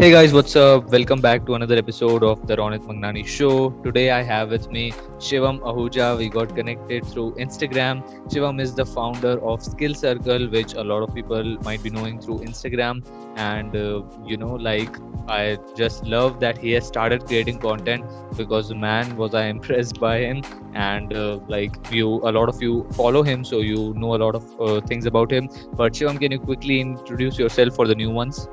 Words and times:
Hey 0.00 0.10
guys, 0.10 0.32
what's 0.32 0.56
up? 0.56 0.84
Welcome 0.92 1.20
back 1.20 1.44
to 1.44 1.56
another 1.56 1.76
episode 1.76 2.22
of 2.22 2.46
the 2.46 2.56
Ronit 2.56 2.86
Mangnani 2.86 3.26
Show. 3.26 3.68
Today 3.84 4.12
I 4.12 4.22
have 4.22 4.48
with 4.48 4.70
me 4.70 4.92
Shivam 5.18 5.58
Ahuja. 5.60 6.16
We 6.16 6.30
got 6.30 6.56
connected 6.56 7.04
through 7.04 7.34
Instagram. 7.34 8.00
Shivam 8.30 8.62
is 8.62 8.74
the 8.74 8.86
founder 8.86 9.38
of 9.44 9.62
Skill 9.62 9.92
Circle, 9.92 10.48
which 10.48 10.72
a 10.72 10.82
lot 10.82 11.02
of 11.02 11.14
people 11.14 11.58
might 11.64 11.82
be 11.82 11.90
knowing 11.90 12.18
through 12.18 12.38
Instagram. 12.38 13.04
And 13.36 13.76
uh, 13.76 14.02
you 14.24 14.38
know, 14.38 14.54
like 14.54 14.96
I 15.28 15.58
just 15.76 16.06
love 16.06 16.40
that 16.40 16.56
he 16.56 16.70
has 16.70 16.86
started 16.86 17.26
creating 17.26 17.58
content 17.58 18.06
because 18.38 18.72
man 18.72 19.18
was 19.18 19.34
I 19.34 19.48
impressed 19.48 20.00
by 20.00 20.20
him. 20.20 20.42
And 20.72 21.12
uh, 21.12 21.40
like 21.46 21.76
you, 21.92 22.08
a 22.26 22.32
lot 22.32 22.48
of 22.48 22.62
you 22.62 22.88
follow 22.94 23.22
him, 23.22 23.44
so 23.44 23.58
you 23.58 23.92
know 23.94 24.14
a 24.14 24.20
lot 24.24 24.34
of 24.34 24.60
uh, 24.62 24.80
things 24.80 25.04
about 25.04 25.30
him. 25.30 25.50
But 25.74 25.92
Shivam, 25.92 26.18
can 26.18 26.32
you 26.32 26.38
quickly 26.38 26.80
introduce 26.80 27.38
yourself 27.38 27.76
for 27.76 27.86
the 27.86 27.94
new 27.94 28.08
ones? 28.08 28.48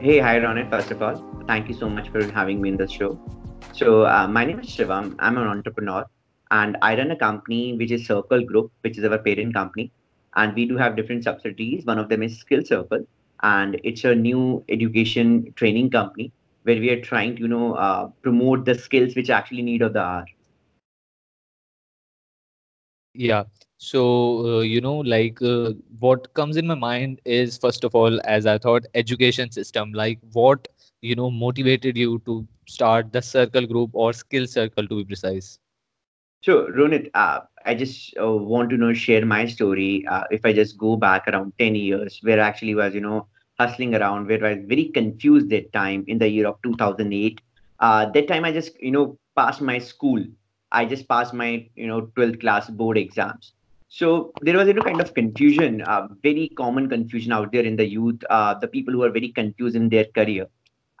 Hey, 0.00 0.20
hi 0.20 0.38
Ronit. 0.38 0.70
First 0.70 0.92
of 0.92 1.02
all, 1.02 1.16
thank 1.48 1.68
you 1.68 1.74
so 1.74 1.88
much 1.88 2.08
for 2.10 2.22
having 2.30 2.60
me 2.60 2.68
in 2.68 2.76
the 2.76 2.86
show. 2.86 3.18
So, 3.72 4.06
uh, 4.06 4.28
my 4.28 4.44
name 4.44 4.60
is 4.60 4.68
Shivam. 4.68 5.16
I'm 5.18 5.36
an 5.36 5.48
entrepreneur, 5.48 6.06
and 6.52 6.76
I 6.82 6.96
run 6.96 7.10
a 7.10 7.16
company 7.16 7.76
which 7.76 7.90
is 7.90 8.06
Circle 8.06 8.44
Group, 8.44 8.70
which 8.82 8.96
is 8.96 9.04
our 9.04 9.18
parent 9.18 9.54
company, 9.54 9.90
and 10.36 10.54
we 10.54 10.66
do 10.66 10.76
have 10.76 10.94
different 10.94 11.24
subsidiaries. 11.24 11.84
One 11.84 11.98
of 11.98 12.08
them 12.08 12.22
is 12.22 12.38
Skill 12.38 12.64
Circle, 12.64 13.08
and 13.42 13.80
it's 13.82 14.04
a 14.04 14.14
new 14.14 14.64
education 14.68 15.52
training 15.56 15.90
company 15.90 16.30
where 16.62 16.76
we 16.76 16.90
are 16.90 17.00
trying 17.00 17.34
to, 17.34 17.42
you 17.42 17.48
know, 17.48 17.74
uh, 17.74 18.06
promote 18.22 18.66
the 18.66 18.76
skills 18.76 19.16
which 19.16 19.30
actually 19.30 19.62
need 19.62 19.82
of 19.82 19.94
the 19.94 20.00
hour. 20.00 20.26
Yeah. 23.14 23.44
So, 23.78 24.58
uh, 24.58 24.60
you 24.60 24.80
know, 24.80 24.98
like 24.98 25.40
uh, 25.42 25.72
what 25.98 26.32
comes 26.34 26.56
in 26.56 26.66
my 26.66 26.74
mind 26.74 27.20
is 27.24 27.58
first 27.58 27.84
of 27.84 27.94
all, 27.94 28.20
as 28.24 28.46
I 28.46 28.58
thought, 28.58 28.84
education 28.94 29.50
system. 29.50 29.92
Like, 29.92 30.18
what, 30.32 30.68
you 31.00 31.14
know, 31.16 31.30
motivated 31.30 31.96
you 31.96 32.20
to 32.26 32.46
start 32.66 33.12
the 33.12 33.22
circle 33.22 33.66
group 33.66 33.90
or 33.94 34.12
skill 34.12 34.46
circle 34.46 34.86
to 34.86 34.96
be 34.96 35.04
precise? 35.04 35.58
So, 36.42 36.66
Ronit, 36.68 37.10
uh, 37.14 37.40
I 37.64 37.74
just 37.74 38.14
uh, 38.20 38.30
want 38.32 38.70
to 38.70 38.76
know 38.76 38.92
share 38.92 39.24
my 39.26 39.46
story. 39.46 40.04
Uh, 40.08 40.24
if 40.30 40.44
I 40.44 40.52
just 40.52 40.78
go 40.78 40.96
back 40.96 41.26
around 41.28 41.52
10 41.58 41.74
years, 41.74 42.18
where 42.22 42.40
I 42.40 42.48
actually 42.48 42.74
was, 42.74 42.94
you 42.94 43.00
know, 43.00 43.26
hustling 43.58 43.94
around, 43.94 44.28
where 44.28 44.44
I 44.44 44.54
was 44.54 44.64
very 44.66 44.86
confused 44.86 45.50
that 45.50 45.72
time 45.72 46.04
in 46.06 46.18
the 46.18 46.28
year 46.28 46.46
of 46.46 46.56
2008. 46.62 47.40
Uh, 47.80 48.06
that 48.10 48.28
time 48.28 48.44
I 48.44 48.52
just, 48.52 48.80
you 48.80 48.90
know, 48.92 49.18
passed 49.36 49.60
my 49.60 49.78
school. 49.78 50.24
I 50.70 50.84
just 50.84 51.08
passed 51.08 51.34
my, 51.34 51.68
you 51.74 51.86
know, 51.86 52.02
12th 52.14 52.40
class 52.40 52.68
board 52.70 52.98
exams. 52.98 53.52
So 53.89 54.33
there 54.41 54.57
was, 54.57 54.67
you 54.67 54.73
know, 54.73 54.81
kind 54.81 55.01
of 55.01 55.13
confusion, 55.13 55.83
uh, 55.83 56.07
very 56.23 56.49
common 56.57 56.89
confusion 56.89 57.31
out 57.31 57.51
there 57.51 57.63
in 57.63 57.75
the 57.75 57.87
youth, 57.87 58.23
uh, 58.29 58.55
the 58.55 58.67
people 58.67 58.91
who 58.91 59.03
are 59.03 59.11
very 59.11 59.29
confused 59.29 59.75
in 59.75 59.89
their 59.89 60.05
career. 60.05 60.47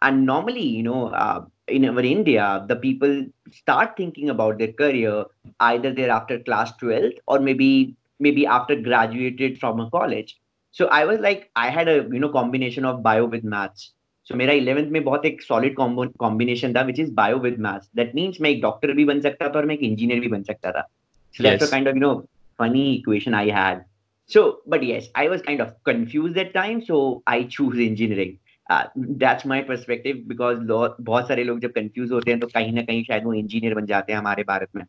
And 0.01 0.25
normally, 0.25 0.61
you 0.61 0.83
know, 0.83 1.07
uh, 1.07 1.45
in 1.67 1.85
our 1.89 2.01
India, 2.01 2.65
the 2.67 2.75
people 2.75 3.25
start 3.51 3.95
thinking 3.97 4.29
about 4.29 4.57
their 4.57 4.73
career 4.73 5.25
either 5.59 5.93
they're 5.93 6.11
after 6.11 6.39
class 6.39 6.75
12 6.77 7.13
or 7.27 7.39
maybe 7.39 7.95
maybe 8.19 8.45
after 8.45 8.75
graduated 8.75 9.59
from 9.59 9.79
a 9.79 9.89
college. 9.89 10.37
So 10.71 10.87
I 10.87 11.05
was 11.05 11.19
like, 11.19 11.51
I 11.55 11.69
had 11.69 11.87
a 11.87 12.07
you 12.11 12.19
know 12.19 12.29
combination 12.29 12.85
of 12.85 13.01
bio 13.01 13.25
with 13.25 13.43
maths. 13.43 13.91
So 14.25 14.35
मेरा 14.35 14.53
11th 14.53 14.91
में 14.91 15.03
बहुत 15.03 15.25
एक 15.25 15.41
solid 15.43 15.75
combination 15.75 16.73
था 16.73 16.85
which 16.85 16.99
is 16.99 17.09
bio 17.09 17.37
with 17.37 17.57
maths. 17.57 17.89
That 17.95 18.13
means 18.13 18.39
मैं 18.41 18.49
एक 18.49 18.61
doctor 18.61 18.93
भी 18.95 19.05
बन 19.05 19.21
सकता 19.21 19.49
था 19.49 19.59
और 19.59 19.65
मैं 19.65 19.75
एक 19.75 19.81
engineer 19.89 20.19
भी 20.19 20.27
बन 20.27 20.43
सकता 20.43 20.71
था. 20.71 20.83
So 21.31 21.43
yes. 21.43 21.59
that's 21.59 21.71
a 21.71 21.75
kind 21.75 21.87
of 21.87 21.95
you 21.95 22.01
know 22.01 22.27
funny 22.57 22.99
equation 22.99 23.33
I 23.33 23.49
had. 23.49 23.85
So, 24.27 24.59
but 24.65 24.83
yes, 24.83 25.07
I 25.15 25.27
was 25.27 25.41
kind 25.41 25.61
of 25.61 25.75
confused 25.83 26.37
at 26.37 26.53
time, 26.53 26.83
so 26.83 27.23
I 27.27 27.43
choose 27.43 27.77
engineering. 27.79 28.39
Uh, 28.69 28.85
that's 28.95 29.43
my 29.45 29.61
perspective 29.61 30.27
because 30.27 30.59
बहुत 30.59 31.27
सारे 31.27 31.43
लोग 31.43 31.59
जब 31.59 31.71
confuse 31.71 32.11
होते 32.11 32.31
हैं 32.31 32.39
तो 32.39 32.47
कहीं 32.47 32.71
ना 32.73 32.81
कहीं 32.81 33.03
शायद 33.03 33.23
वो 33.23 33.33
इंजीनियर 33.33 33.73
बन 33.75 33.85
जाते 33.85 34.13
हैं 34.13 34.19
हमारे 34.19 34.43
भारत 34.43 34.69
में 34.75 34.83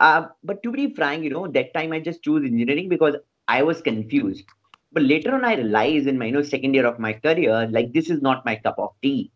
uh, 0.00 0.28
but 0.42 0.62
to 0.62 0.72
be 0.72 0.86
frank 0.94 1.22
you 1.22 1.30
know 1.30 1.46
that 1.56 1.72
time 1.74 1.92
i 1.92 2.00
just 2.00 2.22
choose 2.22 2.46
engineering 2.50 2.88
because 2.88 3.16
i 3.48 3.62
was 3.62 3.82
confused 3.88 4.44
but 4.92 5.02
later 5.02 5.34
on 5.34 5.44
i 5.44 5.54
realized 5.54 6.06
in 6.12 6.18
my 6.18 6.30
you 6.30 6.32
know 6.36 6.42
second 6.52 6.74
year 6.74 6.86
of 6.86 6.98
my 6.98 7.12
career 7.12 7.58
like 7.76 7.92
this 7.92 8.10
is 8.14 8.22
not 8.28 8.46
my 8.46 8.56
cup 8.56 8.78
of 8.78 8.90
tea 9.02 9.30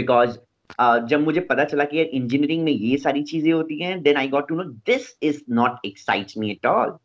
because 0.00 0.38
uh, 0.80 1.06
जब 1.08 1.24
मुझे 1.24 1.40
पता 1.52 1.64
चला 1.64 1.84
कि 1.84 1.98
यार 1.98 2.06
engineering 2.20 2.64
में 2.64 2.72
ये 2.72 2.96
सारी 2.98 3.22
चीजें 3.32 3.52
होती 3.52 3.78
हैं 3.82 4.02
then 4.02 4.16
I 4.16 4.28
got 4.28 4.48
to 4.48 4.56
no 4.56 4.64
this 4.90 5.16
is 5.22 5.44
not 5.60 5.86
excites 5.86 6.38
me 6.38 6.50
at 6.50 6.66
all 6.66 6.98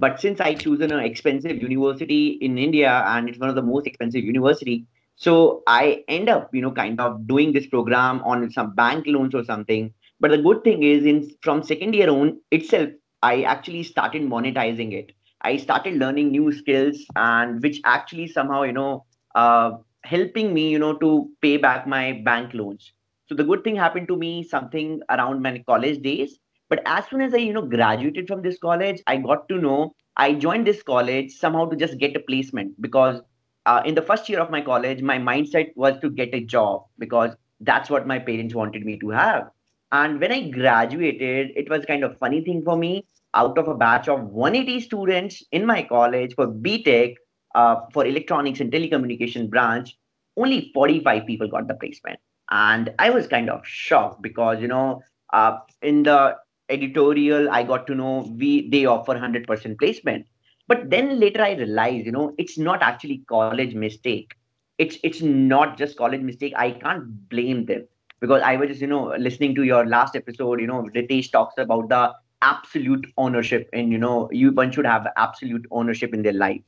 but 0.00 0.20
since 0.20 0.40
I 0.40 0.54
choose 0.54 0.80
an 0.80 0.92
expensive 0.98 1.60
university 1.62 2.38
in 2.46 2.58
India 2.58 3.04
and 3.06 3.28
it's 3.28 3.38
one 3.38 3.48
of 3.48 3.54
the 3.54 3.62
most 3.62 3.86
expensive 3.86 4.24
university, 4.24 4.86
so 5.16 5.62
I 5.66 6.04
end 6.08 6.28
up, 6.28 6.52
you 6.52 6.62
know, 6.62 6.72
kind 6.72 7.00
of 7.00 7.26
doing 7.26 7.52
this 7.52 7.66
program 7.66 8.20
on 8.24 8.50
some 8.50 8.74
bank 8.74 9.04
loans 9.06 9.34
or 9.34 9.44
something. 9.44 9.92
But 10.20 10.32
the 10.32 10.38
good 10.38 10.64
thing 10.64 10.82
is, 10.82 11.04
in 11.04 11.30
from 11.42 11.62
second 11.62 11.94
year 11.94 12.10
on 12.10 12.40
itself, 12.50 12.90
I 13.22 13.42
actually 13.42 13.82
started 13.84 14.22
monetizing 14.22 14.92
it. 14.92 15.12
I 15.40 15.56
started 15.56 15.94
learning 15.94 16.30
new 16.30 16.52
skills 16.52 17.04
and 17.16 17.62
which 17.62 17.80
actually 17.84 18.28
somehow, 18.28 18.62
you 18.62 18.72
know, 18.72 19.04
uh, 19.34 19.72
helping 20.02 20.52
me, 20.54 20.70
you 20.70 20.78
know, 20.78 20.94
to 20.96 21.30
pay 21.40 21.56
back 21.56 21.86
my 21.86 22.20
bank 22.24 22.54
loans. 22.54 22.92
So 23.29 23.35
the 23.35 23.43
good 23.43 23.63
thing 23.63 23.75
happened 23.75 24.07
to 24.07 24.17
me 24.17 24.41
something 24.41 25.01
around 25.07 25.43
my 25.43 25.59
college 25.67 26.01
days. 26.01 26.39
But 26.67 26.81
as 26.87 27.07
soon 27.07 27.21
as 27.21 27.31
I, 27.35 27.37
you 27.37 27.53
know, 27.53 27.61
graduated 27.61 28.27
from 28.27 28.41
this 28.41 28.57
college, 28.57 29.03
I 29.05 29.17
got 29.17 29.47
to 29.49 29.57
know 29.59 29.93
I 30.17 30.33
joined 30.33 30.65
this 30.65 30.81
college 30.81 31.31
somehow 31.31 31.65
to 31.65 31.75
just 31.75 31.99
get 31.99 32.15
a 32.15 32.19
placement 32.21 32.81
because 32.81 33.21
uh, 33.67 33.83
in 33.85 33.93
the 33.93 34.01
first 34.01 34.29
year 34.29 34.39
of 34.39 34.49
my 34.49 34.61
college, 34.61 35.03
my 35.03 35.19
mindset 35.19 35.69
was 35.75 35.99
to 35.99 36.09
get 36.09 36.33
a 36.33 36.43
job 36.43 36.85
because 36.97 37.35
that's 37.59 37.89
what 37.91 38.07
my 38.07 38.17
parents 38.17 38.55
wanted 38.55 38.83
me 38.83 38.97
to 38.97 39.09
have. 39.09 39.51
And 39.91 40.19
when 40.19 40.31
I 40.31 40.49
graduated, 40.49 41.51
it 41.55 41.69
was 41.69 41.85
kind 41.85 42.03
of 42.03 42.17
funny 42.17 42.41
thing 42.41 42.63
for 42.63 42.77
me. 42.77 43.05
Out 43.35 43.59
of 43.59 43.67
a 43.67 43.75
batch 43.75 44.07
of 44.07 44.23
180 44.23 44.81
students 44.81 45.43
in 45.51 45.67
my 45.67 45.83
college 45.83 46.33
for 46.33 46.47
BTech, 46.47 47.13
uh, 47.53 47.75
for 47.93 48.07
electronics 48.07 48.59
and 48.59 48.71
telecommunication 48.71 49.51
branch, 49.51 49.95
only 50.35 50.71
45 50.73 51.27
people 51.27 51.47
got 51.47 51.67
the 51.67 51.75
placement 51.75 52.19
and 52.51 52.93
i 52.99 53.09
was 53.09 53.27
kind 53.27 53.49
of 53.49 53.65
shocked 53.65 54.21
because 54.21 54.61
you 54.61 54.67
know 54.67 55.01
uh, 55.33 55.57
in 55.81 56.03
the 56.03 56.35
editorial 56.69 57.49
i 57.49 57.63
got 57.63 57.85
to 57.87 57.95
know 57.95 58.27
we 58.37 58.69
they 58.69 58.85
offer 58.85 59.13
100% 59.13 59.79
placement. 59.79 60.25
But 60.67 60.91
then 60.91 61.19
later 61.19 61.41
i 61.41 61.53
realized 61.53 62.05
you 62.05 62.11
know 62.11 62.35
it's 62.37 62.57
not 62.57 62.83
actually 62.83 63.23
college 63.27 63.73
mistake. 63.73 64.35
It's 64.77 64.97
it's 65.03 65.21
not 65.21 65.77
just 65.77 65.97
college 65.97 66.21
mistake. 66.21 66.53
I 66.55 66.71
can't 66.71 67.07
blame 67.29 67.65
them 67.65 67.87
because 68.19 68.41
i 68.43 68.55
was 68.55 68.69
just 68.69 68.81
you 68.81 68.87
know 68.87 69.13
listening 69.17 69.55
to 69.55 69.63
your 69.63 69.85
last 69.85 70.15
episode 70.15 70.59
you 70.59 70.67
know 70.67 70.83
ritesh 70.95 71.31
talks 71.31 71.57
about 71.57 71.89
the 71.89 72.13
absolute 72.41 73.05
ownership 73.17 73.69
and 73.73 73.91
you 73.91 73.97
know 73.97 74.29
you 74.31 74.51
one 74.51 74.71
should 74.71 74.85
have 74.85 75.07
absolute 75.17 75.65
ownership 75.71 76.13
in 76.13 76.21
their 76.23 76.33
life. 76.33 76.61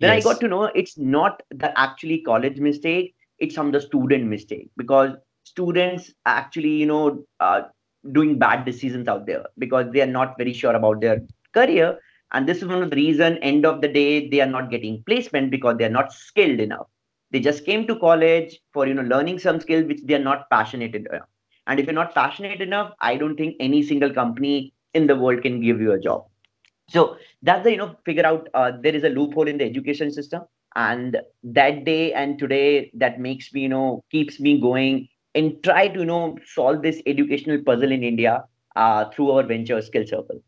Then 0.00 0.14
yes. 0.14 0.24
i 0.24 0.28
got 0.28 0.40
to 0.40 0.48
know 0.48 0.64
it's 0.64 0.96
not 0.96 1.42
the 1.50 1.78
actually 1.78 2.20
college 2.22 2.58
mistake. 2.58 3.14
It's 3.38 3.54
from 3.54 3.72
the 3.72 3.80
student 3.80 4.24
mistake 4.26 4.70
because 4.76 5.16
students 5.48 6.12
actually 6.26 6.74
you 6.82 6.86
know 6.86 7.24
uh, 7.40 7.62
doing 8.12 8.38
bad 8.38 8.64
decisions 8.64 9.08
out 9.08 9.26
there 9.26 9.44
because 9.58 9.86
they 9.92 10.00
are 10.02 10.12
not 10.18 10.36
very 10.38 10.52
sure 10.52 10.74
about 10.74 11.00
their 11.00 11.20
career. 11.54 11.98
And 12.32 12.46
this 12.48 12.58
is 12.58 12.66
one 12.66 12.82
of 12.82 12.90
the 12.90 12.96
reason 12.96 13.38
end 13.38 13.64
of 13.66 13.80
the 13.80 13.88
day 13.88 14.28
they 14.28 14.40
are 14.40 14.46
not 14.56 14.70
getting 14.70 15.02
placement 15.06 15.50
because 15.50 15.76
they 15.78 15.84
are 15.84 15.96
not 16.00 16.12
skilled 16.12 16.60
enough. 16.60 16.86
They 17.30 17.40
just 17.40 17.64
came 17.64 17.86
to 17.86 17.96
college 17.98 18.58
for 18.72 18.86
you 18.86 18.94
know 18.94 19.02
learning 19.02 19.38
some 19.38 19.60
skills 19.60 19.86
which 19.86 20.02
they 20.04 20.14
are 20.14 20.26
not 20.30 20.48
passionate 20.50 20.94
enough. 20.94 21.28
And 21.66 21.80
if 21.80 21.86
you're 21.86 21.94
not 21.94 22.14
passionate 22.14 22.60
enough 22.62 22.92
i 23.00 23.16
don't 23.16 23.36
think 23.36 23.56
any 23.60 23.82
single 23.82 24.12
company 24.12 24.72
in 24.94 25.06
the 25.06 25.16
world 25.16 25.42
can 25.42 25.60
give 25.60 25.80
you 25.80 25.92
a 25.92 26.00
job. 26.00 26.24
So 26.88 27.16
that's 27.42 27.64
the 27.64 27.72
you 27.72 27.76
know 27.78 27.96
figure 28.04 28.26
out 28.26 28.48
uh, 28.54 28.72
there 28.82 28.94
is 28.94 29.04
a 29.04 29.08
loophole 29.10 29.48
in 29.48 29.58
the 29.58 29.64
education 29.64 30.10
system. 30.12 30.42
And 30.74 31.18
that 31.44 31.84
day 31.84 32.12
and 32.12 32.38
today 32.38 32.90
that 32.94 33.20
makes 33.20 33.52
me 33.52 33.62
you 33.62 33.68
know 33.68 34.04
keeps 34.10 34.40
me 34.40 34.60
going 34.60 35.08
and 35.38 35.56
try 35.70 35.86
to 35.88 36.00
you 36.00 36.06
know 36.10 36.20
solve 36.52 36.82
this 36.82 37.00
educational 37.14 37.64
puzzle 37.70 37.96
in 37.98 38.06
India 38.12 38.36
uh, 38.76 39.04
through 39.10 39.30
our 39.32 39.42
venture 39.54 39.80
skill 39.88 40.06
circle. 40.12 40.40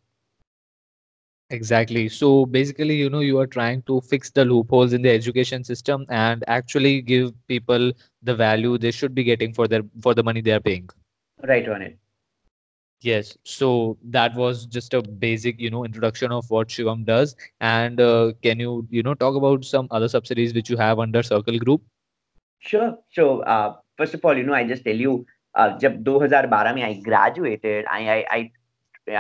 Exactly. 1.53 2.09
So 2.09 2.47
basically, 2.47 2.95
you 2.95 3.11
know, 3.11 3.21
you 3.21 3.39
are 3.41 3.47
trying 3.47 3.83
to 3.83 4.01
fix 4.03 4.31
the 4.31 4.45
loopholes 4.45 4.93
in 4.93 5.03
the 5.03 5.11
education 5.11 5.65
system 5.65 6.07
and 6.09 6.45
actually 6.47 7.01
give 7.03 7.33
people 7.49 7.93
the 8.23 8.37
value 8.37 8.79
they 8.79 8.93
should 8.93 9.17
be 9.17 9.25
getting 9.25 9.53
for 9.53 9.67
their 9.67 9.83
for 10.01 10.15
the 10.15 10.23
money 10.23 10.41
they 10.41 10.53
are 10.53 10.61
paying. 10.61 10.89
Right 11.43 11.69
on 11.69 11.83
it. 11.83 11.99
Yes. 13.03 13.37
So 13.45 13.99
that 14.05 14.35
was 14.35 14.67
just 14.67 14.95
a 14.95 15.03
basic, 15.03 15.59
you 15.59 15.71
know, 15.71 15.85
introduction 15.85 16.31
of 16.31 16.49
what 16.51 16.69
Shivam 16.69 17.05
does. 17.05 17.35
And 17.61 18.01
uh, 18.01 18.33
can 18.43 18.61
you, 18.61 18.87
you 18.91 19.03
know, 19.03 19.15
talk 19.15 19.35
about 19.35 19.65
some 19.65 19.89
other 19.91 20.09
subsidies 20.09 20.55
which 20.55 20.69
you 20.71 20.77
have 20.77 20.99
under 20.99 21.23
Circle 21.23 21.59
Group? 21.59 21.83
Sure. 22.59 22.99
So 23.11 23.41
uh, 23.41 23.77
first 24.00 24.14
of 24.14 24.24
all, 24.26 24.38
you 24.38 24.44
know, 24.44 24.54
I 24.54 24.64
just 24.68 24.84
tell 24.84 24.96
you, 24.96 25.26
uh, 25.56 25.78
जब 25.80 26.04
2012 26.04 26.76
में 26.76 26.84
I 26.84 26.94
graduated, 27.02 27.86
I 27.92 28.02
I 28.16 28.26
I 28.38 28.52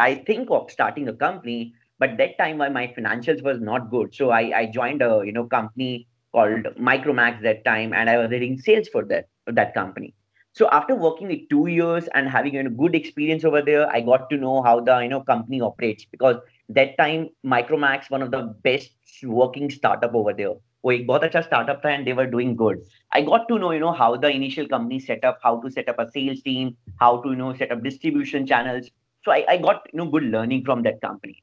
I 0.09 0.15
think 0.15 0.50
of 0.50 0.71
starting 0.71 1.07
a 1.09 1.13
company, 1.13 1.74
but 2.00 2.18
that 2.18 2.38
time 2.38 2.57
my 2.57 2.88
financials 2.97 3.44
was 3.44 3.62
not 3.62 3.89
good, 3.89 4.13
so 4.13 4.30
I 4.31 4.44
I 4.62 4.65
joined 4.65 5.01
a 5.01 5.21
you 5.25 5.31
know 5.31 5.45
company 5.45 6.07
called 6.33 6.65
Micromax 6.92 7.42
that 7.44 7.63
time, 7.65 7.94
and 7.94 8.09
I 8.09 8.18
was 8.18 8.31
heading 8.31 8.59
sales 8.59 8.89
for 8.89 9.06
that 9.06 9.27
for 9.45 9.53
that 9.53 9.74
company. 9.74 10.13
So 10.53 10.69
after 10.71 10.95
working 10.95 11.27
with 11.27 11.50
two 11.50 11.68
years 11.68 12.07
and 12.13 12.30
having 12.30 12.57
a 12.57 12.69
good 12.69 12.95
experience 12.95 13.44
over 13.44 13.62
there, 13.62 13.89
I 13.92 14.00
got 14.00 14.30
to 14.30 14.38
know 14.38 14.62
how 14.63 14.80
the 14.80 15.00
you 15.00 15.09
know 15.09 15.21
company 15.21 15.59
operates 15.62 16.06
because 16.06 16.38
that 16.69 16.97
time 16.97 17.30
Micromax 17.45 18.09
one 18.09 18.21
of 18.21 18.31
the 18.31 18.44
best 18.63 18.92
working 19.24 19.69
startup 19.69 20.15
over 20.15 20.33
there. 20.33 20.56
वो 20.86 20.92
एक 20.92 21.06
बहुत 21.07 21.24
अच्छा 21.24 21.42
startup 21.47 21.81
था 21.86 21.94
and 21.94 22.07
they 22.07 22.15
were 22.19 22.27
doing 22.36 22.56
good. 22.56 22.83
I 23.12 23.21
got 23.30 23.47
to 23.47 23.59
know 23.63 23.71
you 23.71 23.80
know 23.86 23.94
how 24.01 24.09
the 24.25 24.31
initial 24.39 24.68
company 24.68 25.00
set 25.00 25.24
up, 25.24 25.39
how 25.47 25.56
to 25.62 25.71
set 25.77 25.89
up 25.94 26.03
a 26.03 26.09
sales 26.12 26.44
team, 26.50 26.75
how 27.00 27.12
to 27.24 27.30
you 27.30 27.42
know 27.42 27.53
set 27.63 27.71
up 27.71 27.83
distribution 27.88 28.45
channels. 28.53 28.92
So 29.24 29.31
I, 29.31 29.45
I 29.56 29.57
got 29.57 29.89
you 29.94 30.00
know 30.01 30.06
good 30.18 30.30
learning 30.38 30.63
from 30.65 30.83
that 30.83 31.01
company. 31.01 31.42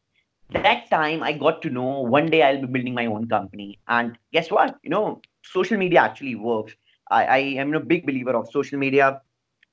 That 0.51 0.89
time 0.91 1.23
I 1.23 1.33
got 1.33 1.63
to 1.63 1.71
know 1.71 1.91
one 2.19 2.31
day 2.37 2.43
I'll 2.43 2.61
be 2.61 2.73
building 2.79 2.95
my 2.95 3.07
own 3.07 3.29
company. 3.29 3.79
And 3.89 4.19
guess 4.33 4.51
what? 4.51 4.79
You 4.83 4.91
know, 4.91 5.21
social 5.43 5.79
media 5.79 6.01
actually 6.01 6.35
works 6.35 6.75
I, 7.13 7.25
I 7.25 7.39
am 7.63 7.75
a 7.75 7.81
big 7.81 8.07
believer 8.07 8.35
of 8.35 8.51
social 8.51 8.79
media. 8.79 9.21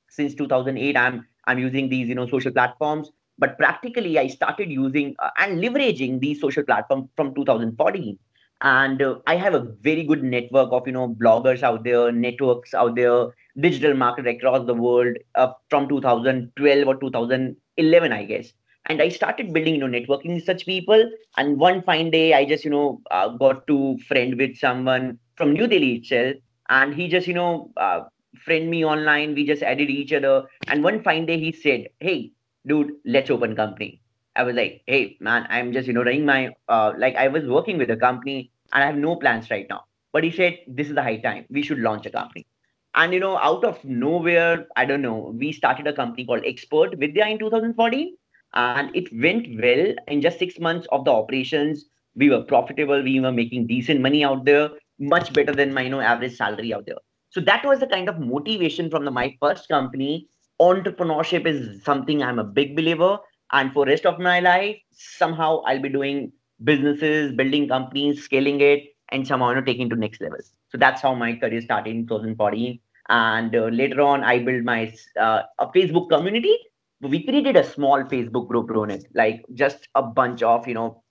Since 0.09 0.35
2008, 0.35 0.97
I'm 0.97 1.25
I'm 1.45 1.59
using 1.59 1.89
these 1.89 2.07
you 2.09 2.15
know 2.15 2.27
social 2.27 2.51
platforms. 2.51 3.11
But 3.37 3.57
practically, 3.57 4.19
I 4.19 4.27
started 4.27 4.69
using 4.69 5.15
uh, 5.19 5.29
and 5.37 5.63
leveraging 5.63 6.19
these 6.19 6.41
social 6.41 6.63
platforms 6.63 7.07
from 7.15 7.33
2014 7.33 8.17
and 8.64 9.02
uh, 9.02 9.16
i 9.26 9.34
have 9.36 9.54
a 9.54 9.66
very 9.88 10.02
good 10.10 10.22
network 10.24 10.70
of 10.72 10.86
you 10.86 10.92
know 10.92 11.08
bloggers 11.22 11.62
out 11.62 11.84
there 11.84 12.10
networks 12.12 12.74
out 12.74 12.94
there 12.96 13.26
digital 13.60 13.94
market 13.94 14.26
across 14.26 14.66
the 14.66 14.74
world 14.74 15.16
uh, 15.34 15.48
from 15.70 15.88
2012 15.88 16.88
or 16.88 16.96
2011 16.96 18.12
i 18.12 18.24
guess. 18.24 18.52
And 18.86 19.00
i 19.02 19.08
started 19.08 19.52
building 19.52 19.74
you 19.76 19.80
know 19.80 19.98
networking 19.98 20.34
with 20.34 20.44
such 20.44 20.66
people. 20.66 21.10
And 21.36 21.58
one 21.58 21.82
fine 21.82 22.10
day 22.10 22.34
i 22.34 22.44
just 22.44 22.64
you 22.64 22.70
know 22.70 23.00
uh, 23.10 23.28
got 23.28 23.66
to 23.68 23.98
friend 24.08 24.36
with 24.38 24.56
someone 24.56 25.18
from 25.36 25.52
new 25.52 25.66
delhi 25.66 25.94
itself. 25.96 26.36
And 26.68 26.94
he 26.94 27.08
just 27.08 27.26
you 27.26 27.34
know 27.34 27.70
uh, 27.76 28.00
friend 28.44 28.70
me 28.70 28.84
online. 28.84 29.34
We 29.34 29.46
just 29.46 29.62
added 29.62 29.90
each 29.90 30.12
other. 30.12 30.44
And 30.68 30.82
one 30.82 31.02
fine 31.02 31.26
day 31.26 31.38
he 31.38 31.52
said 31.52 31.88
hey 32.00 32.32
dude 32.66 32.92
let's 33.04 33.30
open 33.30 33.54
company. 33.56 34.00
I 34.36 34.42
was 34.42 34.54
like 34.56 34.82
hey 34.86 35.16
man 35.20 35.46
i'm 35.48 35.72
just 35.72 35.86
you 35.86 35.92
know 35.94 36.02
running 36.02 36.24
my 36.26 36.50
uh, 36.68 36.92
like 36.98 37.14
i 37.16 37.28
was 37.28 37.44
working 37.46 37.78
with 37.78 37.90
a 37.90 37.96
company 37.96 38.50
and 38.72 38.82
i 38.82 38.86
have 38.86 38.96
no 38.96 39.16
plans 39.16 39.50
right 39.50 39.66
now. 39.68 39.84
But 40.12 40.24
he 40.24 40.30
said 40.30 40.58
this 40.68 40.88
is 40.88 40.94
the 40.94 41.02
high 41.02 41.16
time. 41.16 41.44
We 41.50 41.62
should 41.62 41.78
launch 41.78 42.06
a 42.06 42.10
company. 42.10 42.46
And 42.94 43.12
you 43.12 43.20
know 43.20 43.36
out 43.38 43.64
of 43.64 43.84
nowhere 43.84 44.66
i 44.76 44.84
don't 44.84 45.02
know 45.02 45.34
we 45.38 45.50
started 45.52 45.86
a 45.88 45.92
company 45.92 46.24
called 46.24 46.44
expert 46.46 46.96
vidya 46.98 47.26
in 47.26 47.38
2014 47.38 48.16
and 48.54 48.94
it 48.94 49.12
went 49.20 49.48
well. 49.60 49.94
In 50.08 50.22
just 50.22 50.38
six 50.38 50.58
months 50.58 50.86
of 50.92 51.04
the 51.04 51.10
operations 51.10 51.86
we 52.14 52.30
were 52.30 52.42
profitable. 52.42 53.02
We 53.02 53.20
were 53.20 53.32
making 53.32 53.66
decent 53.66 54.00
money 54.00 54.24
out 54.24 54.44
there 54.44 54.70
much 54.98 55.32
better 55.32 55.52
than 55.52 55.74
my 55.74 55.82
you 55.82 55.90
know 55.90 56.00
average 56.00 56.36
salary 56.36 56.72
out 56.72 56.86
there. 56.86 57.02
So 57.30 57.40
that 57.40 57.64
was 57.64 57.80
the 57.80 57.88
kind 57.88 58.08
of 58.08 58.20
motivation 58.20 58.90
from 58.90 59.04
the, 59.04 59.10
my 59.10 59.36
first 59.40 59.68
company. 59.68 60.28
Entrepreneurship 60.60 61.46
is 61.46 61.82
something 61.82 62.22
i'm 62.22 62.38
a 62.38 62.44
big 62.44 62.76
believer. 62.76 63.18
And 63.52 63.72
for 63.72 63.84
rest 63.84 64.06
of 64.06 64.18
my 64.18 64.40
life 64.40 64.76
somehow 64.92 65.62
i'll 65.66 65.82
be 65.82 65.88
doing 65.88 66.32
businesses 66.63 67.31
building 67.33 67.67
companies 67.67 68.23
scaling 68.23 68.61
it 68.61 68.83
and 69.11 69.27
somehow 69.27 69.49
you 69.49 69.55
know 69.55 69.61
taking 69.61 69.89
to 69.89 69.95
next 69.95 70.21
level 70.21 70.37
so 70.69 70.77
that's 70.77 71.01
how 71.01 71.13
my 71.13 71.33
career 71.33 71.61
started 71.61 71.95
in 71.95 72.07
2014 72.07 72.79
and 73.09 73.55
uh, 73.55 73.65
later 73.65 74.01
on 74.01 74.23
i 74.23 74.37
built 74.39 74.63
my 74.63 74.93
uh, 75.19 75.41
a 75.59 75.67
facebook 75.67 76.09
community 76.09 76.57
we 77.01 77.23
created 77.23 77.55
a 77.55 77.63
small 77.63 78.03
facebook 78.03 78.47
group 78.47 78.67
Ronit, 78.69 79.05
like 79.13 79.45
just 79.53 79.87
a 79.95 80.03
bunch 80.03 80.43
of 80.43 80.67
you 80.67 80.73
know 80.73 81.01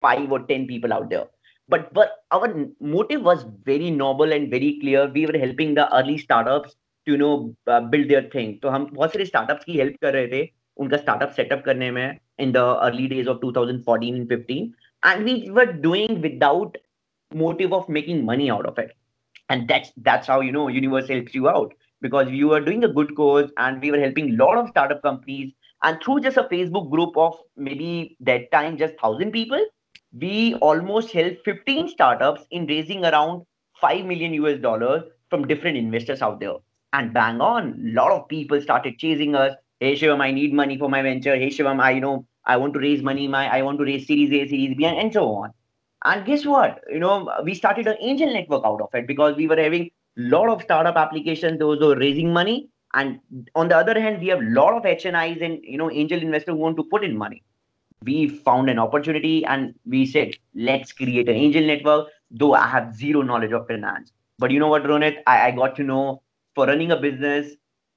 five 0.00 0.30
or 0.32 0.40
ten 0.40 0.66
people 0.66 0.92
out 0.92 1.10
there 1.10 1.26
but 1.68 1.92
but 1.92 2.24
our 2.30 2.48
motive 2.80 3.22
was 3.22 3.44
very 3.64 3.90
noble 3.90 4.32
and 4.32 4.50
very 4.50 4.78
clear 4.80 5.06
we 5.08 5.26
were 5.26 5.38
helping 5.38 5.74
the 5.74 5.86
early 5.96 6.18
startups 6.18 6.74
to 7.06 7.12
you 7.12 7.18
know 7.18 7.54
uh, 7.66 7.80
build 7.80 8.08
their 8.08 8.28
thing 8.34 8.58
तो 8.62 8.68
हम 8.68 8.90
बहुत 8.92 9.12
सारे 9.12 9.26
startups 9.26 9.64
की 9.64 9.78
help 9.82 10.00
कर 10.02 10.12
रहे 10.12 10.28
थे 10.28 10.48
उनका 10.76 11.04
startup 11.04 11.34
setup 11.38 11.64
करने 11.66 11.90
में 11.90 12.18
in 12.38 12.52
the 12.52 12.64
early 12.86 13.08
days 13.08 13.28
of 13.28 13.40
2014 13.40 14.16
and 14.20 14.28
15 14.28 14.72
and 15.03 15.23
we 15.23 15.49
were 15.49 15.71
doing 15.71 16.21
without 16.21 16.77
motive 17.33 17.73
of 17.73 17.87
making 17.89 18.25
money 18.25 18.49
out 18.49 18.65
of 18.65 18.77
it 18.77 18.91
and 19.49 19.67
that's 19.67 19.91
that's 19.97 20.27
how 20.27 20.41
you 20.41 20.51
know 20.51 20.67
universe 20.67 21.07
helps 21.07 21.33
you 21.35 21.49
out 21.49 21.73
because 22.01 22.27
we 22.27 22.43
were 22.43 22.59
doing 22.59 22.83
a 22.83 22.93
good 22.93 23.15
cause 23.15 23.51
and 23.57 23.81
we 23.81 23.91
were 23.91 23.99
helping 23.99 24.31
a 24.31 24.43
lot 24.43 24.57
of 24.57 24.69
startup 24.69 25.01
companies 25.01 25.53
and 25.83 26.01
through 26.03 26.19
just 26.19 26.37
a 26.37 26.43
facebook 26.43 26.89
group 26.89 27.15
of 27.15 27.35
maybe 27.55 28.17
that 28.19 28.51
time 28.51 28.77
just 28.77 28.93
1000 29.01 29.31
people 29.31 29.63
we 30.13 30.55
almost 30.55 31.11
helped 31.11 31.45
15 31.45 31.89
startups 31.89 32.41
in 32.51 32.65
raising 32.65 33.05
around 33.05 33.45
5 33.79 34.05
million 34.05 34.33
US 34.33 34.59
dollars 34.59 35.03
from 35.29 35.47
different 35.47 35.77
investors 35.77 36.21
out 36.21 36.39
there. 36.39 36.55
And 36.93 37.13
bang 37.13 37.39
on, 37.39 37.73
a 37.85 37.93
lot 37.93 38.11
of 38.11 38.27
people 38.27 38.59
started 38.61 38.97
chasing 38.97 39.35
us. 39.35 39.53
Hey 39.79 39.93
Shivam, 39.95 40.21
I 40.21 40.31
need 40.31 40.53
money 40.53 40.77
for 40.77 40.89
my 40.89 41.01
venture. 41.01 41.35
Hey 41.35 41.49
Shivam, 41.49 41.79
I 41.79 41.91
you 41.91 42.01
know 42.01 42.25
I 42.53 42.57
want 42.57 42.73
to 42.75 42.79
raise 42.79 43.01
money. 43.09 43.27
My 43.27 43.43
I 43.57 43.61
want 43.61 43.79
to 43.79 43.85
raise 43.85 44.07
Series 44.07 44.31
A, 44.31 44.47
Series 44.49 44.75
B, 44.77 44.85
and, 44.85 44.97
and 44.97 45.13
so 45.13 45.25
on. 45.35 45.53
And 46.05 46.25
guess 46.25 46.45
what? 46.45 46.81
You 46.89 46.99
know, 46.99 47.15
we 47.43 47.53
started 47.53 47.87
an 47.87 47.97
angel 47.99 48.33
network 48.33 48.63
out 48.65 48.81
of 48.81 48.89
it 48.93 49.07
because 49.07 49.35
we 49.35 49.47
were 49.47 49.57
having 49.57 49.89
a 50.17 50.21
lot 50.35 50.49
of 50.49 50.61
startup 50.61 50.95
applications. 50.95 51.59
Those 51.59 51.79
were 51.79 51.95
raising 51.95 52.33
money, 52.33 52.69
and 52.93 53.19
on 53.55 53.67
the 53.69 53.77
other 53.77 53.99
hand, 54.07 54.21
we 54.21 54.27
have 54.35 54.41
a 54.47 54.49
lot 54.61 54.73
of 54.73 54.83
HNIs 54.83 55.45
and 55.49 55.59
you 55.63 55.77
know 55.77 55.91
angel 55.91 56.27
investors 56.29 56.53
who 56.53 56.65
want 56.67 56.77
to 56.77 56.89
put 56.95 57.03
in 57.11 57.17
money 57.17 57.43
we 58.03 58.27
found 58.29 58.69
an 58.69 58.79
opportunity 58.79 59.45
and 59.45 59.73
we 59.85 60.05
said, 60.05 60.35
let's 60.55 60.91
create 60.91 61.27
an 61.27 61.35
angel 61.35 61.65
network, 61.65 62.07
though 62.31 62.53
I 62.53 62.67
have 62.67 62.95
zero 62.95 63.21
knowledge 63.21 63.51
of 63.51 63.67
finance. 63.67 64.11
But 64.37 64.51
you 64.51 64.59
know 64.59 64.69
what, 64.69 64.83
Ronit? 64.83 65.17
I, 65.27 65.47
I 65.47 65.51
got 65.51 65.75
to 65.77 65.83
know 65.83 66.21
for 66.55 66.65
running 66.67 66.91
a 66.91 66.97
business, 66.97 67.53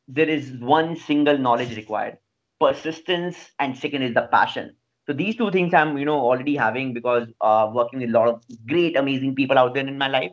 there 0.09 0.29
is 0.29 0.53
one 0.53 0.97
single 0.97 1.39
knowledge 1.39 1.77
required 1.77 2.19
persistence, 2.63 3.37
and 3.59 3.77
second 3.77 4.03
is 4.03 4.15
the 4.15 4.29
passion. 4.33 4.75
So 5.07 5.13
these 5.13 5.37
two 5.37 5.51
things 5.51 5.75
I'm, 5.75 5.99
you 5.99 6.05
know, 6.05 6.21
already 6.21 6.55
having 6.57 6.95
because 6.95 7.27
uh, 7.41 7.71
working 7.75 8.01
with 8.01 8.11
a 8.11 8.13
lot 8.13 8.29
of 8.29 8.43
great, 8.69 8.97
amazing 8.97 9.35
people 9.35 9.59
out 9.59 9.75
there 9.75 9.87
in 9.87 9.99
my 9.99 10.09
life. 10.09 10.31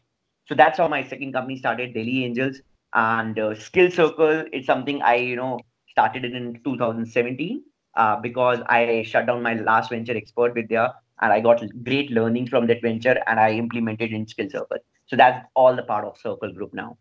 So 0.47 0.55
that's 0.55 0.77
how 0.77 0.87
my 0.87 1.03
second 1.03 1.33
company 1.33 1.57
started, 1.57 1.93
Delhi 1.93 2.25
Angels. 2.25 2.61
And 2.93 3.37
uh, 3.39 3.55
Skill 3.55 3.89
Circle, 3.89 4.45
it's 4.51 4.67
something 4.67 5.01
I, 5.01 5.15
you 5.15 5.35
know, 5.35 5.59
started 5.89 6.23
it 6.25 6.33
in 6.33 6.59
2017 6.63 7.63
uh, 7.95 8.15
because 8.17 8.59
I 8.67 9.03
shut 9.07 9.25
down 9.25 9.41
my 9.41 9.55
last 9.55 9.89
venture 9.89 10.15
expert 10.15 10.53
Vidya 10.53 10.93
and 11.21 11.33
I 11.33 11.39
got 11.41 11.63
great 11.83 12.11
learning 12.11 12.47
from 12.47 12.67
that 12.67 12.81
venture 12.81 13.21
and 13.25 13.39
I 13.39 13.51
implemented 13.53 14.11
in 14.11 14.27
Skill 14.27 14.49
Circle. 14.49 14.77
So 15.07 15.15
that's 15.15 15.45
all 15.55 15.75
the 15.75 15.83
part 15.83 16.05
of 16.05 16.17
Circle 16.17 16.53
Group 16.53 16.73
now. 16.73 16.97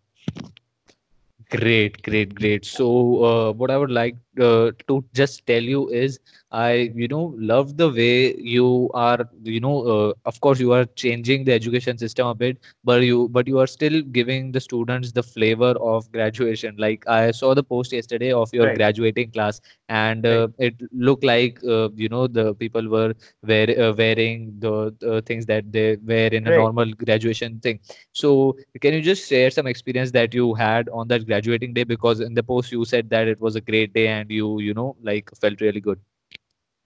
Great, 1.50 2.02
great, 2.02 2.34
great. 2.34 2.66
So, 2.66 3.24
uh, 3.24 3.52
what 3.52 3.70
I 3.70 3.78
would 3.78 3.90
like 3.90 4.16
uh, 4.38 4.70
to 4.88 5.04
just 5.14 5.46
tell 5.46 5.62
you 5.62 5.88
is 5.88 6.18
I, 6.52 6.90
you 6.94 7.08
know, 7.08 7.34
love 7.38 7.76
the 7.76 7.88
way 7.90 8.34
you 8.36 8.90
are, 8.94 9.28
you 9.42 9.60
know, 9.60 9.82
uh, 9.86 10.12
of 10.24 10.40
course 10.40 10.58
you 10.60 10.72
are 10.72 10.84
changing 10.84 11.44
the 11.44 11.52
education 11.52 11.98
system 11.98 12.26
a 12.26 12.34
bit, 12.34 12.58
but 12.84 13.02
you, 13.02 13.28
but 13.28 13.46
you 13.46 13.58
are 13.58 13.66
still 13.66 14.00
giving 14.02 14.52
the 14.52 14.60
students 14.60 15.12
the 15.12 15.22
flavor 15.22 15.74
of 15.80 16.10
graduation. 16.12 16.74
Like 16.78 17.06
I 17.08 17.30
saw 17.32 17.54
the 17.54 17.62
post 17.62 17.92
yesterday 17.92 18.32
of 18.32 18.50
your 18.52 18.68
Right. 18.68 18.70
graduating 18.70 19.30
class, 19.32 19.60
and 19.88 20.26
Right. 20.26 20.44
uh, 20.44 20.48
it 20.58 20.74
looked 20.92 21.24
like, 21.24 21.58
uh, 21.66 21.88
you 21.94 22.08
know, 22.08 22.26
the 22.26 22.54
people 22.54 22.88
were 22.88 23.14
wear, 23.46 23.68
uh, 23.80 23.92
wearing 23.92 24.54
the, 24.58 25.22
things 25.26 25.46
that 25.46 25.72
they 25.72 25.96
wear 26.04 26.28
in 26.32 26.46
a 26.46 26.50
Right. 26.50 26.52
normal 26.52 26.90
graduation 26.92 27.60
thing. 27.60 27.78
So, 28.12 28.56
can 28.80 28.94
you 28.94 29.00
just 29.02 29.28
share 29.28 29.50
some 29.50 29.66
experience 29.66 30.10
that 30.12 30.34
you 30.34 30.54
had 30.54 30.88
on 30.90 31.08
that 31.08 31.26
graduating 31.26 31.74
day? 31.74 31.84
Because 31.84 32.20
in 32.20 32.34
the 32.34 32.42
post 32.42 32.72
you 32.72 32.84
said 32.84 33.10
that 33.10 33.28
it 33.28 33.40
was 33.40 33.56
a 33.56 33.60
great 33.60 33.92
day 33.94 34.08
and 34.08 34.27
you, 34.30 34.60
you 34.60 34.74
know, 34.74 34.96
like 35.02 35.30
felt 35.40 35.60
really 35.60 35.80
good. 35.80 36.00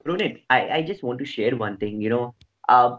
Ronit, 0.06 0.42
I, 0.50 0.68
I 0.68 0.82
just 0.82 1.02
want 1.02 1.18
to 1.20 1.24
share 1.24 1.56
one 1.56 1.76
thing. 1.76 2.00
You 2.00 2.10
know, 2.10 2.34
uh, 2.68 2.96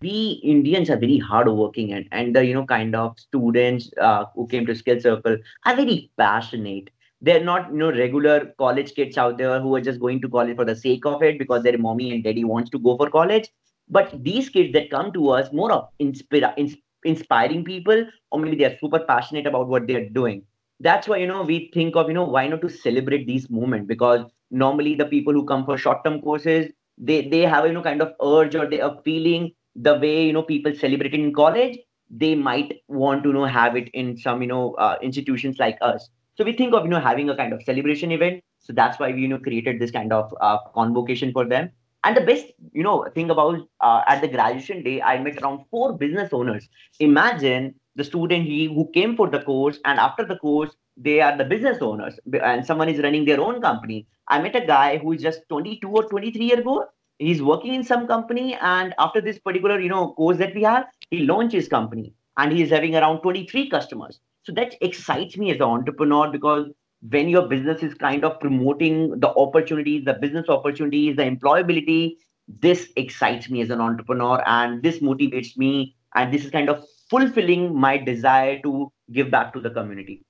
we 0.00 0.40
Indians 0.42 0.90
are 0.90 0.96
very 0.96 1.18
hardworking 1.18 1.92
and, 1.92 2.06
and 2.12 2.34
the, 2.34 2.44
you 2.44 2.54
know, 2.54 2.66
kind 2.66 2.94
of 2.94 3.18
students 3.18 3.90
uh, 4.00 4.24
who 4.34 4.46
came 4.46 4.66
to 4.66 4.74
Skill 4.74 5.00
Circle 5.00 5.38
are 5.64 5.76
very 5.76 6.10
passionate. 6.18 6.90
They're 7.20 7.44
not, 7.44 7.70
you 7.70 7.78
know, 7.78 7.92
regular 7.92 8.52
college 8.58 8.94
kids 8.94 9.16
out 9.16 9.38
there 9.38 9.60
who 9.60 9.74
are 9.76 9.80
just 9.80 10.00
going 10.00 10.20
to 10.22 10.28
college 10.28 10.56
for 10.56 10.64
the 10.64 10.74
sake 10.76 11.06
of 11.06 11.22
it 11.22 11.38
because 11.38 11.62
their 11.62 11.78
mommy 11.78 12.12
and 12.12 12.24
daddy 12.24 12.44
wants 12.44 12.70
to 12.70 12.78
go 12.78 12.96
for 12.96 13.08
college. 13.10 13.48
But 13.88 14.24
these 14.24 14.48
kids 14.48 14.72
that 14.72 14.90
come 14.90 15.12
to 15.12 15.30
us, 15.30 15.52
more 15.52 15.70
of 15.72 15.88
inspira- 16.00 16.54
ins- 16.56 16.76
inspiring 17.04 17.64
people, 17.64 18.06
or 18.30 18.40
maybe 18.40 18.56
they're 18.56 18.78
super 18.78 19.00
passionate 19.00 19.46
about 19.46 19.68
what 19.68 19.86
they're 19.86 20.08
doing. 20.08 20.44
That's 20.82 21.08
why, 21.08 21.18
you 21.18 21.26
know, 21.26 21.42
we 21.42 21.70
think 21.72 21.96
of, 21.96 22.08
you 22.08 22.14
know, 22.14 22.24
why 22.24 22.46
not 22.48 22.60
to 22.62 22.68
celebrate 22.68 23.26
these 23.26 23.48
moments? 23.50 23.86
Because 23.86 24.24
normally 24.50 24.94
the 24.94 25.06
people 25.06 25.32
who 25.32 25.44
come 25.46 25.64
for 25.64 25.78
short 25.78 26.04
term 26.04 26.20
courses 26.20 26.70
they 26.98 27.26
they 27.28 27.40
have 27.40 27.66
you 27.66 27.72
know 27.72 27.82
kind 27.82 28.02
of 28.02 28.12
urge 28.22 28.54
or 28.54 28.66
they 28.68 28.80
are 28.80 28.98
feeling 29.04 29.50
the 29.74 29.94
way 29.98 30.26
you 30.26 30.32
know 30.32 30.42
people 30.42 30.74
celebrate 30.74 31.14
in 31.14 31.32
college 31.32 31.78
they 32.10 32.34
might 32.34 32.74
want 32.88 33.22
to 33.22 33.30
you 33.30 33.34
know 33.34 33.46
have 33.46 33.76
it 33.76 33.88
in 33.94 34.16
some 34.16 34.42
you 34.42 34.48
know 34.48 34.74
uh, 34.74 34.96
institutions 35.02 35.58
like 35.58 35.78
us. 35.80 36.10
So 36.36 36.44
we 36.44 36.52
think 36.52 36.74
of 36.74 36.84
you 36.84 36.90
know 36.90 37.00
having 37.00 37.30
a 37.30 37.36
kind 37.36 37.52
of 37.52 37.62
celebration 37.62 38.12
event. 38.12 38.42
So 38.60 38.72
that's 38.72 38.98
why 38.98 39.12
we 39.12 39.22
you 39.22 39.28
know 39.28 39.38
created 39.38 39.80
this 39.80 39.90
kind 39.90 40.12
of 40.12 40.34
uh, 40.40 40.58
convocation 40.74 41.32
for 41.32 41.46
them. 41.46 41.70
And 42.04 42.16
the 42.16 42.20
best 42.20 42.46
you 42.72 42.82
know 42.82 43.06
thing 43.14 43.30
about 43.30 43.60
uh, 43.80 44.02
at 44.06 44.20
the 44.20 44.28
graduation 44.28 44.82
day 44.82 45.00
i 45.02 45.18
met 45.18 45.40
around 45.42 45.64
four 45.70 45.96
business 45.96 46.32
owners. 46.32 46.68
Imagine 47.00 47.74
the 47.96 48.04
student 48.04 48.44
he, 48.44 48.66
who 48.66 48.90
came 48.92 49.16
for 49.16 49.28
the 49.28 49.40
course, 49.40 49.78
and 49.84 49.98
after 49.98 50.24
the 50.24 50.36
course, 50.36 50.70
they 50.96 51.20
are 51.20 51.36
the 51.36 51.44
business 51.44 51.78
owners, 51.80 52.18
and 52.42 52.64
someone 52.64 52.88
is 52.88 53.02
running 53.02 53.24
their 53.24 53.40
own 53.40 53.60
company. 53.60 54.06
I 54.28 54.40
met 54.40 54.56
a 54.56 54.66
guy 54.66 54.98
who 54.98 55.12
is 55.12 55.22
just 55.22 55.48
22 55.48 55.88
or 55.88 56.08
23 56.08 56.44
years 56.44 56.66
old. 56.66 56.84
He's 57.18 57.42
working 57.42 57.74
in 57.74 57.84
some 57.84 58.06
company, 58.06 58.56
and 58.60 58.94
after 58.98 59.20
this 59.20 59.38
particular, 59.38 59.78
you 59.80 59.88
know, 59.88 60.12
course 60.14 60.38
that 60.38 60.54
we 60.54 60.62
have, 60.62 60.86
he 61.10 61.20
launched 61.20 61.54
his 61.54 61.68
company, 61.68 62.14
and 62.36 62.52
he 62.52 62.62
is 62.62 62.70
having 62.70 62.96
around 62.96 63.20
23 63.20 63.68
customers. 63.68 64.20
So 64.44 64.52
that 64.52 64.74
excites 64.80 65.36
me 65.36 65.50
as 65.50 65.56
an 65.56 65.62
entrepreneur 65.62 66.28
because 66.30 66.68
when 67.10 67.28
your 67.28 67.48
business 67.48 67.82
is 67.82 67.94
kind 67.94 68.24
of 68.24 68.40
promoting 68.40 69.18
the 69.20 69.28
opportunities, 69.34 70.04
the 70.04 70.14
business 70.14 70.48
opportunities, 70.48 71.16
the 71.16 71.22
employability, 71.22 72.16
this 72.48 72.90
excites 72.96 73.48
me 73.50 73.60
as 73.60 73.70
an 73.70 73.80
entrepreneur 73.80 74.42
and 74.46 74.82
this 74.82 74.98
motivates 74.98 75.56
me. 75.56 75.94
And 76.14 76.32
this 76.32 76.44
is 76.44 76.50
kind 76.50 76.68
of 76.68 76.84
fulfilling 77.12 77.64
my 77.86 77.96
desire 77.98 78.58
to 78.66 78.90
give 79.12 79.30
back 79.30 79.52
to 79.54 79.60
the 79.60 79.70
community. 79.70 80.22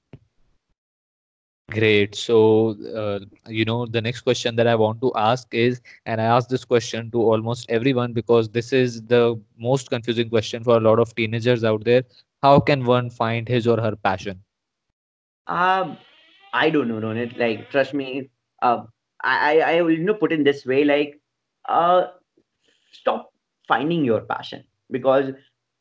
Great. 1.70 2.14
So, 2.14 2.76
uh, 2.94 3.20
you 3.48 3.64
know, 3.64 3.86
the 3.86 4.00
next 4.00 4.22
question 4.22 4.56
that 4.56 4.66
I 4.66 4.74
want 4.74 5.00
to 5.00 5.12
ask 5.16 5.54
is, 5.54 5.80
and 6.04 6.20
I 6.20 6.24
ask 6.24 6.48
this 6.48 6.64
question 6.64 7.10
to 7.12 7.22
almost 7.22 7.70
everyone 7.70 8.12
because 8.12 8.50
this 8.50 8.72
is 8.72 9.02
the 9.02 9.40
most 9.58 9.88
confusing 9.88 10.28
question 10.28 10.62
for 10.64 10.76
a 10.76 10.80
lot 10.80 10.98
of 10.98 11.14
teenagers 11.14 11.64
out 11.64 11.84
there. 11.84 12.02
How 12.42 12.60
can 12.60 12.84
one 12.84 13.08
find 13.10 13.48
his 13.48 13.66
or 13.66 13.80
her 13.80 13.96
passion? 13.96 14.42
Um, 15.46 15.96
I 16.52 16.68
don't 16.70 16.88
know, 16.88 17.00
Ronit. 17.00 17.38
Like, 17.38 17.70
trust 17.70 17.94
me. 17.94 18.30
Uh, 18.60 18.84
I, 19.22 19.60
I, 19.60 19.76
I 19.76 19.82
will 19.82 19.92
you 19.92 20.04
know 20.04 20.14
put 20.14 20.32
in 20.32 20.44
this 20.44 20.66
way. 20.66 20.84
Like, 20.84 21.20
uh, 21.68 22.08
stop 22.92 23.32
finding 23.66 24.04
your 24.04 24.20
passion 24.22 24.64
because 24.90 25.32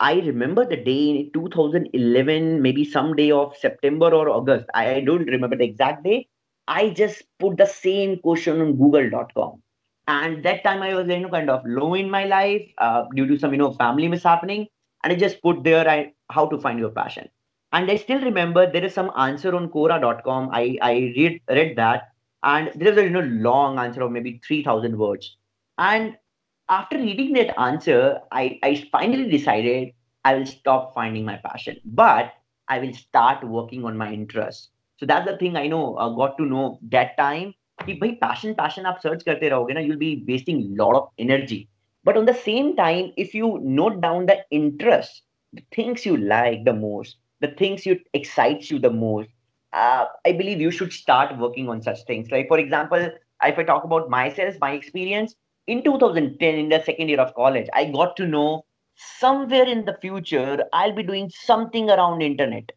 I 0.02 0.16
remember 0.16 0.66
the 0.66 0.78
day 0.78 1.10
in 1.12 1.32
2011, 1.34 2.62
maybe 2.62 2.86
some 2.86 3.16
day 3.16 3.32
of 3.32 3.56
September 3.58 4.14
or 4.14 4.30
August. 4.30 4.66
I, 4.74 4.96
I 4.96 5.02
don't 5.02 5.26
remember 5.28 5.56
the 5.56 5.64
exact 5.66 6.04
day. 6.04 6.28
I 6.68 6.90
just 6.90 7.24
put 7.40 7.58
the 7.58 7.68
same 7.68 8.20
question 8.20 8.62
on 8.62 8.78
Google.com. 8.78 9.62
And 10.08 10.44
that 10.44 10.64
time 10.64 10.82
I 10.82 10.94
was 10.96 11.08
you 11.08 11.20
know 11.20 11.30
kind 11.30 11.50
of 11.50 11.64
low 11.66 11.94
in 11.94 12.10
my 12.10 12.26
life 12.26 12.68
uh, 12.80 13.06
due 13.16 13.28
to 13.28 13.40
some 13.40 13.54
you 13.54 13.60
know 13.60 13.74
family 13.74 14.10
mishappening, 14.10 14.68
and 15.04 15.14
I 15.14 15.16
just 15.16 15.42
put 15.42 15.64
there 15.64 15.88
I 15.90 16.14
how 16.30 16.48
to 16.48 16.60
find 16.60 16.80
your 16.80 16.92
passion 16.92 17.30
and 17.74 17.90
I 17.90 17.96
still 17.98 18.22
remember 18.22 18.70
there 18.72 18.84
is 18.86 18.94
some 18.94 19.12
answer 19.18 19.56
on 19.56 19.70
Quora.com. 19.70 20.50
I, 20.54 20.78
I 20.82 20.94
read 21.18 21.42
read 21.50 21.76
that, 21.78 22.10
and 22.44 22.72
there 22.76 22.92
is 22.92 22.98
a 22.98 23.04
you 23.04 23.10
know 23.10 23.22
long 23.22 23.80
answer 23.80 24.02
of 24.02 24.12
maybe 24.12 24.42
three 24.46 24.64
thousand 24.64 24.98
words. 24.98 25.38
And 25.78 26.18
after 26.71 26.99
reading 26.99 27.33
that 27.35 27.59
answer, 27.59 28.21
I, 28.33 28.59
I 28.63 28.89
finally 28.91 29.29
decided 29.31 29.91
I 30.25 30.35
will 30.35 30.47
stop 30.47 30.95
finding 30.95 31.25
my 31.25 31.37
passion, 31.45 31.77
but 31.85 32.33
I 32.69 32.79
will 32.81 32.93
start 32.95 33.45
working 33.45 33.85
on 33.85 33.97
my 33.97 34.13
interest. 34.13 34.71
So 34.99 35.07
that's 35.07 35.29
the 35.31 35.37
thing 35.37 35.57
I 35.57 35.69
know. 35.69 35.97
Uh, 35.97 36.09
got 36.11 36.37
to 36.39 36.45
know 36.45 36.79
that 36.91 37.17
time. 37.17 37.55
कि 37.85 37.95
भाई 38.01 38.19
passion 38.21 38.55
passion 38.59 38.87
आप 38.87 39.01
search 39.03 39.23
करते 39.23 39.49
रहोगे 39.49 39.75
ना 39.75 39.81
you'll 39.87 39.99
be 40.03 40.25
wasting 40.29 40.61
lot 40.77 40.95
of 40.99 41.09
energy 41.19 41.69
but 42.05 42.17
on 42.17 42.25
the 42.25 42.35
same 42.35 42.75
time 42.77 43.13
if 43.17 43.35
you 43.35 43.61
note 43.63 44.01
down 44.01 44.27
the 44.31 44.37
interest 44.51 45.23
the 45.53 45.63
things 45.77 46.07
you 46.07 46.17
like 46.17 46.65
the 46.65 46.73
most 46.73 47.19
the 47.41 47.49
things 47.61 47.85
you 47.85 47.97
excites 48.15 48.71
you 48.71 48.79
the 48.79 48.91
most 48.91 49.29
uh, 49.73 50.07
i 50.25 50.33
believe 50.33 50.61
you 50.61 50.71
should 50.71 50.93
start 50.93 51.37
working 51.39 51.69
on 51.69 51.83
such 51.83 52.03
things 52.05 52.31
like 52.31 52.49
for 52.49 52.59
example 52.59 53.09
if 53.51 53.59
i 53.59 53.65
talk 53.73 53.85
about 53.85 54.09
myself 54.09 54.55
my 54.61 54.73
experience 54.73 55.35
in 55.68 55.84
2010 55.84 56.56
in 56.56 56.70
the 56.70 56.82
second 56.84 57.10
year 57.10 57.20
of 57.20 57.34
college 57.36 57.68
i 57.74 57.86
got 57.86 58.16
to 58.16 58.26
know 58.26 58.66
somewhere 58.96 59.66
in 59.66 59.86
the 59.86 59.98
future 60.02 60.64
i'll 60.74 60.96
be 60.96 61.04
doing 61.04 61.30
something 61.30 61.90
around 61.90 62.22
internet 62.22 62.72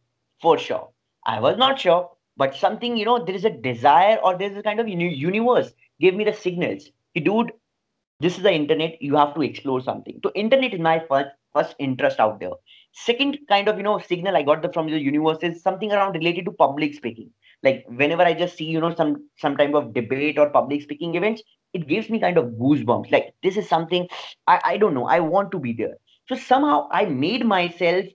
for 0.45 0.59
sure. 0.59 0.89
I 1.25 1.41
was 1.41 1.57
not 1.57 1.81
sure 1.81 2.11
but 2.37 2.55
something 2.55 2.97
you 2.97 3.05
know 3.05 3.25
there 3.25 3.35
is 3.35 3.45
a 3.45 3.51
desire 3.51 4.17
or 4.23 4.37
there's 4.37 4.57
a 4.57 4.63
kind 4.63 4.81
of 4.81 4.89
universe 4.89 5.73
gave 6.01 6.15
me 6.15 6.25
the 6.25 6.35
signals. 6.35 6.91
Dude 7.15 7.53
this 8.21 8.37
is 8.37 8.43
the 8.43 8.53
internet 8.53 9.01
you 9.01 9.17
have 9.17 9.35
to 9.35 9.43
explore 9.43 9.81
something. 9.81 10.21
So 10.23 10.33
internet 10.35 10.75
is 10.75 10.81
my 10.81 10.99
first 11.09 11.31
first 11.55 11.75
interest 11.79 12.21
out 12.21 12.41
there. 12.41 12.51
Second 12.93 13.39
kind 13.49 13.69
of 13.69 13.79
you 13.79 13.85
know 13.85 13.99
signal 13.99 14.37
i 14.37 14.43
got 14.43 14.63
the, 14.63 14.73
from 14.73 14.91
the 14.91 14.99
universe 14.99 15.39
is 15.43 15.63
something 15.63 15.93
around 15.93 16.13
related 16.13 16.45
to 16.47 16.53
public 16.53 16.95
speaking. 16.95 17.31
Like 17.63 17.85
whenever 17.89 18.23
i 18.23 18.35
just 18.35 18.57
see 18.57 18.67
you 18.67 18.81
know 18.81 18.95
some 18.95 19.29
some 19.37 19.57
type 19.57 19.75
of 19.75 19.95
debate 19.95 20.39
or 20.39 20.51
public 20.51 20.83
speaking 20.83 21.15
events 21.15 21.43
it 21.75 21.89
gives 21.89 22.09
me 22.09 22.21
kind 22.21 22.39
of 22.39 22.47
goosebumps. 22.63 23.11
Like 23.13 23.35
this 23.43 23.57
is 23.57 23.69
something 23.69 24.09
i 24.47 24.61
i 24.65 24.77
don't 24.77 24.95
know. 24.95 25.07
I 25.07 25.21
want 25.21 25.53
to 25.53 25.59
be 25.59 25.73
there. 25.73 25.97
So 26.29 26.37
somehow 26.37 26.89
i 26.93 27.05
made 27.05 27.47
myself 27.47 28.07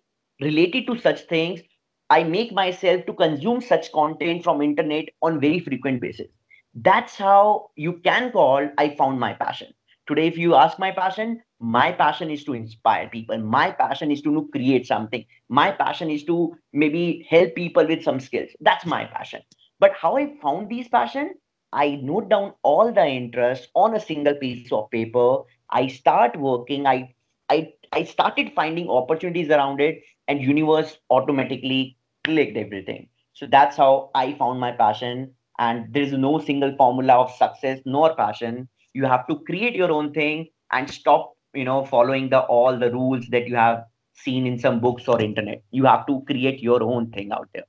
related 0.41 0.87
to 0.87 0.97
such 0.99 1.21
things. 1.33 1.61
I 2.09 2.23
make 2.23 2.51
myself 2.51 3.05
to 3.05 3.13
consume 3.13 3.61
such 3.61 3.91
content 3.91 4.43
from 4.43 4.61
internet 4.61 5.09
on 5.21 5.39
very 5.39 5.59
frequent 5.59 6.01
basis. 6.01 6.27
That's 6.73 7.15
how 7.15 7.69
you 7.75 7.93
can 8.09 8.31
call 8.31 8.69
i 8.77 8.89
found 8.95 9.19
my 9.19 9.33
passion. 9.33 9.73
Today 10.07 10.27
if 10.27 10.37
you 10.37 10.55
ask 10.55 10.79
my 10.79 10.91
passion 10.91 11.41
my 11.59 11.91
passion 11.91 12.31
is 12.31 12.43
to 12.45 12.53
inspire 12.53 13.09
people. 13.09 13.37
My 13.37 13.71
passion 13.71 14.11
is 14.11 14.21
to 14.21 14.47
create 14.53 14.87
something. 14.87 15.25
My 15.49 15.71
passion 15.71 16.09
is 16.09 16.23
to 16.23 16.55
maybe 16.71 17.27
help 17.29 17.53
people 17.55 17.85
with 17.85 18.01
some 18.03 18.19
skills. 18.21 18.49
That's 18.61 18.85
my 18.85 19.05
passion. 19.05 19.41
But 19.79 19.93
how 19.93 20.15
i 20.17 20.25
found 20.41 20.69
these 20.69 20.87
passion 20.87 21.33
i 21.73 21.95
note 22.09 22.29
down 22.29 22.53
all 22.63 22.91
the 22.91 23.05
interest 23.05 23.69
on 23.75 23.95
a 23.95 23.99
single 23.99 24.35
piece 24.35 24.71
of 24.71 24.89
paper. 24.91 25.37
I 25.69 25.87
start 25.87 26.35
working. 26.37 26.85
I 26.87 27.13
i 27.49 27.73
i 27.93 28.03
started 28.03 28.51
finding 28.55 28.89
opportunities 28.89 29.49
around 29.49 29.81
it 29.81 30.01
and 30.27 30.41
universe 30.41 30.97
automatically 31.09 31.97
clicked 32.23 32.57
everything. 32.57 33.07
So 33.33 33.47
that's 33.47 33.77
how 33.77 34.11
i 34.15 34.33
found 34.33 34.59
my 34.59 34.71
passion. 34.71 35.33
And 35.59 35.93
there 35.93 36.03
is 36.03 36.13
no 36.13 36.39
single 36.39 36.75
formula 36.75 37.13
of 37.21 37.31
success 37.35 37.79
nor 37.85 38.15
passion. 38.15 38.67
You 38.93 39.05
have 39.05 39.27
to 39.27 39.39
create 39.51 39.75
your 39.75 39.91
own 39.91 40.13
thing 40.13 40.47
and 40.71 40.89
stop 40.89 41.33
you 41.53 41.65
know 41.65 41.85
following 41.85 42.29
the 42.29 42.41
all 42.57 42.77
the 42.79 42.91
rules 42.91 43.27
that 43.37 43.47
you 43.47 43.55
have 43.55 43.83
seen 44.13 44.45
in 44.47 44.59
some 44.59 44.79
books 44.79 45.07
or 45.07 45.21
internet. 45.21 45.63
You 45.71 45.85
have 45.85 46.05
to 46.07 46.21
create 46.33 46.61
your 46.61 46.81
own 46.83 47.11
thing 47.11 47.31
out 47.31 47.49
there 47.53 47.65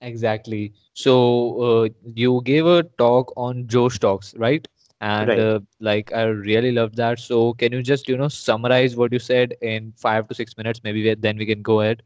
Exactly. 0.00 0.72
So 0.94 1.60
uh, 1.84 1.88
you 2.14 2.40
gave 2.44 2.66
a 2.66 2.82
talk 2.98 3.32
on 3.36 3.66
Josh 3.66 3.98
Talks, 3.98 4.34
right? 4.36 4.66
And 5.00 5.28
Right. 5.28 5.38
uh, 5.38 5.60
like 5.80 6.12
I 6.12 6.22
really 6.24 6.72
love 6.72 6.96
that. 6.96 7.18
So 7.18 7.54
can 7.54 7.72
you 7.72 7.82
just 7.82 8.08
you 8.08 8.16
know 8.16 8.28
summarize 8.28 8.96
what 8.96 9.12
you 9.12 9.18
said 9.18 9.54
in 9.60 9.92
five 9.96 10.28
to 10.28 10.34
six 10.34 10.56
minutes? 10.56 10.80
Maybe 10.84 11.02
we, 11.02 11.14
then 11.14 11.36
we 11.38 11.46
can 11.46 11.62
go 11.62 11.80
ahead. 11.80 12.02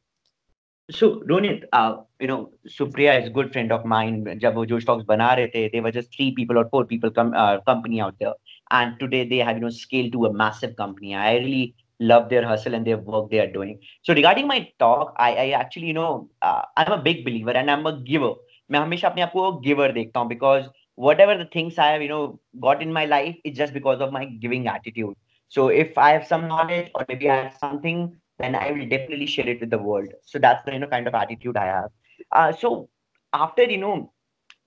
So, 0.91 1.21
Ronit, 1.29 1.65
uh, 1.73 1.97
you 2.21 2.27
know, 2.27 2.51
Supriya 2.69 3.21
is 3.21 3.27
a 3.29 3.31
good 3.31 3.53
friend 3.53 3.73
of 3.73 3.85
mine. 3.85 4.25
When 4.25 4.39
Josh 4.41 4.85
Talks 4.85 5.05
बना 5.05 5.37
they 5.73 5.81
were 5.81 5.91
just 5.93 6.15
three 6.15 6.33
people 6.35 6.59
or 6.59 6.69
four 6.69 6.85
people 6.85 7.11
com- 7.11 7.35
uh, 7.35 7.61
company 7.61 8.01
out 8.01 8.17
there. 8.21 8.35
And 8.71 8.99
today 8.99 9.27
they 9.29 9.39
have, 9.39 9.57
you 9.57 9.63
know, 9.63 9.71
scaled 9.71 10.13
to 10.13 10.27
a 10.27 10.33
massive 10.33 10.77
company. 10.77 11.15
I 11.15 11.37
really 11.39 11.75
love 12.00 12.30
their 12.30 12.46
hustle 12.48 12.74
and 12.74 12.86
their 12.86 12.98
work 12.98 13.30
they 13.32 13.40
are 13.40 13.52
doing. 13.52 13.80
So, 14.04 14.14
regarding 14.14 14.48
my 14.48 14.70
talk, 14.80 15.14
I, 15.18 15.36
I 15.36 15.50
actually 15.52 15.88
you 15.88 15.94
know 15.94 16.30
uh, 16.42 16.64
I'm 16.78 16.92
a 16.92 17.02
big 17.02 17.24
believer 17.26 17.52
and 17.52 17.70
I'm 17.72 17.86
a 17.86 17.94
giver. 18.12 18.34
मैं 18.72 18.80
हमेशा 18.80 19.08
अपने 19.08 19.22
आप 19.22 19.32
को 19.32 19.62
giver 19.64 19.92
देखता 19.94 20.20
हूँ 20.20 20.30
because 20.30 20.68
whatever 20.96 21.38
the 21.38 21.50
things 21.56 21.78
I 21.78 21.92
have 21.92 22.02
you 22.02 22.10
know 22.10 22.40
got 22.60 22.82
in 22.82 22.94
my 22.94 23.06
life, 23.06 23.36
it's 23.44 23.58
just 23.58 23.74
because 23.74 24.02
of 24.02 24.12
my 24.12 24.26
giving 24.26 24.68
attitude. 24.68 25.16
So, 25.50 25.68
if 25.70 25.98
I 25.98 26.12
have 26.12 26.28
some 26.28 26.48
knowledge 26.48 26.92
or 26.96 27.06
maybe 27.10 27.30
I 27.30 27.36
have 27.44 27.58
something 27.60 28.06
then 28.40 28.56
I 28.56 28.72
will 28.72 28.88
definitely 28.88 29.28
share 29.28 29.48
it 29.48 29.62
with 29.62 29.70
the 29.70 29.78
world. 29.78 30.10
So 30.26 30.40
that's 30.40 30.64
the 30.66 30.74
you 30.74 30.80
know 30.80 30.88
kind 30.88 31.08
of 31.08 31.16
attitude 31.16 31.58
I 31.58 31.66
have. 31.66 31.90
Uh, 32.32 32.52
so 32.52 32.90
after 33.34 33.64
you 33.64 33.78
know 33.78 34.12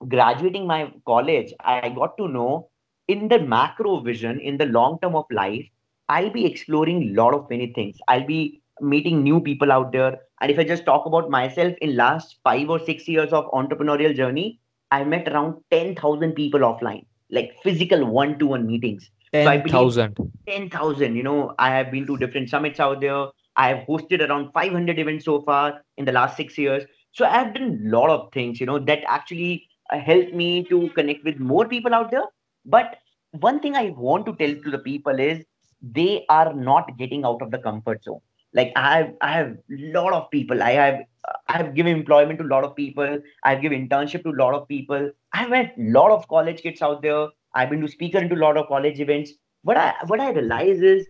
graduating 0.07 0.65
my 0.67 0.91
college, 1.05 1.53
I 1.59 1.89
got 1.89 2.17
to 2.17 2.27
know 2.27 2.69
in 3.07 3.27
the 3.27 3.39
macro 3.39 3.99
vision, 4.01 4.39
in 4.39 4.57
the 4.57 4.65
long 4.65 4.99
term 5.01 5.15
of 5.15 5.25
life, 5.31 5.65
I'll 6.08 6.30
be 6.30 6.46
exploring 6.46 7.02
a 7.02 7.20
lot 7.20 7.34
of 7.34 7.48
many 7.48 7.72
things. 7.72 7.96
I'll 8.08 8.26
be 8.26 8.62
meeting 8.80 9.22
new 9.22 9.40
people 9.40 9.72
out 9.72 9.92
there. 9.92 10.18
And 10.40 10.50
if 10.50 10.58
I 10.58 10.64
just 10.64 10.84
talk 10.84 11.06
about 11.06 11.30
myself 11.30 11.74
in 11.80 11.96
last 11.96 12.36
five 12.44 12.68
or 12.68 12.78
six 12.78 13.08
years 13.08 13.32
of 13.32 13.50
entrepreneurial 13.52 14.14
journey, 14.14 14.60
I 14.90 15.04
met 15.04 15.28
around 15.28 15.62
10,000 15.70 16.32
people 16.32 16.60
offline, 16.60 17.06
like 17.30 17.56
physical 17.62 18.04
one-to-one 18.04 18.66
meetings. 18.66 19.10
So 19.32 19.48
I 19.48 19.56
believe 19.56 19.72
10,000. 19.72 20.16
10,000, 20.46 21.16
you 21.16 21.22
know, 21.22 21.54
I 21.58 21.70
have 21.70 21.90
been 21.90 22.06
to 22.06 22.16
different 22.16 22.50
summits 22.50 22.78
out 22.78 23.00
there. 23.00 23.26
I 23.56 23.68
have 23.68 23.86
hosted 23.86 24.28
around 24.28 24.52
500 24.52 24.98
events 24.98 25.24
so 25.24 25.42
far 25.42 25.80
in 25.96 26.04
the 26.04 26.12
last 26.12 26.36
six 26.36 26.58
years. 26.58 26.84
So 27.12 27.24
I 27.24 27.30
have 27.30 27.54
done 27.54 27.80
a 27.84 27.88
lot 27.90 28.10
of 28.10 28.32
things, 28.32 28.60
you 28.60 28.66
know, 28.66 28.78
that 28.80 29.00
actually 29.08 29.68
uh, 29.90 29.98
helped 29.98 30.34
me 30.34 30.64
to 30.64 30.90
connect 30.90 31.24
with 31.24 31.38
more 31.38 31.66
people 31.66 31.94
out 31.94 32.10
there. 32.10 32.24
But 32.64 32.98
one 33.32 33.60
thing 33.60 33.74
I 33.74 33.90
want 33.90 34.26
to 34.26 34.36
tell 34.36 34.54
to 34.54 34.70
the 34.70 34.78
people 34.78 35.18
is 35.18 35.44
they 35.92 36.24
are 36.28 36.52
not 36.54 36.96
getting 36.98 37.24
out 37.24 37.42
of 37.42 37.50
the 37.50 37.58
comfort 37.58 38.04
zone. 38.04 38.20
Like 38.52 38.72
I 38.76 38.98
have, 38.98 39.14
I 39.20 39.32
have 39.32 39.48
a 39.48 39.92
lot 39.92 40.12
of 40.12 40.30
people. 40.30 40.62
I 40.62 40.70
have, 40.72 41.00
I 41.48 41.56
have 41.56 41.74
given 41.74 41.96
employment 41.96 42.38
to 42.38 42.44
a 42.44 42.52
lot 42.54 42.64
of 42.64 42.76
people. 42.76 43.18
I've 43.42 43.60
given 43.60 43.88
internship 43.88 44.22
to 44.22 44.30
a 44.30 44.40
lot 44.42 44.54
of 44.54 44.68
people. 44.68 45.10
I've 45.32 45.50
met 45.50 45.74
a 45.76 45.90
lot 45.90 46.10
of 46.10 46.28
college 46.28 46.62
kids 46.62 46.80
out 46.80 47.02
there. 47.02 47.28
I've 47.54 47.70
been 47.70 47.80
to 47.80 47.88
speaker 47.88 48.18
into 48.18 48.36
a 48.36 48.44
lot 48.44 48.56
of 48.56 48.68
college 48.68 49.00
events. 49.00 49.32
What 49.62 49.76
I, 49.76 49.94
what 50.06 50.20
I 50.20 50.30
realize 50.30 50.80
is 50.80 51.06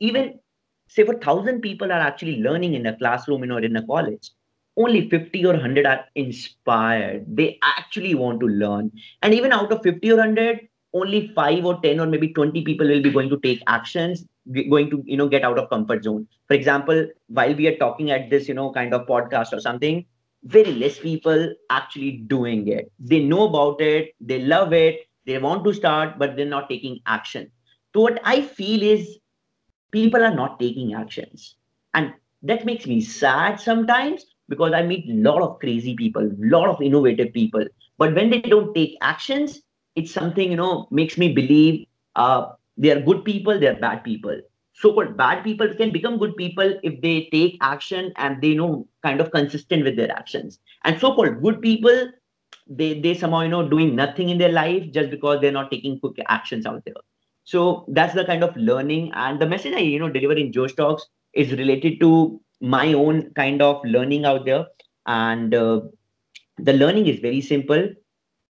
even 0.00 0.40
say 0.88 1.04
for 1.04 1.14
1000 1.14 1.60
people 1.60 1.92
are 1.92 2.00
actually 2.00 2.40
learning 2.40 2.74
in 2.74 2.86
a 2.86 2.96
classroom 2.96 3.42
or 3.50 3.60
in 3.60 3.76
a 3.76 3.86
college 3.86 4.30
only 4.76 5.08
50 5.10 5.44
or 5.44 5.52
100 5.52 5.86
are 5.86 6.04
inspired 6.14 7.24
they 7.28 7.58
actually 7.62 8.14
want 8.14 8.40
to 8.40 8.46
learn 8.46 8.90
and 9.22 9.34
even 9.34 9.52
out 9.52 9.72
of 9.72 9.82
50 9.82 10.12
or 10.12 10.16
100 10.16 10.68
only 10.94 11.32
5 11.34 11.64
or 11.64 11.80
10 11.80 12.00
or 12.00 12.06
maybe 12.06 12.32
20 12.32 12.62
people 12.62 12.86
will 12.86 13.02
be 13.02 13.10
going 13.10 13.28
to 13.28 13.38
take 13.40 13.62
actions 13.66 14.24
going 14.70 14.88
to 14.90 15.02
you 15.04 15.16
know 15.16 15.28
get 15.28 15.44
out 15.44 15.58
of 15.58 15.68
comfort 15.68 16.04
zone. 16.04 16.26
For 16.46 16.54
example 16.54 17.06
while 17.28 17.54
we 17.54 17.66
are 17.66 17.76
talking 17.76 18.10
at 18.10 18.30
this 18.30 18.48
you 18.48 18.54
know 18.54 18.72
kind 18.72 18.94
of 18.94 19.06
podcast 19.06 19.52
or 19.52 19.60
something 19.60 20.06
very 20.44 20.72
less 20.72 20.98
people 20.98 21.52
actually 21.70 22.12
doing 22.28 22.68
it. 22.68 22.90
They 22.98 23.20
know 23.20 23.48
about 23.48 23.80
it 23.80 24.14
they 24.20 24.40
love 24.40 24.72
it 24.72 25.00
they 25.26 25.38
want 25.38 25.64
to 25.64 25.74
start 25.74 26.18
but 26.18 26.36
they're 26.36 26.46
not 26.46 26.68
taking 26.68 27.00
action. 27.06 27.50
So 27.94 28.02
what 28.02 28.20
i 28.24 28.40
feel 28.40 28.82
is 28.82 29.18
people 29.90 30.22
are 30.22 30.34
not 30.34 30.58
taking 30.60 30.94
actions. 30.94 31.56
And 31.94 32.12
that 32.42 32.64
makes 32.64 32.86
me 32.86 33.00
sad 33.00 33.60
sometimes 33.60 34.24
because 34.48 34.72
i 34.72 34.82
meet 34.82 35.10
a 35.10 35.14
lot 35.28 35.42
of 35.42 35.58
crazy 35.58 35.94
people 35.96 36.22
a 36.22 36.46
lot 36.56 36.68
of 36.68 36.80
innovative 36.80 37.32
people. 37.32 37.64
But 37.98 38.14
when 38.14 38.30
they 38.30 38.40
don't 38.40 38.74
take 38.74 38.96
actions 39.02 39.60
it's 39.98 40.12
something 40.12 40.50
you 40.50 40.56
know 40.56 40.88
makes 40.90 41.18
me 41.18 41.32
believe 41.32 41.86
uh, 42.16 42.52
they 42.76 42.90
are 42.90 43.00
good 43.00 43.24
people 43.24 43.58
they 43.58 43.68
are 43.68 43.80
bad 43.86 44.04
people. 44.04 44.40
So-called 44.80 45.16
bad 45.16 45.42
people 45.42 45.74
can 45.74 45.90
become 45.90 46.18
good 46.18 46.36
people 46.36 46.78
if 46.84 47.00
they 47.00 47.28
take 47.32 47.58
action 47.60 48.12
and 48.16 48.40
they 48.40 48.54
know 48.54 48.86
kind 49.02 49.20
of 49.20 49.32
consistent 49.32 49.82
with 49.84 49.96
their 49.96 50.12
actions. 50.12 50.60
And 50.84 51.00
so-called 51.00 51.42
good 51.42 51.60
people 51.60 52.12
they 52.68 53.00
they 53.00 53.14
somehow 53.14 53.40
you 53.40 53.48
know 53.48 53.68
doing 53.68 53.94
nothing 53.96 54.28
in 54.28 54.38
their 54.38 54.52
life 54.52 54.90
just 54.92 55.10
because 55.10 55.40
they're 55.40 55.58
not 55.58 55.70
taking 55.70 55.98
quick 56.00 56.22
actions 56.28 56.66
out 56.66 56.84
there. 56.84 57.02
So 57.44 57.86
that's 57.88 58.14
the 58.14 58.24
kind 58.24 58.44
of 58.44 58.56
learning. 58.56 59.12
And 59.14 59.40
the 59.40 59.46
message 59.46 59.74
i 59.74 59.80
you 59.80 59.98
know 59.98 60.10
deliver 60.10 60.34
in 60.34 60.52
josh 60.52 60.74
talks 60.74 61.06
is 61.32 61.52
related 61.52 62.00
to 62.00 62.40
my 62.60 62.92
own 62.92 63.30
kind 63.34 63.62
of 63.62 63.84
learning 63.84 64.24
out 64.24 64.44
there. 64.44 64.66
And 65.06 65.54
uh, 65.54 65.80
the 66.58 66.74
learning 66.74 67.06
is 67.06 67.20
very 67.20 67.40
simple 67.40 67.88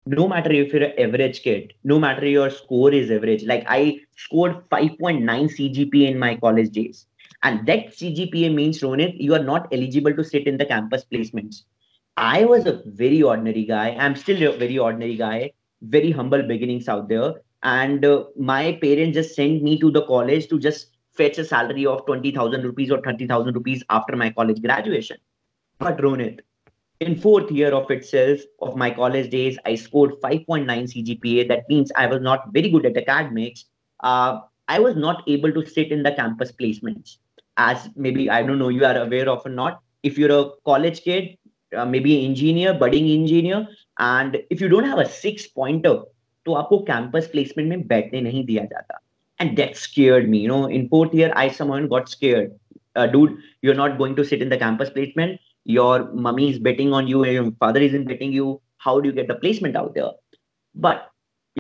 no 0.08 0.26
matter 0.26 0.50
if 0.50 0.72
you're 0.72 0.84
an 0.84 0.98
average 0.98 1.42
kid, 1.42 1.74
no 1.84 1.98
matter 1.98 2.26
your 2.26 2.50
score 2.50 2.92
is 2.92 3.10
average. 3.10 3.44
Like 3.44 3.64
I 3.68 4.00
scored 4.16 4.68
5.9 4.70 5.22
CGPA 5.24 6.10
in 6.12 6.18
my 6.18 6.36
college 6.36 6.70
days. 6.70 7.06
And 7.42 7.66
that 7.66 7.88
CGPA 7.88 8.54
means, 8.54 8.80
Ronit, 8.80 9.20
you 9.20 9.34
are 9.34 9.42
not 9.42 9.68
eligible 9.70 10.14
to 10.14 10.24
sit 10.24 10.46
in 10.46 10.56
the 10.56 10.64
campus 10.64 11.04
placements. 11.12 11.64
I 12.16 12.44
was 12.44 12.66
a 12.66 12.82
very 12.86 13.22
ordinary 13.22 13.64
guy. 13.64 13.90
I'm 13.90 14.16
still 14.16 14.42
a 14.42 14.56
very 14.56 14.78
ordinary 14.78 15.16
guy, 15.16 15.52
very 15.82 16.10
humble 16.10 16.42
beginnings 16.42 16.88
out 16.88 17.08
there. 17.08 17.34
And 17.62 18.04
uh, 18.04 18.24
my 18.36 18.78
parents 18.80 19.14
just 19.14 19.36
sent 19.36 19.62
me 19.62 19.78
to 19.78 19.90
the 19.90 20.06
college 20.06 20.48
to 20.48 20.58
just 20.58 20.96
fetch 21.12 21.38
a 21.38 21.44
salary 21.44 21.84
of 21.84 22.06
20,000 22.06 22.62
rupees 22.62 22.90
or 22.90 23.00
30,000 23.02 23.54
rupees 23.54 23.84
after 23.90 24.16
my 24.16 24.30
college 24.30 24.62
graduation. 24.62 25.18
But 25.78 25.98
Ronit, 25.98 26.40
in 26.99 27.19
fourth 27.19 27.51
year 27.51 27.71
of 27.73 27.89
itself 27.91 28.39
of 28.61 28.75
my 28.75 28.89
college 28.89 29.29
days 29.29 29.57
i 29.65 29.75
scored 29.75 30.13
5.9 30.21 30.65
cgpa 30.93 31.47
that 31.47 31.67
means 31.69 31.91
i 31.95 32.05
was 32.07 32.21
not 32.21 32.51
very 32.53 32.69
good 32.69 32.85
at 32.85 32.97
academics 32.97 33.65
uh, 34.01 34.39
i 34.67 34.79
was 34.79 34.95
not 34.95 35.23
able 35.27 35.51
to 35.51 35.65
sit 35.65 35.91
in 35.91 36.03
the 36.03 36.11
campus 36.11 36.51
placements 36.51 37.17
as 37.57 37.89
maybe 37.95 38.29
i 38.29 38.41
don't 38.41 38.59
know 38.59 38.69
you 38.69 38.85
are 38.85 38.97
aware 39.03 39.29
of 39.29 39.45
or 39.45 39.49
not 39.49 39.81
if 40.03 40.17
you're 40.17 40.37
a 40.39 40.49
college 40.65 41.03
kid 41.03 41.37
uh, 41.75 41.85
maybe 41.85 42.17
an 42.17 42.25
engineer 42.31 42.73
budding 42.73 43.09
engineer 43.09 43.67
and 43.99 44.41
if 44.49 44.61
you 44.61 44.69
don't 44.69 44.85
have 44.85 44.99
a 44.99 45.09
six 45.09 45.47
pointer 45.47 45.99
तो 46.45 46.53
आपको 46.53 46.77
campus 46.87 47.27
placement 47.31 47.69
में 47.69 47.87
बैठने 47.87 48.21
नहीं 48.21 48.43
दिया 48.45 48.63
जाता 48.71 48.99
and 49.43 49.57
that 49.59 49.77
scared 49.81 50.27
me 50.31 50.39
you 50.39 50.49
know 50.49 50.65
in 50.77 50.83
fourth 50.89 51.13
year 51.19 51.29
i 51.43 51.45
somehow 51.59 51.77
got 51.93 52.09
scared 52.09 52.51
uh, 52.95 53.05
dude 53.13 53.37
you're 53.61 53.77
not 53.79 53.97
going 54.01 54.15
to 54.19 54.25
sit 54.31 54.43
in 54.45 54.51
the 54.53 54.59
campus 54.63 54.91
placement 54.97 55.39
your 55.68 56.10
mummy 56.12 56.50
is 56.50 56.58
betting 56.58 56.92
on 56.92 57.06
you 57.06 57.22
and 57.24 57.32
your 57.32 57.50
father 57.60 57.80
isn't 57.80 58.08
betting 58.08 58.32
you 58.32 58.60
how 58.78 59.00
do 59.00 59.08
you 59.08 59.14
get 59.14 59.28
the 59.28 59.34
placement 59.34 59.76
out 59.76 59.94
there? 59.94 60.10
But 60.74 61.10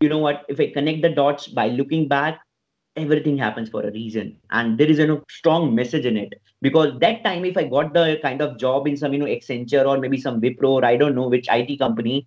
you 0.00 0.08
know 0.08 0.18
what? 0.18 0.44
If 0.48 0.60
i 0.60 0.70
connect 0.70 1.02
the 1.02 1.10
dots 1.10 1.48
by 1.48 1.68
looking 1.68 2.08
back 2.08 2.40
everything 2.96 3.38
happens 3.38 3.68
for 3.68 3.82
a 3.82 3.92
reason. 3.92 4.36
And 4.50 4.78
there 4.78 4.88
is 4.88 4.98
a 4.98 5.22
strong 5.30 5.74
message 5.74 6.04
in 6.04 6.16
it. 6.16 6.34
Because 6.60 6.98
that 7.00 7.22
time 7.22 7.44
if 7.44 7.56
i 7.56 7.64
got 7.64 7.92
the 7.94 8.18
kind 8.22 8.40
of 8.42 8.58
job 8.58 8.88
in 8.88 8.96
some 8.96 9.12
you 9.12 9.20
know 9.20 9.26
accenture 9.26 9.86
or 9.86 9.98
maybe 9.98 10.20
some 10.20 10.40
wipro 10.40 10.70
or 10.78 10.84
i 10.84 10.96
don't 10.96 11.14
know 11.14 11.28
which 11.28 11.46
it 11.48 11.78
company 11.78 12.26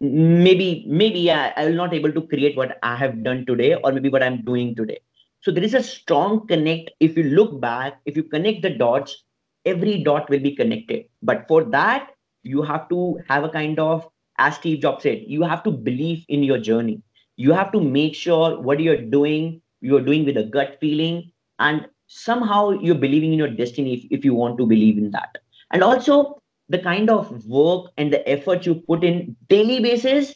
maybe 0.00 0.84
maybe 0.88 1.30
I 1.30 1.66
will 1.66 1.74
not 1.74 1.92
able 1.92 2.12
to 2.12 2.22
create 2.22 2.56
what 2.56 2.78
i 2.82 2.96
have 2.96 3.22
done 3.22 3.44
today 3.46 3.74
or 3.74 3.92
maybe 3.92 4.08
what 4.08 4.22
i'm 4.22 4.42
doing 4.42 4.74
today. 4.74 5.00
So 5.42 5.52
there 5.52 5.64
is 5.64 5.74
a 5.74 5.82
strong 5.82 6.46
connect. 6.46 6.90
If 7.00 7.16
you 7.16 7.24
look 7.24 7.60
back 7.60 8.00
if 8.06 8.16
you 8.16 8.22
connect 8.22 8.62
the 8.62 8.70
dots 8.70 9.24
every 9.66 10.02
dot 10.02 10.30
will 10.30 10.40
be 10.40 10.54
connected. 10.54 11.04
But 11.22 11.46
for 11.48 11.64
that, 11.64 12.10
you 12.42 12.62
have 12.62 12.88
to 12.88 13.18
have 13.28 13.44
a 13.44 13.48
kind 13.48 13.78
of, 13.78 14.08
as 14.38 14.54
Steve 14.54 14.80
Jobs 14.80 15.02
said, 15.02 15.24
you 15.26 15.42
have 15.42 15.62
to 15.64 15.70
believe 15.70 16.24
in 16.28 16.42
your 16.42 16.58
journey. 16.58 17.02
You 17.36 17.52
have 17.52 17.72
to 17.72 17.80
make 17.80 18.14
sure 18.14 18.60
what 18.60 18.80
you're 18.80 19.02
doing, 19.02 19.60
you're 19.80 20.00
doing 20.00 20.24
with 20.24 20.36
a 20.36 20.44
gut 20.44 20.78
feeling, 20.80 21.32
and 21.58 21.86
somehow 22.06 22.70
you're 22.70 22.94
believing 22.94 23.32
in 23.32 23.38
your 23.38 23.50
destiny 23.50 23.94
if, 23.94 24.18
if 24.18 24.24
you 24.24 24.34
want 24.34 24.56
to 24.58 24.66
believe 24.66 24.96
in 24.96 25.10
that. 25.10 25.38
And 25.72 25.82
also 25.82 26.40
the 26.68 26.78
kind 26.78 27.10
of 27.10 27.44
work 27.46 27.90
and 27.96 28.12
the 28.12 28.26
effort 28.28 28.64
you 28.64 28.76
put 28.76 29.04
in 29.04 29.36
daily 29.48 29.80
basis, 29.80 30.34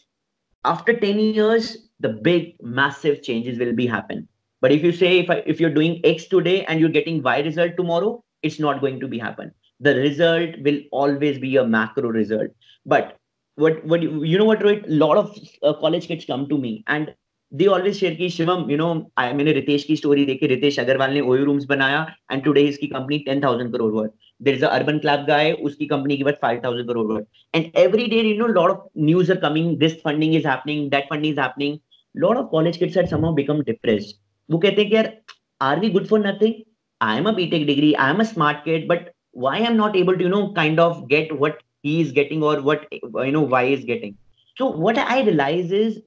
after 0.64 0.92
10 0.92 1.18
years, 1.18 1.88
the 2.00 2.08
big 2.08 2.56
massive 2.60 3.22
changes 3.22 3.58
will 3.58 3.72
be 3.72 3.86
happen. 3.86 4.28
But 4.60 4.72
if 4.72 4.82
you 4.82 4.92
say 4.92 5.18
if 5.20 5.30
I, 5.30 5.42
if 5.46 5.58
you're 5.58 5.72
doing 5.72 6.00
X 6.04 6.26
today 6.26 6.64
and 6.64 6.80
you're 6.80 6.90
getting 6.90 7.22
Y 7.22 7.40
result 7.40 7.76
tomorrow, 7.76 8.22
it's 8.42 8.58
not 8.58 8.80
going 8.80 9.00
to 9.00 9.08
be 9.08 9.18
happen. 9.18 9.52
The 9.80 9.94
result 9.94 10.60
will 10.60 10.80
always 10.92 11.38
be 11.38 11.56
a 11.56 11.64
macro 11.64 12.08
result. 12.08 12.50
But 12.84 13.16
what 13.56 13.84
what 13.84 14.02
you 14.02 14.38
know 14.38 14.44
what 14.44 14.62
right? 14.62 14.84
A 14.86 14.90
lot 14.90 15.16
of 15.16 15.38
uh, 15.62 15.72
college 15.74 16.06
kids 16.08 16.24
come 16.24 16.48
to 16.48 16.58
me 16.58 16.84
and 16.86 17.14
they 17.52 17.66
always 17.66 17.98
share 17.98 18.14
ki 18.14 18.28
Shivam, 18.28 18.70
you 18.70 18.76
know, 18.76 19.10
I 19.16 19.32
mean 19.32 19.48
a 19.48 19.54
Ritesh 19.54 19.96
story 19.98 20.24
dekhi. 20.24 20.48
Ritesh 20.50 20.78
Agarwal 20.84 21.12
ne 21.12 21.20
OYO 21.20 21.46
Rooms 21.46 21.66
banaya 21.66 22.14
and 22.28 22.44
today 22.44 22.66
his 22.66 22.78
ki 22.78 22.88
company 22.88 23.24
10,000 23.24 23.72
crore 23.72 23.90
worth. 23.90 24.12
There 24.38 24.54
is 24.54 24.62
a 24.62 24.72
Urban 24.72 25.00
Clap 25.00 25.26
guy, 25.26 25.54
uski 25.54 25.88
company 25.88 26.16
give 26.16 26.38
5,000 26.40 26.86
crore 26.86 27.06
worth. 27.06 27.26
And 27.52 27.70
every 27.74 28.06
day, 28.08 28.22
you 28.22 28.38
know, 28.38 28.46
a 28.46 28.56
lot 28.58 28.70
of 28.70 28.82
news 28.94 29.30
are 29.30 29.36
coming. 29.36 29.78
This 29.78 30.00
funding 30.00 30.34
is 30.34 30.44
happening, 30.44 30.90
that 30.90 31.08
funding 31.08 31.32
is 31.32 31.38
happening. 31.38 31.80
A 32.16 32.26
lot 32.26 32.36
of 32.36 32.50
college 32.50 32.78
kids 32.78 32.94
had 32.94 33.08
somehow 33.08 33.32
become 33.32 33.62
depressed. 33.64 34.14
Wo 34.48 34.60
kehte 34.60 34.88
ki 34.88 34.94
yaar, 34.94 35.12
are 35.60 35.78
we 35.78 35.90
good 35.90 36.08
for 36.08 36.18
nothing? 36.18 36.62
I'm 37.00 37.26
a 37.26 37.32
BTech 37.32 37.66
degree, 37.66 37.96
I'm 37.96 38.20
a 38.20 38.24
smart 38.24 38.64
kid, 38.64 38.88
but 38.88 39.14
why 39.32 39.58
I'm 39.58 39.76
not 39.76 39.96
able 39.96 40.16
to, 40.16 40.22
you 40.22 40.28
know, 40.28 40.52
kind 40.52 40.78
of 40.80 41.08
get 41.08 41.38
what 41.38 41.62
he 41.82 42.00
is 42.00 42.12
getting 42.12 42.42
or 42.42 42.60
what, 42.60 42.86
you 42.92 43.32
know, 43.32 43.42
why 43.42 43.64
is 43.64 43.84
getting. 43.84 44.16
So 44.56 44.66
what 44.66 44.98
I 44.98 45.22
realize 45.22 45.72
is 45.72 46.02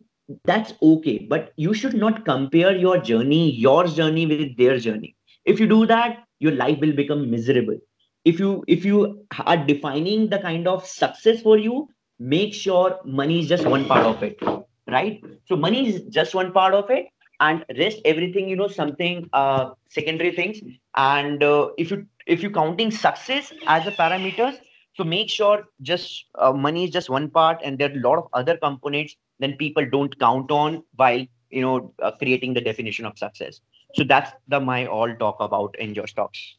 that's 0.46 0.74
okay, 0.82 1.26
but 1.30 1.52
you 1.56 1.74
should 1.74 1.96
not 1.96 2.26
compare 2.26 2.76
your 2.76 2.98
journey, 2.98 3.52
your 3.52 3.88
journey 3.88 4.26
with 4.26 4.58
their 4.58 4.78
journey. 4.80 5.16
If 5.46 5.60
you 5.60 5.68
do 5.68 5.86
that, 5.88 6.24
your 6.40 6.54
life 6.54 6.80
will 6.80 6.94
become 6.94 7.30
miserable. 7.30 7.78
If 8.26 8.40
you 8.40 8.64
if 8.68 8.86
you 8.86 9.26
are 9.46 9.58
defining 9.58 10.30
the 10.30 10.40
kind 10.40 10.68
of 10.68 10.86
success 10.86 11.42
for 11.42 11.58
you, 11.58 11.90
make 12.20 12.54
sure 12.54 13.00
money 13.04 13.40
is 13.40 13.48
just 13.48 13.66
one 13.66 13.86
part 13.86 14.06
of 14.06 14.24
it, 14.24 14.40
right? 14.88 15.22
So 15.48 15.56
money 15.56 15.90
is 15.90 16.04
just 16.04 16.34
one 16.34 16.54
part 16.54 16.74
of 16.74 16.90
it, 16.90 17.08
and 17.48 17.66
rest 17.78 18.00
everything 18.12 18.50
you 18.50 18.56
know 18.56 18.68
something 18.68 19.30
uh, 19.34 19.72
secondary 19.90 20.32
things. 20.32 20.62
And 20.96 21.44
uh, 21.44 21.70
if 21.78 21.92
you 21.92 22.06
if 22.28 22.44
you 22.44 22.50
counting 22.50 22.92
success 22.92 23.52
as 23.68 23.88
a 23.88 23.92
parameters 23.92 24.58
so 24.96 25.04
make 25.04 25.30
sure 25.30 25.64
just 25.82 26.26
uh, 26.36 26.54
money 26.54 26.86
is 26.86 26.92
just 26.92 27.10
one 27.10 27.30
part 27.30 27.60
and 27.64 27.78
there 27.78 27.90
are 27.90 27.94
a 27.94 28.02
lot 28.08 28.18
of 28.20 28.28
other 28.34 28.58
components 28.58 29.16
then 29.40 29.54
people 29.58 29.86
don't 29.90 30.18
count 30.20 30.52
on 30.52 30.84
while 30.96 31.26
you 31.50 31.62
know 31.62 31.94
uh, 32.02 32.12
creating 32.12 32.54
the 32.54 32.62
definition 32.62 33.06
of 33.06 33.18
success. 33.18 33.60
So 33.96 34.04
that's 34.04 34.32
the 34.48 34.60
my 34.60 34.86
all 34.86 35.14
talk 35.16 35.38
about 35.40 35.76
in 35.80 35.94
Josh 35.94 36.14
Talks 36.14 36.58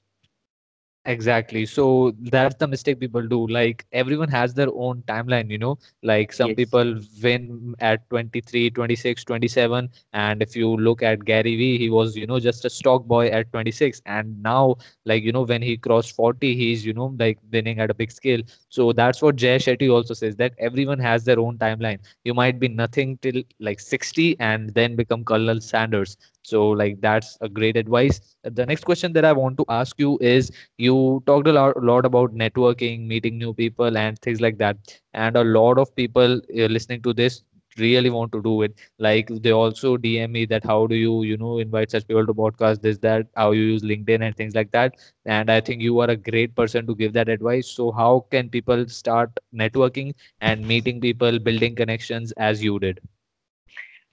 Exactly. 1.06 1.66
So 1.66 2.14
that's 2.18 2.54
the 2.56 2.66
mistake 2.66 2.98
people 2.98 3.26
do. 3.26 3.46
Like 3.46 3.84
everyone 3.92 4.28
has 4.28 4.54
their 4.54 4.68
own 4.72 5.02
timeline, 5.06 5.50
you 5.50 5.58
know. 5.58 5.78
Like 6.02 6.32
some 6.32 6.54
yes 6.54 6.54
people 6.54 6.98
win 7.22 7.74
at 7.78 8.08
23, 8.08 8.70
26, 8.70 9.24
27. 9.24 9.90
And 10.14 10.42
if 10.42 10.56
you 10.56 10.68
look 10.76 11.02
at 11.02 11.24
Gary 11.24 11.56
Vee, 11.56 11.76
he 11.78 11.90
was, 11.90 12.16
you 12.16 12.26
know, 12.26 12.38
just 12.40 12.64
a 12.64 12.70
stock 12.70 13.04
boy 13.04 13.28
at 13.28 13.52
26. 13.52 14.00
And 14.06 14.42
now, 14.42 14.76
like, 15.04 15.22
you 15.24 15.32
know, 15.32 15.42
when 15.42 15.60
he 15.62 15.76
crossed 15.76 16.14
40, 16.14 16.54
he's, 16.56 16.86
you 16.86 16.94
know, 16.94 17.14
like 17.18 17.38
winning 17.52 17.80
at 17.80 17.90
a 17.90 17.94
big 17.94 18.10
scale. 18.10 18.40
So 18.68 18.92
that's 18.92 19.20
what 19.20 19.36
Jay 19.36 19.56
Shetty 19.56 19.92
also 19.92 20.14
says 20.14 20.36
that 20.36 20.54
everyone 20.58 20.98
has 21.00 21.24
their 21.24 21.38
own 21.38 21.58
timeline. 21.58 21.98
You 22.24 22.34
might 22.34 22.58
be 22.58 22.68
nothing 22.68 23.18
till 23.18 23.42
like 23.60 23.80
60 23.80 24.36
and 24.40 24.72
then 24.74 24.96
become 24.96 25.24
Colonel 25.24 25.60
Sanders. 25.60 26.16
So 26.44 26.68
like 26.70 27.00
that's 27.00 27.38
a 27.40 27.48
great 27.48 27.76
advice. 27.76 28.20
The 28.44 28.66
next 28.66 28.84
question 28.84 29.12
that 29.14 29.24
I 29.24 29.32
want 29.32 29.58
to 29.58 29.64
ask 29.68 29.98
you 29.98 30.18
is 30.20 30.50
you 30.78 31.22
talked 31.26 31.48
a 31.48 31.52
lot, 31.52 31.76
a 31.76 31.80
lot 31.80 32.06
about 32.06 32.34
networking, 32.34 33.06
meeting 33.06 33.38
new 33.38 33.54
people 33.54 33.96
and 33.98 34.18
things 34.20 34.40
like 34.40 34.58
that. 34.58 34.76
And 35.14 35.36
a 35.36 35.44
lot 35.44 35.78
of 35.78 35.94
people 35.96 36.36
uh, 36.38 36.66
listening 36.66 37.02
to 37.02 37.12
this 37.14 37.42
really 37.78 38.10
want 38.10 38.30
to 38.32 38.40
do 38.42 38.62
it 38.62 38.72
like 38.98 39.28
they 39.42 39.50
also 39.52 39.96
dm 39.96 40.30
me 40.30 40.44
that 40.46 40.64
how 40.64 40.86
do 40.86 40.94
you 40.94 41.22
you 41.24 41.36
know 41.36 41.58
invite 41.58 41.90
such 41.90 42.06
people 42.06 42.24
to 42.26 42.34
podcast 42.34 42.80
this 42.82 42.98
that 42.98 43.26
how 43.36 43.50
you 43.52 43.62
use 43.62 43.82
linkedin 43.82 44.22
and 44.26 44.36
things 44.36 44.54
like 44.54 44.70
that 44.72 44.94
and 45.26 45.50
i 45.50 45.60
think 45.60 45.82
you 45.82 45.98
are 46.00 46.10
a 46.10 46.16
great 46.16 46.54
person 46.54 46.86
to 46.86 46.94
give 46.94 47.12
that 47.12 47.28
advice 47.28 47.68
so 47.68 47.90
how 47.90 48.26
can 48.30 48.48
people 48.48 48.86
start 48.88 49.30
networking 49.54 50.14
and 50.40 50.66
meeting 50.66 51.00
people 51.00 51.38
building 51.38 51.74
connections 51.74 52.32
as 52.32 52.62
you 52.62 52.78
did 52.78 53.00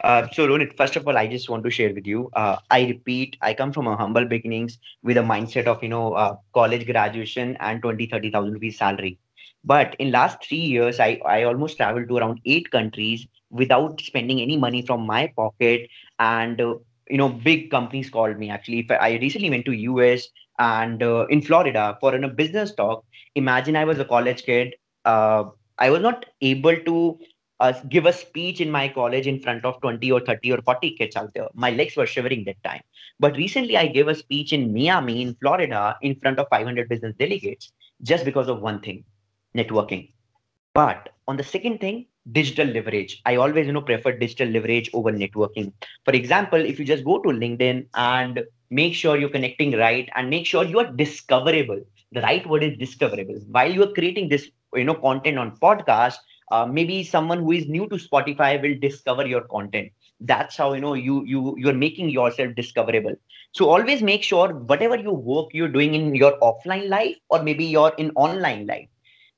uh, 0.03 0.27
so 0.31 0.47
Ronit, 0.47 0.75
first 0.77 0.95
of 0.95 1.07
all, 1.07 1.17
I 1.17 1.27
just 1.27 1.49
want 1.49 1.63
to 1.63 1.69
share 1.69 1.93
with 1.93 2.05
you. 2.07 2.29
Uh, 2.33 2.57
I 2.69 2.81
repeat, 2.87 3.37
I 3.41 3.53
come 3.53 3.71
from 3.71 3.87
a 3.87 3.95
humble 3.95 4.25
beginnings 4.25 4.77
with 5.03 5.17
a 5.17 5.21
mindset 5.21 5.65
of 5.67 5.81
you 5.83 5.89
know 5.89 6.13
uh, 6.13 6.35
college 6.53 6.85
graduation 6.85 7.57
and 7.59 7.81
20, 7.81 8.07
30,000 8.07 8.53
rupees 8.53 8.77
salary. 8.77 9.19
But 9.63 9.95
in 9.99 10.11
last 10.11 10.43
three 10.43 10.57
years, 10.75 10.99
I 10.99 11.19
I 11.25 11.43
almost 11.43 11.77
traveled 11.77 12.09
to 12.09 12.17
around 12.17 12.39
eight 12.45 12.71
countries 12.71 13.27
without 13.49 14.01
spending 14.01 14.41
any 14.41 14.57
money 14.57 14.81
from 14.85 15.05
my 15.05 15.31
pocket. 15.35 15.89
And 16.19 16.59
uh, 16.61 16.75
you 17.09 17.17
know, 17.17 17.29
big 17.29 17.69
companies 17.71 18.09
called 18.09 18.37
me. 18.37 18.49
Actually, 18.49 18.87
I, 18.89 19.17
recently 19.17 19.49
went 19.49 19.65
to 19.65 19.73
US 19.73 20.27
and 20.59 21.03
uh, 21.03 21.25
in 21.29 21.41
Florida 21.41 21.97
for 21.99 22.15
a 22.15 22.27
business 22.27 22.73
talk. 22.73 23.05
Imagine 23.35 23.75
I 23.75 23.85
was 23.85 23.99
a 23.99 24.05
college 24.05 24.43
kid. 24.43 24.75
I 25.05 25.89
was 25.89 26.01
not 26.01 26.25
able 26.41 26.75
to 26.75 27.19
uh, 27.61 27.73
give 27.89 28.05
a 28.05 28.13
speech 28.13 28.59
in 28.59 28.71
my 28.71 28.87
college 28.87 29.27
in 29.27 29.39
front 29.39 29.63
of 29.65 29.79
20 29.81 30.11
or 30.11 30.19
30 30.19 30.51
or 30.53 30.61
40 30.61 30.91
kids 30.97 31.15
out 31.15 31.33
there. 31.33 31.47
My 31.53 31.71
legs 31.71 31.95
were 31.95 32.05
shivering 32.05 32.43
that 32.45 32.61
time. 32.63 32.81
But 33.19 33.37
recently, 33.37 33.77
I 33.77 33.87
gave 33.87 34.07
a 34.07 34.15
speech 34.15 34.51
in 34.53 34.73
Miami, 34.73 35.21
in 35.21 35.35
Florida, 35.35 35.95
in 36.01 36.15
front 36.19 36.39
of 36.39 36.47
500 36.49 36.89
business 36.89 37.15
delegates 37.17 37.71
just 38.01 38.25
because 38.25 38.47
of 38.47 38.61
one 38.61 38.81
thing 38.81 39.03
networking. 39.55 40.11
But 40.73 41.09
on 41.27 41.37
the 41.37 41.43
second 41.43 41.79
thing, 41.79 42.07
digital 42.31 42.67
leverage. 42.67 43.21
I 43.25 43.35
always, 43.35 43.67
you 43.67 43.73
know, 43.73 43.81
prefer 43.81 44.11
digital 44.13 44.49
leverage 44.49 44.89
over 44.93 45.11
networking. 45.11 45.73
For 46.05 46.13
example, 46.13 46.59
if 46.59 46.79
you 46.79 46.85
just 46.85 47.03
go 47.03 47.19
to 47.19 47.29
LinkedIn 47.29 47.87
and 47.95 48.43
make 48.69 48.95
sure 48.95 49.17
you're 49.17 49.29
connecting 49.29 49.73
right 49.77 50.09
and 50.15 50.29
make 50.29 50.45
sure 50.45 50.63
you 50.63 50.79
are 50.79 50.91
discoverable. 50.91 51.81
The 52.13 52.21
right 52.21 52.47
word 52.47 52.63
is 52.63 52.77
discoverable. 52.77 53.39
While 53.49 53.71
you 53.71 53.83
are 53.83 53.93
creating 53.93 54.29
this, 54.29 54.49
you 54.73 54.85
know, 54.85 54.95
content 54.95 55.37
on 55.37 55.57
podcast, 55.57 56.15
uh, 56.51 56.65
maybe 56.65 57.03
someone 57.03 57.39
who 57.39 57.51
is 57.53 57.67
new 57.67 57.87
to 57.89 57.95
spotify 57.95 58.61
will 58.61 58.77
discover 58.79 59.25
your 59.25 59.41
content. 59.41 59.91
That's 60.19 60.57
how 60.57 60.73
you 60.73 60.81
know 60.81 60.93
you 60.93 61.23
you 61.25 61.55
you're 61.57 61.73
making 61.73 62.09
yourself 62.09 62.55
discoverable. 62.55 63.15
So 63.53 63.69
always 63.69 64.01
make 64.01 64.23
sure 64.23 64.53
whatever 64.53 64.95
you 64.95 65.11
work 65.11 65.53
you're 65.53 65.75
doing 65.79 65.95
in 65.95 66.13
your 66.15 66.37
offline 66.39 66.89
life 66.89 67.15
or 67.29 67.41
maybe 67.41 67.65
you're 67.65 67.93
in 67.97 68.11
online 68.15 68.67
life 68.67 68.87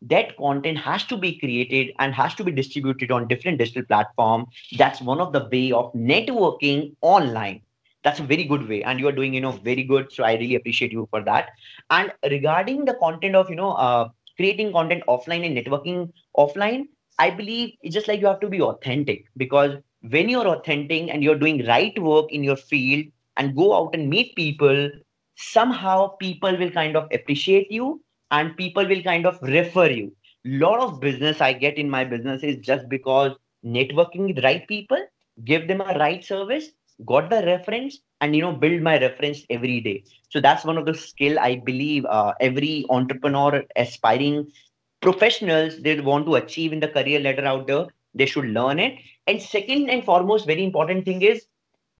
that 0.09 0.35
content 0.37 0.77
has 0.77 1.03
to 1.05 1.17
be 1.17 1.39
created 1.39 1.93
and 1.99 2.13
has 2.13 2.35
to 2.35 2.43
be 2.43 2.51
distributed 2.51 3.11
on 3.11 3.27
different 3.27 3.57
digital 3.57 3.83
platform. 3.83 4.45
That's 4.77 5.01
one 5.01 5.21
of 5.21 5.31
the 5.31 5.47
way 5.51 5.71
of 5.71 5.93
networking 5.93 6.95
online. 7.01 7.61
That's 8.03 8.19
a 8.19 8.23
very 8.23 8.43
good 8.43 8.67
way 8.67 8.83
and 8.83 8.99
you 8.99 9.07
are 9.07 9.13
doing 9.13 9.33
you 9.33 9.41
know 9.41 9.51
very 9.51 9.83
good. 9.83 10.11
So 10.11 10.23
i 10.23 10.33
really 10.33 10.55
appreciate 10.55 10.91
you 10.91 11.07
for 11.09 11.23
that. 11.23 11.51
And 11.89 12.11
regarding 12.29 12.85
the 12.85 12.95
content 12.95 13.35
of 13.35 13.49
you 13.49 13.55
know 13.55 13.71
uh, 13.73 14.09
creating 14.35 14.73
content 14.73 15.03
offline 15.07 15.45
and 15.45 15.57
networking 15.57 16.11
offline 16.37 16.87
I 17.19 17.29
believe 17.29 17.75
it's 17.81 17.93
just 17.93 18.07
like 18.07 18.19
you 18.19 18.27
have 18.27 18.39
to 18.41 18.49
be 18.49 18.61
authentic 18.61 19.25
because 19.37 19.77
when 20.01 20.29
you're 20.29 20.47
authentic 20.47 21.09
and 21.09 21.23
you're 21.23 21.37
doing 21.37 21.65
right 21.65 21.97
work 22.01 22.31
in 22.31 22.43
your 22.43 22.55
field 22.55 23.05
and 23.37 23.55
go 23.55 23.75
out 23.75 23.95
and 23.95 24.09
meet 24.09 24.35
people, 24.35 24.89
somehow 25.35 26.07
people 26.17 26.57
will 26.57 26.71
kind 26.71 26.95
of 26.95 27.07
appreciate 27.11 27.71
you 27.71 28.01
and 28.31 28.57
people 28.57 28.87
will 28.87 29.01
kind 29.03 29.25
of 29.25 29.39
refer 29.41 29.89
you. 29.89 30.15
A 30.45 30.57
lot 30.57 30.79
of 30.79 30.99
business 30.99 31.39
I 31.41 31.53
get 31.53 31.77
in 31.77 31.89
my 31.89 32.03
business 32.03 32.43
is 32.43 32.57
just 32.57 32.89
because 32.89 33.31
networking 33.65 34.27
with 34.27 34.43
right 34.43 34.67
people, 34.67 34.97
give 35.45 35.67
them 35.67 35.81
a 35.81 35.97
right 35.97 36.23
service, 36.23 36.69
got 37.05 37.29
the 37.29 37.43
reference, 37.45 37.99
and 38.21 38.35
you 38.35 38.41
know 38.41 38.51
build 38.51 38.81
my 38.81 38.99
reference 38.99 39.43
every 39.49 39.79
day. 39.81 40.03
So 40.29 40.41
that's 40.41 40.65
one 40.65 40.77
of 40.77 40.85
the 40.85 40.93
skill 40.93 41.39
I 41.39 41.55
believe 41.55 42.05
uh, 42.05 42.33
every 42.39 42.85
entrepreneur 42.89 43.63
aspiring 43.75 44.51
professionals 45.03 45.81
they 45.81 45.99
want 45.99 46.25
to 46.25 46.35
achieve 46.35 46.73
in 46.73 46.79
the 46.79 46.87
career 46.87 47.19
ladder 47.19 47.45
out 47.45 47.67
there 47.67 47.85
they 48.15 48.25
should 48.25 48.45
learn 48.45 48.79
it. 48.79 48.99
And 49.27 49.41
second 49.41 49.89
and 49.89 50.03
foremost 50.03 50.45
very 50.45 50.63
important 50.63 51.05
thing 51.05 51.21
is 51.21 51.45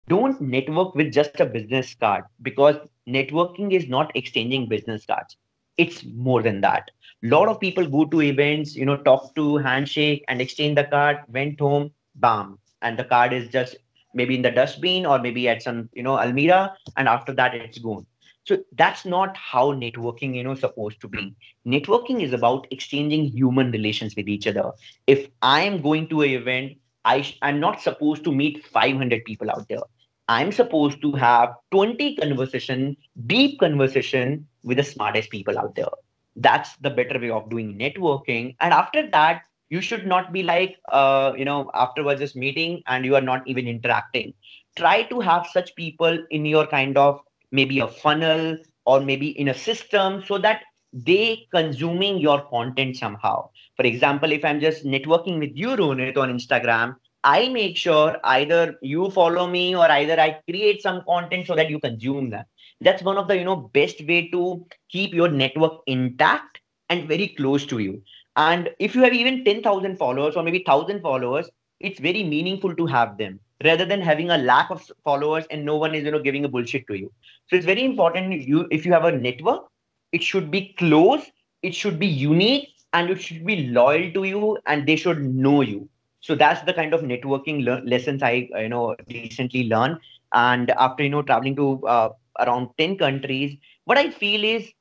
don't 0.07 0.39
network 0.41 0.95
with 0.95 1.13
just 1.13 1.39
a 1.39 1.45
business 1.45 1.95
card 1.95 2.23
because 2.41 2.75
networking 3.07 3.71
is 3.71 3.87
not 3.87 4.11
exchanging 4.15 4.67
business 4.67 5.05
cards. 5.05 5.37
It's 5.77 6.03
more 6.03 6.43
than 6.43 6.61
that. 6.61 6.91
A 7.23 7.27
lot 7.27 7.47
of 7.47 7.59
people 7.59 7.87
go 7.87 8.05
to 8.05 8.21
events 8.21 8.75
you 8.75 8.85
know 8.85 8.97
talk 8.97 9.35
to 9.35 9.57
handshake 9.57 10.23
and 10.27 10.41
exchange 10.41 10.75
the 10.75 10.85
card 10.85 11.19
went 11.29 11.59
home 11.59 11.91
bam 12.15 12.59
and 12.81 12.97
the 12.97 13.03
card 13.03 13.33
is 13.33 13.49
just 13.49 13.75
maybe 14.13 14.35
in 14.35 14.41
the 14.41 14.51
dustbin 14.51 15.05
or 15.05 15.19
maybe 15.19 15.47
at 15.49 15.63
some 15.63 15.89
you 15.93 16.03
know 16.03 16.17
almira 16.17 16.75
and 16.97 17.07
after 17.07 17.33
that 17.33 17.55
it's 17.55 17.79
gone 17.79 18.05
so 18.45 18.58
that's 18.73 19.06
not 19.06 19.36
how 19.38 19.71
networking 19.73 20.36
you 20.36 20.43
know 20.43 20.56
supposed 20.56 20.99
to 21.01 21.08
be. 21.08 21.36
Networking 21.65 22.21
is 22.21 22.34
about 22.34 22.67
exchanging 22.71 23.25
human 23.25 23.71
relations 23.71 24.15
with 24.15 24.27
each 24.27 24.47
other. 24.47 24.71
If 25.08 25.29
i 25.41 25.62
am 25.62 25.82
going 25.82 26.08
to 26.10 26.21
an 26.21 26.29
event 26.32 26.73
i 27.06 27.21
sh- 27.21 27.38
i'm 27.41 27.60
not 27.60 27.82
supposed 27.82 28.23
to 28.25 28.32
meet 28.32 28.65
500 28.65 29.23
people 29.25 29.49
out 29.51 29.67
there. 29.69 29.86
I'm 30.27 30.51
supposed 30.51 31.01
to 31.01 31.12
have 31.13 31.56
20 31.71 32.15
conversation 32.15 32.95
deep 33.27 33.60
conversation 33.60 34.47
with 34.63 34.77
the 34.77 34.84
smartest 34.84 35.29
people 35.29 35.60
out 35.60 35.75
there. 35.75 35.93
That's 36.36 36.75
the 36.77 36.89
better 36.89 37.19
way 37.19 37.29
of 37.29 37.49
doing 37.49 37.77
networking. 37.77 38.56
And 38.60 38.73
after 38.73 39.10
that 39.12 39.43
you 39.69 39.82
should 39.82 40.06
not 40.08 40.32
be 40.34 40.43
like 40.43 40.77
uh, 40.89 41.34
you 41.38 41.45
know 41.45 41.69
afterwards 41.73 42.19
this 42.19 42.36
meeting 42.36 42.82
and 42.88 43.06
you 43.06 43.15
are 43.15 43.21
not 43.32 43.47
even 43.47 43.67
interacting. 43.67 44.34
Try 44.75 45.03
to 45.03 45.19
have 45.19 45.47
such 45.51 45.75
people 45.75 46.17
in 46.32 46.45
your 46.45 46.67
kind 46.67 46.97
of 46.97 47.21
maybe 47.53 47.79
a 47.79 47.87
funnel 47.87 48.57
or 48.85 48.99
maybe 48.99 49.29
in 49.39 49.47
a 49.47 49.53
system 49.53 50.23
so 50.27 50.37
that 50.39 50.63
they 50.91 51.47
consuming 51.53 52.17
your 52.19 52.41
content 52.49 52.97
somehow. 52.97 53.49
For 53.77 53.85
example, 53.85 54.31
if 54.31 54.43
I'm 54.43 54.59
just 54.59 54.85
networking 54.85 55.39
with 55.39 55.51
you, 55.55 55.69
Ronit, 55.69 56.17
on 56.17 56.37
Instagram, 56.37 56.95
I 57.23 57.47
make 57.49 57.77
sure 57.77 58.17
either 58.25 58.75
you 58.81 59.09
follow 59.11 59.47
me 59.47 59.75
or 59.75 59.89
either 59.89 60.19
I 60.19 60.39
create 60.49 60.81
some 60.81 61.03
content 61.07 61.47
so 61.47 61.55
that 61.55 61.69
you 61.69 61.79
consume 61.79 62.29
that. 62.31 62.47
That's 62.81 63.01
one 63.03 63.17
of 63.17 63.27
the 63.27 63.37
you 63.37 63.45
know 63.45 63.55
best 63.73 64.05
way 64.05 64.29
to 64.31 64.65
keep 64.89 65.13
your 65.13 65.29
network 65.29 65.81
intact 65.87 66.59
and 66.89 67.07
very 67.07 67.29
close 67.29 67.65
to 67.67 67.79
you. 67.79 68.01
And 68.35 68.69
if 68.79 68.95
you 68.95 69.03
have 69.03 69.13
even 69.13 69.45
10,000 69.45 69.97
followers 69.97 70.35
or 70.35 70.43
maybe 70.43 70.63
1,000 70.65 71.01
followers, 71.01 71.49
it's 71.79 71.99
very 71.99 72.23
meaningful 72.23 72.75
to 72.75 72.85
have 72.87 73.17
them 73.17 73.39
rather 73.63 73.85
than 73.85 74.01
having 74.01 74.29
a 74.29 74.37
lack 74.37 74.69
of 74.69 74.83
followers 75.03 75.45
and 75.49 75.65
no 75.65 75.77
one 75.77 75.93
is 75.95 76.03
you 76.03 76.11
know 76.11 76.19
giving 76.21 76.45
a 76.45 76.49
bullshit 76.49 76.87
to 76.87 76.95
you. 76.97 77.11
So 77.47 77.55
it's 77.55 77.65
very 77.65 77.83
important 77.83 78.41
you 78.47 78.67
if 78.71 78.85
you 78.85 78.91
have 78.93 79.05
a 79.05 79.11
network 79.11 79.63
it 80.11 80.23
should 80.23 80.49
be 80.51 80.73
close 80.77 81.31
it 81.61 81.73
should 81.73 81.99
be 81.99 82.07
unique 82.07 82.69
and 82.93 83.09
it 83.09 83.21
should 83.21 83.45
be 83.45 83.67
loyal 83.67 84.11
to 84.13 84.23
you 84.23 84.57
and 84.65 84.85
they 84.87 84.95
should 84.95 85.21
know 85.23 85.61
you. 85.61 85.87
So 86.21 86.35
that's 86.35 86.61
the 86.63 86.73
kind 86.73 86.93
of 86.93 87.01
networking 87.01 87.63
le- 87.65 87.83
lessons 87.85 88.23
i 88.23 88.47
you 88.61 88.69
know 88.69 88.95
recently 89.09 89.67
learned. 89.67 89.97
And 90.33 90.71
after 90.71 91.03
you 91.03 91.09
know 91.09 91.21
traveling 91.23 91.55
to 91.57 91.81
uh, 91.85 92.09
around 92.39 92.69
10 92.77 92.97
countries 92.97 93.57
what 93.85 93.97
i 93.97 94.09
feel 94.09 94.43
is 94.43 94.71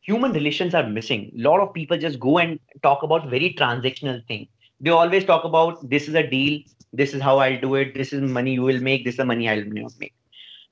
human 0.00 0.32
relations 0.32 0.74
are 0.74 0.88
missing. 0.88 1.30
A 1.36 1.42
lot 1.42 1.60
of 1.60 1.72
people 1.74 1.96
just 1.98 2.18
go 2.20 2.38
and 2.38 2.58
talk 2.82 3.02
about 3.02 3.28
very 3.28 3.54
transactional 3.58 4.26
thing. 4.26 4.48
They 4.80 4.90
always 4.90 5.24
talk 5.24 5.44
about 5.44 5.88
this 5.88 6.08
is 6.08 6.14
a 6.14 6.26
deal 6.26 6.60
this 6.96 7.12
is 7.12 7.20
how 7.20 7.38
I'll 7.38 7.60
do 7.60 7.74
it. 7.74 7.94
This 7.94 8.12
is 8.12 8.22
money 8.22 8.54
you 8.54 8.62
will 8.62 8.80
make. 8.80 9.04
This 9.04 9.14
is 9.14 9.18
the 9.18 9.24
money 9.24 9.48
I'll 9.48 9.64
make. 9.64 10.14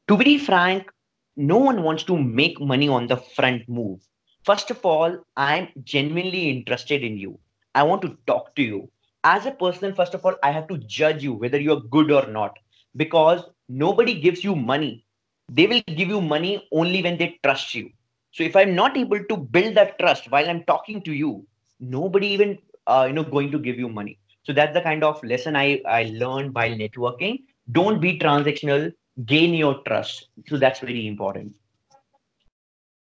To 0.09 0.17
be 0.17 0.39
frank, 0.39 0.91
no 1.37 1.59
one 1.59 1.83
wants 1.83 2.05
to 2.05 2.17
make 2.17 2.61
money 2.61 2.89
on 2.89 3.09
the 3.09 3.17
front 3.17 3.69
move. 3.69 4.01
First 4.45 4.71
of 4.71 4.85
all, 4.85 5.19
I'm 5.37 5.69
genuinely 5.83 6.51
interested 6.51 7.03
in 7.03 7.17
you. 7.17 7.39
I 7.75 7.83
want 7.83 8.03
to 8.03 8.17
talk 8.27 8.55
to 8.57 8.63
you. 8.63 8.91
As 9.25 9.47
a 9.47 9.51
person, 9.51 9.95
first 9.95 10.15
of 10.15 10.25
all, 10.25 10.37
I 10.43 10.53
have 10.53 10.69
to 10.69 10.79
judge 10.79 11.23
you 11.23 11.33
whether 11.33 11.61
you're 11.61 11.81
good 11.81 12.11
or 12.13 12.27
not 12.27 12.57
because 12.97 13.43
nobody 13.69 14.21
gives 14.21 14.45
you 14.45 14.55
money. 14.55 15.05
They 15.51 15.67
will 15.67 15.83
give 15.87 16.09
you 16.09 16.21
money 16.21 16.69
only 16.73 17.03
when 17.03 17.19
they 17.19 17.39
trust 17.43 17.75
you. 17.75 17.91
So 18.33 18.45
if 18.45 18.57
I'm 18.57 18.75
not 18.75 18.97
able 18.97 19.23
to 19.25 19.37
build 19.37 19.75
that 19.77 19.99
trust 19.99 20.31
while 20.31 20.49
I'm 20.49 20.65
talking 20.65 21.03
to 21.03 21.13
you, 21.13 21.47
nobody 21.81 22.29
even 22.29 22.59
uh, 22.87 23.05
you 23.09 23.13
know 23.13 23.25
going 23.25 23.51
to 23.53 23.59
give 23.59 23.79
you 23.79 23.89
money 23.89 24.19
so 24.43 24.53
that's 24.53 24.75
the 24.75 24.81
kind 24.81 25.05
of 25.05 25.23
lesson 25.25 25.57
I, 25.57 25.81
I 25.87 26.05
learned 26.15 26.55
while 26.55 26.71
networking. 26.71 27.43
Don't 27.71 28.01
be 28.01 28.19
transactional, 28.19 28.93
gain 29.25 29.55
your 29.55 29.83
trust. 29.87 30.29
So 30.49 30.57
that's 30.59 30.81
very 30.81 31.07
important. 31.07 31.53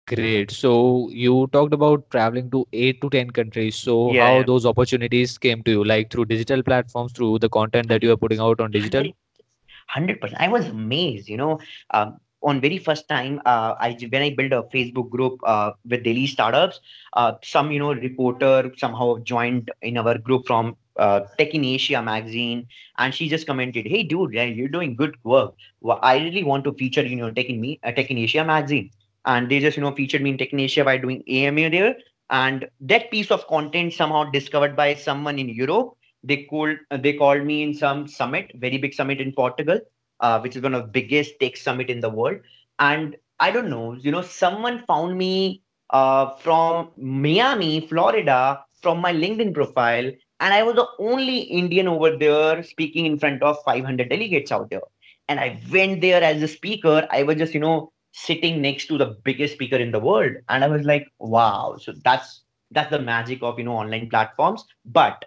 Great. 0.08 0.52
So 0.52 1.10
you 1.12 1.48
talked 1.52 1.74
about 1.74 2.10
traveling 2.12 2.50
to 2.52 2.68
eight 2.74 3.02
to 3.02 3.10
10 3.10 3.30
countries. 3.32 3.76
So 3.76 4.14
Yeah, 4.14 4.26
how 4.26 4.38
yeah. 4.38 4.44
those 4.44 4.66
opportunities 4.66 5.38
came 5.38 5.64
to 5.64 5.72
you, 5.72 5.84
like 5.84 6.12
through 6.12 6.26
digital 6.26 6.64
platforms, 6.64 7.14
through 7.14 7.40
the 7.40 7.50
content 7.50 7.88
that 7.90 8.04
you 8.04 8.12
are 8.12 8.18
putting 8.18 8.40
out 8.40 8.60
on 8.60 8.72
digital? 8.72 9.06
100%. 9.88 10.42
I 10.42 10.48
was 10.48 10.68
amazed, 10.68 11.30
you 11.30 11.38
know. 11.38 11.60
Um, 11.92 12.18
on 12.42 12.62
very 12.62 12.78
first 12.78 13.08
time, 13.10 13.42
uh, 13.46 13.76
I 13.80 13.98
when 14.10 14.22
I 14.22 14.30
built 14.36 14.54
a 14.54 14.64
Facebook 14.76 15.10
group 15.10 15.40
uh, 15.46 15.72
with 15.88 16.04
Delhi 16.04 16.28
startups, 16.28 16.80
uh, 17.14 17.34
some 17.44 17.72
you 17.72 17.80
know 17.80 17.94
reporter 17.94 18.72
somehow 18.78 19.18
joined 19.24 19.72
in 19.82 19.98
our 19.98 20.18
group 20.18 20.46
from 20.48 20.76
uh, 21.00 21.22
Asia 21.40 22.02
magazine, 22.02 22.68
and 22.98 23.14
she 23.14 23.30
just 23.30 23.48
commented, 23.48 23.88
"Hey, 23.88 24.04
dude, 24.04 24.34
you're 24.34 24.68
doing 24.78 24.96
good 24.96 25.16
work. 25.24 25.56
Well, 25.82 26.00
I 26.04 26.18
really 26.18 26.44
want 26.44 26.64
to 26.66 26.74
feature 26.74 27.06
you 27.06 27.16
know 27.16 27.32
Tech 27.32 27.48
in 27.48 27.62
me, 27.62 27.80
uh, 27.84 27.92
Asia 27.96 28.44
magazine." 28.44 28.92
And 29.26 29.50
they 29.50 29.60
just 29.60 29.78
you 29.78 29.84
know 29.84 29.96
featured 29.96 30.22
me 30.22 30.32
in 30.32 30.38
Tech 30.38 30.54
Asia 30.54 30.84
by 30.84 30.98
doing 30.98 31.24
AMA 31.28 31.70
there, 31.70 31.96
and 32.30 32.68
that 32.82 33.10
piece 33.12 33.32
of 33.32 33.48
content 33.48 33.94
somehow 33.94 34.24
discovered 34.26 34.76
by 34.76 34.94
someone 34.96 35.40
in 35.40 35.50
Europe. 35.50 35.96
They 36.24 36.44
called 36.44 36.78
uh, 36.92 36.98
they 36.98 37.14
called 37.14 37.44
me 37.46 37.64
in 37.64 37.74
some 37.74 38.08
summit, 38.08 38.52
very 38.56 38.78
big 38.78 38.94
summit 38.94 39.22
in 39.22 39.34
Portugal, 39.34 39.80
uh, 40.20 40.40
which 40.40 40.56
is 40.56 40.62
one 40.62 40.74
of 40.74 40.84
the 40.84 40.92
biggest 41.02 41.40
tech 41.40 41.58
summit 41.58 41.90
in 41.90 42.02
the 42.02 42.10
world. 42.10 42.40
And 42.80 43.16
I 43.40 43.52
don't 43.52 43.70
know, 43.70 43.94
you 43.94 44.12
know, 44.12 44.22
someone 44.22 44.84
found 44.86 45.18
me 45.18 45.62
uh, 45.92 46.36
from 46.38 46.92
Miami, 46.98 47.88
Florida, 47.88 48.64
from 48.82 49.00
my 49.00 49.14
LinkedIn 49.14 49.54
profile, 49.54 50.12
and 50.40 50.54
I 50.54 50.64
was 50.64 50.76
the 50.76 50.88
only 51.00 51.40
Indian 51.40 51.88
over 51.88 52.16
there 52.16 52.64
speaking 52.64 53.06
in 53.06 53.20
front 53.20 53.44
of 53.44 53.58
500 53.64 54.10
delegates 54.10 54.52
out 54.52 54.70
there. 54.70 54.82
And 55.28 55.40
I 55.40 55.60
went 55.72 56.02
there 56.02 56.24
as 56.24 56.42
a 56.42 56.48
speaker. 56.48 57.08
I 57.12 57.24
was 57.24 57.36
just, 57.38 57.54
you 57.54 57.60
know, 57.60 57.92
sitting 58.12 58.62
next 58.62 58.88
to 58.88 58.98
the 58.98 59.18
biggest 59.24 59.54
speaker 59.54 59.76
in 59.76 59.92
the 59.92 60.00
world, 60.00 60.34
and 60.50 60.64
I 60.64 60.68
was 60.68 60.84
like, 60.84 61.08
wow. 61.20 61.78
So 61.80 61.94
that's 62.04 62.42
that's 62.72 62.90
the 62.92 63.00
magic 63.00 63.40
of 63.42 63.60
you 63.60 63.66
know 63.66 63.78
online 63.78 64.10
platforms. 64.10 64.66
But 64.86 65.26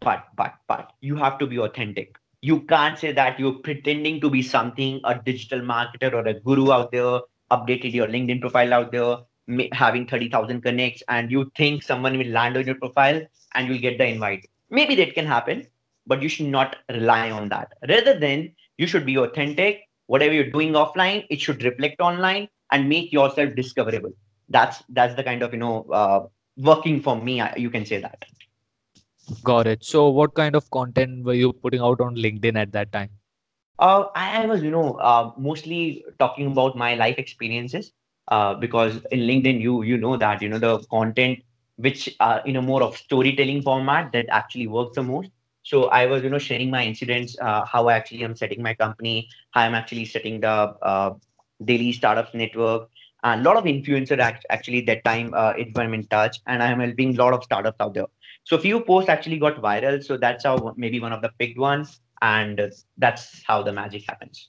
but 0.00 0.24
but 0.36 0.54
but 0.66 0.92
you 1.00 1.16
have 1.16 1.38
to 1.38 1.46
be 1.46 1.58
authentic. 1.58 2.16
You 2.40 2.60
can't 2.62 2.98
say 2.98 3.12
that 3.12 3.38
you're 3.38 3.54
pretending 3.54 4.20
to 4.20 4.30
be 4.30 4.42
something, 4.42 5.00
a 5.04 5.18
digital 5.18 5.60
marketer 5.60 6.12
or 6.12 6.26
a 6.26 6.34
guru 6.34 6.70
out 6.70 6.92
there, 6.92 7.20
updated 7.50 7.92
your 7.92 8.06
LinkedIn 8.06 8.40
profile 8.40 8.74
out 8.74 8.92
there, 8.92 9.16
having 9.72 10.06
30,000 10.06 10.60
connects, 10.62 11.02
and 11.08 11.30
you 11.30 11.50
think 11.56 11.82
someone 11.82 12.18
will 12.18 12.28
land 12.28 12.56
on 12.56 12.66
your 12.66 12.74
profile 12.76 13.20
and 13.54 13.68
you'll 13.68 13.78
get 13.78 13.98
the 13.98 14.06
invite. 14.06 14.46
Maybe 14.70 14.94
that 14.96 15.14
can 15.14 15.26
happen, 15.26 15.66
but 16.06 16.22
you 16.22 16.28
should 16.28 16.46
not 16.46 16.76
rely 16.90 17.30
on 17.30 17.48
that. 17.48 17.72
Rather 17.88 18.18
than 18.18 18.52
you 18.78 18.86
should 18.86 19.04
be 19.04 19.18
authentic. 19.18 19.82
Whatever 20.06 20.32
you're 20.32 20.50
doing 20.50 20.72
offline, 20.72 21.26
it 21.28 21.38
should 21.40 21.62
reflect 21.62 22.00
online 22.00 22.48
and 22.72 22.88
make 22.88 23.12
yourself 23.12 23.54
discoverable. 23.54 24.12
That's 24.48 24.82
that's 24.88 25.14
the 25.14 25.22
kind 25.22 25.42
of 25.42 25.52
you 25.52 25.58
know 25.58 25.84
uh, 25.92 26.26
working 26.56 27.02
for 27.02 27.20
me. 27.20 27.42
You 27.56 27.68
can 27.68 27.84
say 27.84 28.00
that. 28.00 28.24
Got 29.44 29.66
it. 29.66 29.84
So, 29.84 30.08
what 30.08 30.34
kind 30.34 30.56
of 30.56 30.70
content 30.70 31.24
were 31.24 31.34
you 31.34 31.52
putting 31.52 31.80
out 31.80 32.00
on 32.00 32.16
LinkedIn 32.16 32.56
at 32.56 32.72
that 32.72 32.90
time? 32.92 33.10
Uh, 33.78 34.06
I, 34.14 34.42
I 34.42 34.46
was, 34.46 34.62
you 34.62 34.70
know, 34.70 34.94
uh, 34.94 35.32
mostly 35.36 36.04
talking 36.18 36.46
about 36.46 36.76
my 36.76 36.94
life 36.94 37.18
experiences. 37.18 37.92
Uh, 38.28 38.54
because 38.54 38.96
in 39.10 39.20
LinkedIn, 39.20 39.60
you 39.60 39.82
you 39.82 39.96
know 39.96 40.16
that 40.16 40.42
you 40.42 40.48
know 40.48 40.58
the 40.58 40.78
content 40.90 41.38
which 41.76 42.14
uh, 42.20 42.40
in 42.44 42.56
a 42.56 42.62
more 42.62 42.82
of 42.82 42.96
storytelling 42.96 43.62
format 43.62 44.12
that 44.12 44.26
actually 44.30 44.66
works 44.66 44.96
the 44.96 45.02
most. 45.02 45.30
So 45.62 45.84
I 45.86 46.06
was, 46.06 46.22
you 46.22 46.30
know, 46.30 46.38
sharing 46.38 46.70
my 46.70 46.84
incidents, 46.84 47.36
uh, 47.40 47.64
how 47.64 47.88
I 47.88 47.94
actually 47.94 48.24
am 48.24 48.34
setting 48.36 48.62
my 48.62 48.74
company, 48.74 49.28
how 49.50 49.62
I'm 49.62 49.74
actually 49.74 50.04
setting 50.06 50.40
the 50.40 50.48
uh, 50.48 51.14
Delhi 51.64 51.92
startups 51.92 52.34
network, 52.34 52.88
and 53.22 53.40
a 53.40 53.44
lot 53.44 53.56
of 53.56 53.64
influencer 53.64 54.18
act- 54.18 54.46
actually 54.50 54.80
that 54.82 55.04
time 55.04 55.32
uh, 55.34 55.52
it 55.56 55.74
went 55.76 55.94
in 55.94 56.06
touch, 56.06 56.38
and 56.46 56.62
I 56.62 56.70
am 56.70 56.80
helping 56.80 57.14
a 57.14 57.18
lot 57.22 57.32
of 57.32 57.44
startups 57.44 57.76
out 57.80 57.94
there. 57.94 58.06
So 58.44 58.56
a 58.56 58.60
few 58.60 58.80
posts 58.80 59.08
actually 59.10 59.38
got 59.38 59.56
viral. 59.62 60.02
So 60.02 60.16
that's 60.16 60.44
how 60.44 60.74
maybe 60.76 61.00
one 61.00 61.12
of 61.12 61.22
the 61.22 61.30
picked 61.38 61.58
ones, 61.58 62.00
and 62.22 62.60
that's 62.96 63.42
how 63.46 63.62
the 63.62 63.72
magic 63.72 64.04
happens. 64.08 64.48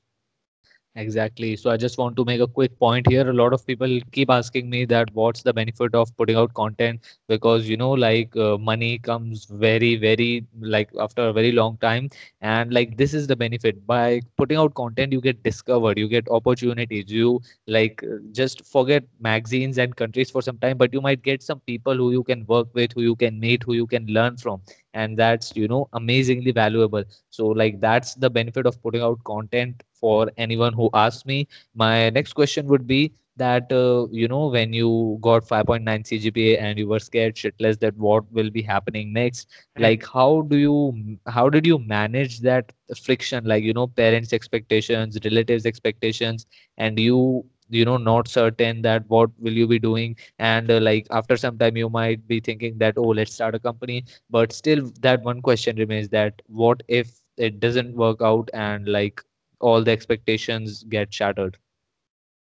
Exactly. 0.96 1.56
So 1.56 1.70
I 1.70 1.78
just 1.78 1.98
want 1.98 2.18
to 2.18 2.26
make 2.26 2.42
a 2.42 2.48
quick 2.48 2.78
point 2.78 3.08
here. 3.08 3.30
A 3.30 3.34
lot 3.34 3.54
of 3.54 3.66
people 3.66 4.00
keep 4.12 4.30
asking 4.30 4.70
me 4.70 4.86
that 4.86 5.08
what's 5.14 5.44
the 5.44 5.54
benefit 5.54 5.94
of 5.96 6.16
putting 6.18 6.36
out 6.36 6.54
content 6.56 7.00
because 7.30 7.70
you 7.70 7.78
know 7.78 7.92
like 7.92 8.36
uh, 8.36 8.58
money 8.58 8.98
comes 8.98 9.46
very 9.46 9.96
very 9.96 10.46
like 10.60 10.90
after 11.00 11.28
a 11.30 11.32
very 11.32 11.52
long 11.54 11.78
time. 11.78 12.10
And 12.42 12.74
like 12.74 12.98
this 12.98 13.14
is 13.14 13.28
the 13.28 13.36
benefit. 13.36 13.86
By 13.88 14.22
putting 14.36 14.58
out 14.58 14.74
content 14.74 15.14
you 15.14 15.22
get 15.22 15.42
discovered 15.44 15.98
you 15.98 16.10
get 16.10 16.28
opportunities. 16.30 17.06
You 17.08 17.40
like 17.68 18.04
uh, 18.04 18.18
just 18.34 18.66
forget 18.66 19.04
magazines 19.22 19.78
and 19.78 19.96
countries 19.96 20.30
for 20.32 20.42
some 20.42 20.58
time 20.58 20.78
but 20.78 20.92
you 20.92 21.02
might 21.02 21.22
get 21.22 21.44
some 21.44 21.62
people 21.62 21.96
who 21.96 22.12
you 22.12 22.24
can 22.24 22.46
work 22.48 22.68
with 22.74 22.92
who 22.94 23.04
you 23.04 23.16
can 23.16 23.40
meet 23.40 23.64
who 23.64 23.74
you 23.74 23.88
can 23.88 24.06
learn 24.08 24.36
from. 24.38 24.62
And 24.94 25.18
that's 25.18 25.56
you 25.56 25.68
know 25.68 25.88
amazingly 25.94 26.52
valuable. 26.52 27.04
So 27.30 27.48
like 27.48 27.80
that's 27.80 28.16
the 28.16 28.30
benefit 28.30 28.66
of 28.66 28.82
putting 28.82 29.02
out 29.02 29.24
content 29.24 29.84
for 30.00 30.32
anyone 30.38 30.74
who 30.74 30.90
asks 30.94 31.26
me. 31.26 31.48
My 31.76 32.10
next 32.10 32.34
question 32.34 32.68
would 32.68 32.88
be 32.88 33.14
that 33.38 33.72
uh, 33.72 34.08
you 34.12 34.28
know 34.28 34.48
when 34.48 34.74
you 34.74 35.18
got 35.22 35.48
5.9 35.48 36.04
cgpa 36.04 36.62
and 36.62 36.78
you 36.78 36.88
were 36.88 37.00
scared 37.00 37.36
shitless 37.36 37.80
that 37.80 37.96
what 37.98 38.32
will 38.32 38.50
be 38.50 38.62
happening 38.62 39.14
next 39.14 39.48
like 39.78 40.06
how 40.14 40.42
do 40.42 40.58
you 40.58 41.18
how 41.28 41.50
did 41.50 41.66
you 41.66 41.80
manage 41.80 42.40
that 42.42 42.72
friction? 43.04 43.46
Like 43.46 43.64
you 43.64 43.74
know 43.74 43.88
parents 43.88 44.34
expectations 44.34 45.18
relatives 45.24 45.66
expectations 45.66 46.46
and 46.78 47.00
you 47.00 47.46
you 47.70 47.86
know 47.86 47.98
not 47.98 48.28
certain 48.28 48.82
that 48.84 49.04
what 49.08 49.30
will 49.40 49.54
you 49.54 49.68
be 49.68 49.80
doing? 49.80 50.16
And 50.40 50.70
uh, 50.72 50.80
like 50.80 51.08
after 51.12 51.38
some 51.38 51.58
time 51.58 51.78
you 51.78 51.90
might 51.90 52.28
be 52.28 52.40
thinking 52.40 52.78
that 52.80 52.96
oh 52.98 53.10
let's 53.20 53.34
start 53.34 53.56
a 53.56 53.60
company. 53.60 54.06
But 54.30 54.52
still 54.54 54.92
that 55.02 55.24
one 55.24 55.42
question 55.42 55.78
remains 55.78 56.10
that 56.10 56.42
what 56.48 56.84
if 56.88 57.22
it 57.38 57.60
doesn't 57.60 57.96
work 57.96 58.22
out 58.22 58.50
and 58.54 58.88
like 58.88 59.22
all 59.60 59.84
the 59.84 59.92
expectations 59.92 60.84
get 60.84 61.14
shattered. 61.14 61.58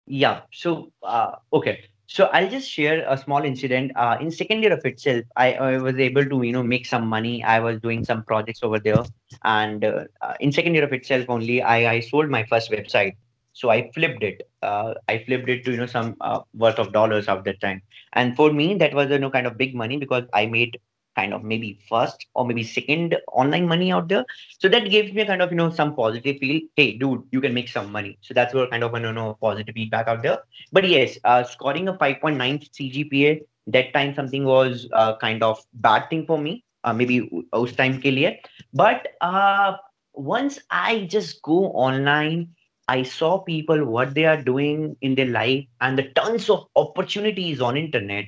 Yeah 0.07 0.41
so 0.51 0.91
uh, 1.03 1.35
okay. 1.53 1.85
So 2.07 2.25
i'll 2.33 2.49
just 2.49 2.69
share 2.69 3.05
a 3.07 3.17
small 3.17 3.43
incident. 3.43 3.91
Uh, 3.95 4.17
in 4.19 4.31
second 4.31 4.63
year 4.63 4.73
of 4.73 4.85
itself 4.85 5.23
I, 5.37 5.53
I 5.53 5.77
was 5.77 5.95
able 5.95 6.25
to 6.25 6.41
you 6.43 6.51
know 6.51 6.63
make 6.63 6.85
some 6.85 7.07
money. 7.07 7.43
I 7.43 7.59
was 7.59 7.79
doing 7.79 8.03
some 8.03 8.23
projects 8.23 8.63
over 8.63 8.79
there. 8.79 9.03
And 9.43 9.85
uh, 9.85 10.05
uh 10.21 10.33
in 10.39 10.51
second 10.51 10.75
year 10.75 10.83
of 10.83 10.93
itself 10.93 11.25
only 11.29 11.61
i 11.61 11.93
i 11.93 11.99
sold 11.99 12.29
my 12.29 12.43
first 12.45 12.71
website. 12.71 13.15
So 13.53 13.69
I 13.69 13.91
flipped 13.93 14.23
it. 14.23 14.49
Uh, 14.61 14.93
I 15.09 15.23
flipped 15.25 15.49
it 15.49 15.65
to 15.65 15.71
you 15.71 15.77
know 15.77 15.85
some 15.85 16.15
uh, 16.21 16.39
worth 16.53 16.79
of 16.79 16.93
dollars 16.93 17.27
at 17.27 17.43
that 17.43 17.59
time. 17.59 17.81
And 18.13 18.35
for 18.35 18.51
me, 18.51 18.75
that 18.75 18.93
was 18.93 19.09
you 19.09 19.19
know 19.19 19.29
kind 19.29 19.47
of 19.47 19.57
big 19.57 19.75
money 19.75 19.97
because 19.97 20.23
I 20.33 20.45
made 20.45 20.79
kind 21.20 21.32
of 21.32 21.42
maybe 21.42 21.78
first 21.88 22.26
or 22.35 22.46
maybe 22.46 22.62
second 22.62 23.16
online 23.32 23.66
money 23.66 23.90
out 23.90 24.09
there. 24.09 24.24
So 24.59 24.68
that 24.68 24.90
gives 24.90 25.12
me 25.12 25.22
a 25.22 25.26
kind 25.26 25.42
of 25.42 25.50
you 25.50 25.56
know 25.56 25.70
some 25.70 25.94
positive 25.94 26.38
feel. 26.38 26.61
Hey, 26.76 26.96
dude, 26.98 27.22
you 27.30 27.40
can 27.40 27.54
make 27.54 27.68
some 27.68 27.90
money. 27.90 28.18
So 28.20 28.35
that's 28.35 28.54
what 28.54 28.70
kind 28.70 28.85
of 28.85 28.94
you 28.94 29.12
know 29.12 29.37
positive 29.40 29.74
feedback 29.74 30.09
out 30.09 30.22
there. 30.22 30.38
But 30.72 30.88
yes, 30.88 31.18
uh, 31.24 31.44
scoring 31.44 31.88
a 31.88 31.94
5.9 31.94 32.68
CGPA 32.78 33.40
that 33.68 33.92
time 33.92 34.14
something 34.14 34.44
was 34.44 34.88
uh, 34.92 35.16
kind 35.16 35.42
of 35.42 35.59
bad 35.74 36.09
thing 36.11 36.26
for 36.26 36.38
me. 36.38 36.64
Uh, 36.85 36.92
maybe 36.92 37.20
उस 37.52 37.76
time 37.76 38.00
के 38.00 38.11
लिए. 38.11 38.37
But 38.72 39.09
uh, 39.20 39.76
once 40.14 40.61
I 40.70 41.06
just 41.11 41.42
go 41.42 41.72
online 41.72 42.48
I 42.88 43.02
saw 43.02 43.38
people 43.38 43.85
what 43.85 44.14
they 44.14 44.24
are 44.26 44.40
doing 44.40 44.96
in 45.00 45.16
their 45.16 45.26
life 45.26 45.64
and 45.80 45.98
the 45.98 46.04
tons 46.11 46.48
of 46.48 46.66
opportunities 46.76 47.61
on 47.61 47.76
internet. 47.76 48.26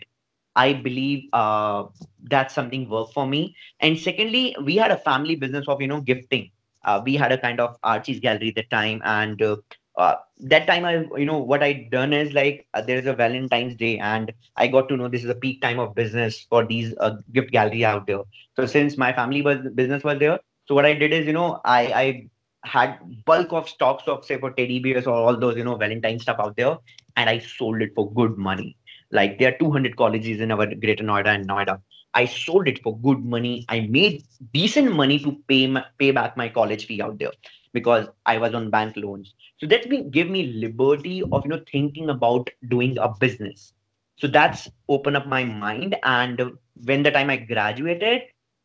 I 0.55 0.73
believe 0.73 1.29
uh, 1.33 1.85
that's 2.23 2.53
something 2.53 2.89
worked 2.89 3.13
for 3.13 3.25
me. 3.27 3.55
And 3.79 3.97
secondly, 3.97 4.55
we 4.63 4.75
had 4.75 4.91
a 4.91 4.97
family 4.97 5.35
business 5.35 5.67
of 5.67 5.81
you 5.81 5.87
know 5.87 6.01
gifting. 6.01 6.51
Uh, 6.85 7.01
we 7.03 7.15
had 7.15 7.31
a 7.31 7.37
kind 7.37 7.59
of 7.59 7.77
Archie's 7.83 8.19
gallery 8.19 8.49
at 8.49 8.55
the 8.55 8.63
time, 8.63 9.01
and 9.05 9.41
uh, 9.41 9.57
uh, 9.97 10.15
that 10.39 10.67
time 10.67 10.85
I 10.85 11.05
you 11.17 11.25
know 11.25 11.37
what 11.39 11.63
I 11.63 11.87
done 11.91 12.13
is 12.13 12.33
like 12.33 12.67
uh, 12.73 12.81
there 12.81 12.97
is 12.97 13.05
a 13.05 13.13
Valentine's 13.13 13.75
Day, 13.75 13.97
and 13.99 14.31
I 14.57 14.67
got 14.67 14.89
to 14.89 14.97
know 14.97 15.07
this 15.07 15.23
is 15.23 15.29
a 15.29 15.35
peak 15.35 15.61
time 15.61 15.79
of 15.79 15.95
business 15.95 16.45
for 16.49 16.65
these 16.65 16.93
uh, 16.99 17.15
gift 17.31 17.51
gallery 17.51 17.85
out 17.85 18.07
there. 18.07 18.21
So 18.55 18.65
since 18.65 18.97
my 18.97 19.13
family 19.13 19.41
was 19.41 19.59
business 19.73 20.03
was 20.03 20.19
there, 20.19 20.39
so 20.67 20.75
what 20.75 20.85
I 20.85 20.93
did 20.93 21.13
is 21.13 21.25
you 21.25 21.33
know 21.33 21.61
I 21.65 21.81
I 22.03 22.29
had 22.63 22.97
bulk 23.25 23.51
of 23.51 23.67
stocks 23.67 24.07
of 24.07 24.23
say 24.25 24.39
for 24.39 24.51
teddy 24.51 24.79
bears 24.79 25.05
or 25.05 25.13
all 25.13 25.37
those 25.37 25.55
you 25.57 25.63
know 25.63 25.75
valentine 25.75 26.19
stuff 26.19 26.37
out 26.39 26.55
there 26.55 26.77
and 27.17 27.29
i 27.29 27.37
sold 27.37 27.81
it 27.81 27.91
for 27.93 28.11
good 28.13 28.37
money 28.37 28.77
like 29.13 29.39
there 29.39 29.53
are 29.53 29.57
200 29.59 29.97
colleges 29.97 30.41
in 30.41 30.51
our 30.51 30.67
greater 30.67 31.03
noida 31.03 31.27
and 31.27 31.47
noida. 31.49 31.81
I 32.15 32.25
sold 32.25 32.67
it 32.67 32.83
for 32.83 32.97
good 32.99 33.23
money. 33.25 33.65
I 33.69 33.81
made 33.81 34.23
decent 34.53 34.93
money 34.93 35.19
to 35.19 35.37
pay 35.47 35.67
my, 35.67 35.85
pay 35.99 36.11
back 36.11 36.37
my 36.37 36.49
college 36.49 36.85
fee 36.87 37.01
out 37.01 37.19
there 37.19 37.31
because 37.73 38.07
i 38.25 38.37
was 38.37 38.53
on 38.53 38.69
bank 38.69 38.97
loans. 38.97 39.33
So 39.59 39.67
that 39.67 39.89
me 39.89 40.03
me 40.23 40.53
liberty 40.53 41.23
of 41.31 41.45
you 41.45 41.51
know 41.51 41.61
thinking 41.71 42.09
about 42.09 42.49
doing 42.69 42.97
a 42.99 43.09
business. 43.09 43.73
So 44.17 44.27
that's 44.27 44.69
open 44.89 45.15
up 45.15 45.27
my 45.27 45.45
mind. 45.45 45.95
And 46.03 46.41
when 46.85 47.03
the 47.03 47.11
time 47.11 47.29
i 47.29 47.37
graduated 47.37 48.23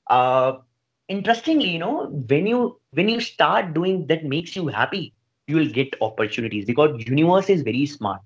uh 0.09 0.55
interestingly 1.09 1.69
you 1.69 1.79
know 1.79 2.07
when 2.29 2.47
you 2.47 2.81
when 2.93 3.09
you 3.09 3.21
start 3.21 3.75
doing 3.75 4.07
that 4.07 4.25
makes 4.25 4.57
you 4.57 4.67
happy 4.69 5.15
you 5.47 5.57
will 5.57 5.69
get 5.69 5.95
opportunities 6.01 6.65
because 6.65 7.03
universe 7.07 7.51
is 7.51 7.63
very 7.63 7.87
smart 7.87 8.21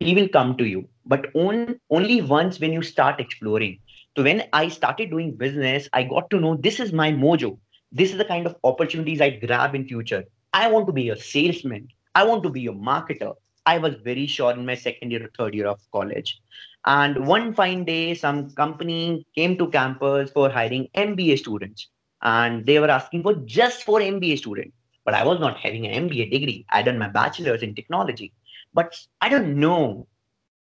he 0.00 0.14
will 0.14 0.28
come 0.28 0.56
to 0.56 0.64
you 0.64 0.88
but 1.06 1.26
on, 1.34 1.78
only 1.90 2.20
once 2.22 2.60
when 2.60 2.72
you 2.72 2.82
start 2.82 3.20
exploring 3.20 3.78
so 4.16 4.22
when 4.22 4.42
i 4.52 4.66
started 4.68 5.10
doing 5.10 5.36
business 5.36 5.88
i 5.92 6.02
got 6.02 6.28
to 6.30 6.40
know 6.40 6.56
this 6.56 6.80
is 6.80 6.92
my 6.92 7.10
mojo 7.12 7.58
this 7.92 8.10
is 8.10 8.18
the 8.18 8.30
kind 8.32 8.46
of 8.46 8.56
opportunities 8.64 9.20
i 9.20 9.30
grab 9.30 9.74
in 9.74 9.86
future 9.86 10.24
i 10.52 10.66
want 10.70 10.86
to 10.86 10.92
be 10.92 11.08
a 11.10 11.16
salesman 11.16 11.86
i 12.14 12.24
want 12.24 12.42
to 12.42 12.50
be 12.50 12.66
a 12.66 12.72
marketer 12.72 13.34
I 13.66 13.78
was 13.78 13.94
very 14.02 14.26
sure 14.26 14.52
in 14.52 14.64
my 14.66 14.74
second 14.74 15.10
year 15.10 15.24
or 15.24 15.30
third 15.36 15.54
year 15.54 15.66
of 15.66 15.80
college. 15.92 16.40
And 16.86 17.26
one 17.26 17.52
fine 17.52 17.84
day, 17.84 18.14
some 18.14 18.50
company 18.52 19.26
came 19.34 19.58
to 19.58 19.68
campus 19.68 20.30
for 20.30 20.48
hiring 20.48 20.88
MBA 20.94 21.38
students. 21.38 21.88
And 22.22 22.64
they 22.64 22.78
were 22.78 22.90
asking 22.90 23.22
for 23.22 23.34
just 23.34 23.84
for 23.84 24.00
MBA 24.00 24.38
students. 24.38 24.74
But 25.04 25.14
I 25.14 25.24
was 25.24 25.40
not 25.40 25.58
having 25.58 25.86
an 25.86 26.08
MBA 26.08 26.30
degree. 26.30 26.64
I 26.70 26.82
done 26.82 26.98
my 26.98 27.08
bachelor's 27.08 27.62
in 27.62 27.74
technology. 27.74 28.32
But 28.72 28.96
I 29.20 29.28
don't 29.28 29.56
know. 29.56 30.06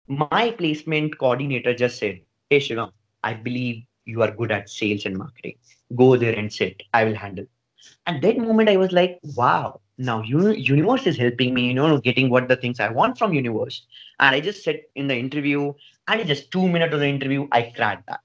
My 0.07 0.51
placement 0.53 1.19
coordinator 1.19 1.75
just 1.75 1.99
said, 1.99 2.21
Hey 2.51 2.61
Shivam, 2.61 2.93
I 3.23 3.35
believe 3.35 3.85
you 4.05 4.23
are 4.23 4.31
good 4.31 4.51
at 4.51 4.71
sales 4.71 5.05
and 5.05 5.17
marketing. 5.17 5.57
Go 5.95 6.17
there 6.17 6.35
and 6.35 6.53
sit. 6.53 6.83
I 6.95 7.05
will 7.05 7.15
handle. 7.15 7.45
And 8.07 8.23
that 8.23 8.39
moment 8.39 8.69
I 8.69 8.77
was 8.77 8.93
like, 8.93 9.19
wow, 9.37 9.81
now 9.99 10.23
universe 10.23 11.07
is 11.07 11.17
helping 11.17 11.53
me, 11.55 11.67
you 11.67 11.75
know, 11.75 11.99
getting 11.99 12.31
what 12.31 12.49
the 12.49 12.57
things 12.57 12.81
I 12.81 12.89
want 12.89 13.19
from 13.19 13.35
universe. 13.35 13.87
And 14.19 14.35
I 14.35 14.41
just 14.41 14.65
said 14.65 14.81
in 14.95 15.09
the 15.09 15.17
interview, 15.17 15.73
and 16.07 16.27
just 16.27 16.51
two 16.51 16.67
minutes 16.67 16.95
of 16.95 17.01
the 17.01 17.07
interview, 17.07 17.47
I 17.53 17.73
cracked 17.77 18.07
that. 18.09 18.21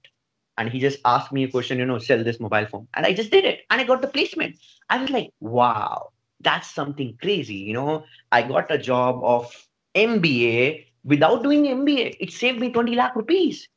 And 0.58 0.70
he 0.70 0.80
just 0.80 1.00
asked 1.04 1.32
me 1.32 1.44
a 1.44 1.52
question, 1.52 1.80
you 1.80 1.86
know, 1.86 1.98
sell 2.00 2.24
this 2.24 2.40
mobile 2.40 2.66
phone. 2.66 2.88
And 2.94 3.06
I 3.06 3.14
just 3.14 3.32
did 3.32 3.44
it. 3.44 3.62
And 3.70 3.82
I 3.82 3.84
got 3.84 4.02
the 4.02 4.08
placement. 4.08 4.58
I 4.90 5.02
was 5.02 5.10
like, 5.10 5.32
wow, 5.40 6.12
that's 6.40 6.70
something 6.70 7.18
crazy. 7.22 7.56
You 7.56 7.74
know, 7.74 8.06
I 8.32 8.44
got 8.44 8.72
a 8.72 8.78
job 8.78 9.20
of 9.24 9.52
MBA 9.96 10.86
without 11.04 11.44
doing 11.44 11.64
MBA. 11.64 12.18
It 12.20 12.32
saved 12.32 12.60
me 12.60 12.72
20 12.72 12.96
lakh 12.96 13.16
rupees. 13.16 13.68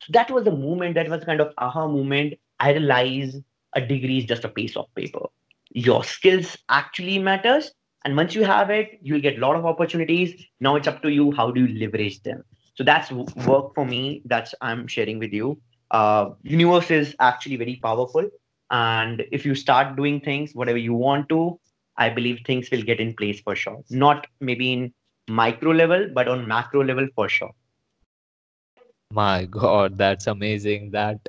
So 0.00 0.12
that 0.12 0.30
was 0.30 0.44
the 0.44 0.52
moment, 0.52 0.94
that 0.94 1.08
was 1.08 1.24
kind 1.24 1.40
of 1.40 1.52
aha 1.58 1.86
moment. 1.86 2.34
I 2.58 2.72
realized 2.72 3.38
a 3.74 3.80
degree 3.80 4.18
is 4.18 4.24
just 4.24 4.44
a 4.44 4.48
piece 4.48 4.76
of 4.76 4.86
paper. 4.94 5.26
Your 5.70 6.02
skills 6.04 6.56
actually 6.68 7.18
matters. 7.18 7.72
And 8.04 8.16
once 8.16 8.34
you 8.34 8.44
have 8.44 8.70
it, 8.70 8.98
you'll 9.02 9.20
get 9.20 9.36
a 9.36 9.40
lot 9.40 9.56
of 9.56 9.66
opportunities. 9.66 10.42
Now 10.60 10.76
it's 10.76 10.88
up 10.88 11.02
to 11.02 11.10
you. 11.10 11.32
How 11.32 11.50
do 11.50 11.66
you 11.66 11.78
leverage 11.78 12.22
them? 12.22 12.42
So 12.74 12.84
that's 12.84 13.10
work 13.12 13.74
for 13.74 13.84
me. 13.84 14.22
That's 14.24 14.54
I'm 14.62 14.86
sharing 14.86 15.18
with 15.18 15.32
you. 15.32 15.60
Uh, 15.90 16.30
universe 16.42 16.90
is 16.90 17.14
actually 17.20 17.56
very 17.56 17.78
powerful. 17.82 18.28
And 18.70 19.24
if 19.32 19.44
you 19.44 19.54
start 19.54 19.96
doing 19.96 20.20
things, 20.20 20.54
whatever 20.54 20.78
you 20.78 20.94
want 20.94 21.28
to, 21.28 21.60
I 21.96 22.08
believe 22.08 22.40
things 22.46 22.70
will 22.70 22.82
get 22.82 23.00
in 23.00 23.14
place 23.14 23.40
for 23.40 23.54
sure. 23.54 23.82
Not 23.90 24.26
maybe 24.40 24.72
in 24.72 24.94
micro 25.30 25.72
level, 25.72 26.08
but 26.14 26.28
on 26.28 26.46
macro 26.46 26.84
level 26.84 27.06
for 27.14 27.28
sure. 27.28 27.52
My 29.12 29.44
God, 29.46 29.98
that's 29.98 30.26
amazing. 30.26 30.90
That 30.92 31.28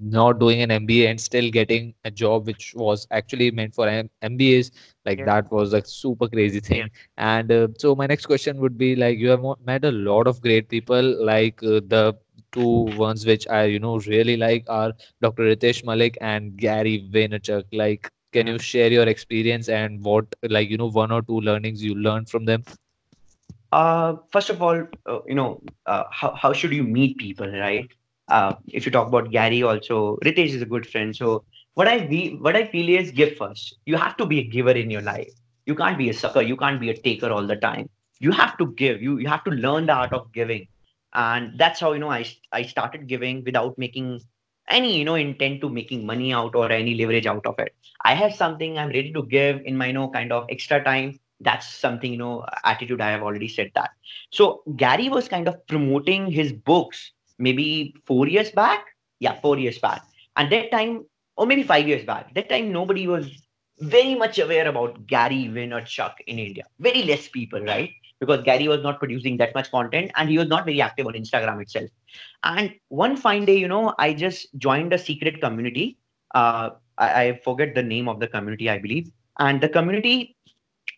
not 0.00 0.40
doing 0.40 0.62
an 0.62 0.70
MBA 0.70 1.08
and 1.10 1.20
still 1.20 1.50
getting 1.50 1.94
a 2.04 2.10
job 2.10 2.46
which 2.46 2.72
was 2.74 3.06
actually 3.10 3.50
meant 3.50 3.74
for 3.74 3.86
M- 3.88 4.10
MBAs, 4.22 4.70
like 5.04 5.18
Yeah. 5.18 5.26
that 5.26 5.50
was 5.52 5.72
a 5.74 5.84
super 5.84 6.28
crazy 6.28 6.60
thing. 6.60 6.78
Yeah. 6.78 6.86
And 7.18 7.52
uh, 7.52 7.68
so 7.78 7.94
my 7.94 8.06
next 8.06 8.26
question 8.26 8.58
would 8.58 8.76
be 8.76 8.96
like, 8.96 9.18
you 9.18 9.28
have 9.30 9.44
met 9.64 9.84
a 9.84 9.92
lot 9.92 10.26
of 10.26 10.40
great 10.40 10.68
people, 10.68 11.24
like 11.24 11.62
uh, 11.62 11.80
the 11.86 12.16
two 12.52 12.88
ones 12.96 13.26
which 13.26 13.46
I, 13.48 13.64
you 13.64 13.78
know, 13.78 13.98
really 14.00 14.36
like 14.36 14.64
are 14.68 14.92
Dr. 15.20 15.42
Ritesh 15.44 15.84
Malik 15.84 16.18
and 16.20 16.56
Gary 16.56 17.08
Vaynerchuk. 17.12 17.64
Like, 17.72 18.10
can 18.32 18.46
you 18.48 18.58
share 18.58 18.90
your 18.90 19.06
experience 19.08 19.68
and 19.68 20.02
what, 20.02 20.26
like, 20.42 20.70
you 20.70 20.78
know, 20.78 20.90
one 20.90 21.12
or 21.12 21.22
two 21.22 21.40
learnings 21.40 21.82
you 21.84 21.94
learned 21.94 22.28
from 22.28 22.44
them? 22.44 22.64
Uh, 23.72 24.16
first 24.32 24.50
of 24.50 24.62
all, 24.62 24.86
uh, 25.06 25.20
you 25.26 25.34
know, 25.34 25.62
uh, 25.86 26.04
how, 26.10 26.34
how 26.34 26.52
should 26.52 26.72
you 26.72 26.82
meet 26.82 27.18
people, 27.18 27.48
right? 27.48 27.88
Uh, 28.28 28.54
if 28.68 28.86
you 28.86 28.92
talk 28.92 29.08
about 29.08 29.30
Gary, 29.30 29.62
also 29.62 30.16
Ritesh 30.24 30.54
is 30.54 30.62
a 30.62 30.66
good 30.66 30.86
friend. 30.86 31.14
So 31.14 31.44
what 31.74 31.88
I 31.88 32.06
we 32.06 32.36
what 32.40 32.56
I 32.56 32.66
feel 32.66 32.88
is 32.88 33.10
give 33.10 33.36
first. 33.36 33.76
You 33.86 33.96
have 33.96 34.16
to 34.18 34.26
be 34.26 34.38
a 34.40 34.44
giver 34.44 34.70
in 34.72 34.90
your 34.90 35.02
life. 35.02 35.32
You 35.66 35.74
can't 35.74 35.98
be 35.98 36.10
a 36.10 36.14
sucker. 36.14 36.42
You 36.42 36.56
can't 36.56 36.80
be 36.80 36.90
a 36.90 36.96
taker 36.96 37.30
all 37.30 37.46
the 37.46 37.56
time. 37.56 37.88
You 38.20 38.32
have 38.32 38.56
to 38.58 38.66
give. 38.72 39.02
You 39.02 39.18
you 39.18 39.28
have 39.28 39.44
to 39.44 39.50
learn 39.50 39.86
the 39.86 39.94
art 39.94 40.12
of 40.12 40.32
giving, 40.32 40.68
and 41.14 41.58
that's 41.58 41.80
how 41.80 41.92
you 41.92 41.98
know 42.00 42.10
I 42.10 42.24
I 42.52 42.62
started 42.62 43.06
giving 43.08 43.44
without 43.44 43.78
making 43.78 44.20
any 44.68 44.98
you 44.98 45.04
know 45.04 45.14
intent 45.16 45.60
to 45.62 45.68
making 45.68 46.06
money 46.06 46.32
out 46.32 46.54
or 46.54 46.70
any 46.72 46.94
leverage 46.94 47.26
out 47.26 47.46
of 47.46 47.58
it. 47.58 47.74
I 48.04 48.14
have 48.14 48.34
something 48.34 48.78
I'm 48.78 48.88
ready 48.88 49.12
to 49.12 49.22
give 49.24 49.60
in 49.64 49.76
my 49.76 49.86
you 49.88 49.92
know 49.92 50.10
kind 50.10 50.32
of 50.32 50.46
extra 50.50 50.82
time 50.82 51.19
that's 51.40 51.68
something 51.68 52.12
you 52.12 52.18
know 52.18 52.44
attitude 52.64 53.00
i 53.00 53.10
have 53.10 53.22
already 53.22 53.48
said 53.48 53.70
that. 53.74 53.90
So 54.30 54.62
gary 54.76 55.08
was 55.08 55.28
kind 55.28 55.48
of 55.48 55.66
promoting 55.66 56.30
his 56.30 56.52
books 56.52 57.12
maybe 57.38 57.94
four 58.06 58.28
years 58.28 58.50
back? 58.50 58.84
Yeah 59.18 59.40
four 59.40 59.58
years 59.58 59.78
back. 59.78 60.02
And 60.36 60.50
that 60.52 60.70
time 60.70 61.04
or 61.36 61.46
maybe 61.46 61.62
five 61.62 61.88
years 61.88 62.04
back 62.04 62.34
that 62.34 62.48
time 62.48 62.72
nobody 62.72 63.06
was 63.06 63.30
very 63.80 64.14
much 64.14 64.38
aware 64.38 64.68
about 64.68 65.06
gary 65.06 65.48
vaynerchuk 65.54 66.12
in 66.26 66.38
india. 66.38 66.64
Very 66.78 67.02
less 67.02 67.28
people 67.28 67.60
right? 67.60 67.90
Because 68.18 68.42
gary 68.42 68.68
was 68.68 68.82
not 68.82 68.98
producing 68.98 69.38
that 69.38 69.54
much 69.54 69.70
content 69.70 70.10
and 70.16 70.28
he 70.28 70.36
was 70.36 70.48
not 70.48 70.66
very 70.66 70.82
active 70.82 71.06
on 71.06 71.14
instagram 71.14 71.62
itself. 71.62 71.88
And 72.44 72.74
one 72.88 73.16
fine 73.16 73.46
day 73.46 73.56
you 73.56 73.68
know 73.68 73.94
i 73.98 74.12
just 74.12 74.48
joined 74.58 74.92
a 74.92 74.98
secret 74.98 75.40
community. 75.40 75.96
Uh, 76.34 76.70
I, 76.98 77.22
I 77.22 77.40
forget 77.42 77.74
the 77.74 77.82
name 77.82 78.08
of 78.08 78.20
the 78.20 78.28
community 78.28 78.68
i 78.68 78.78
believe. 78.78 79.10
And 79.38 79.62
the 79.62 79.70
community 79.70 80.36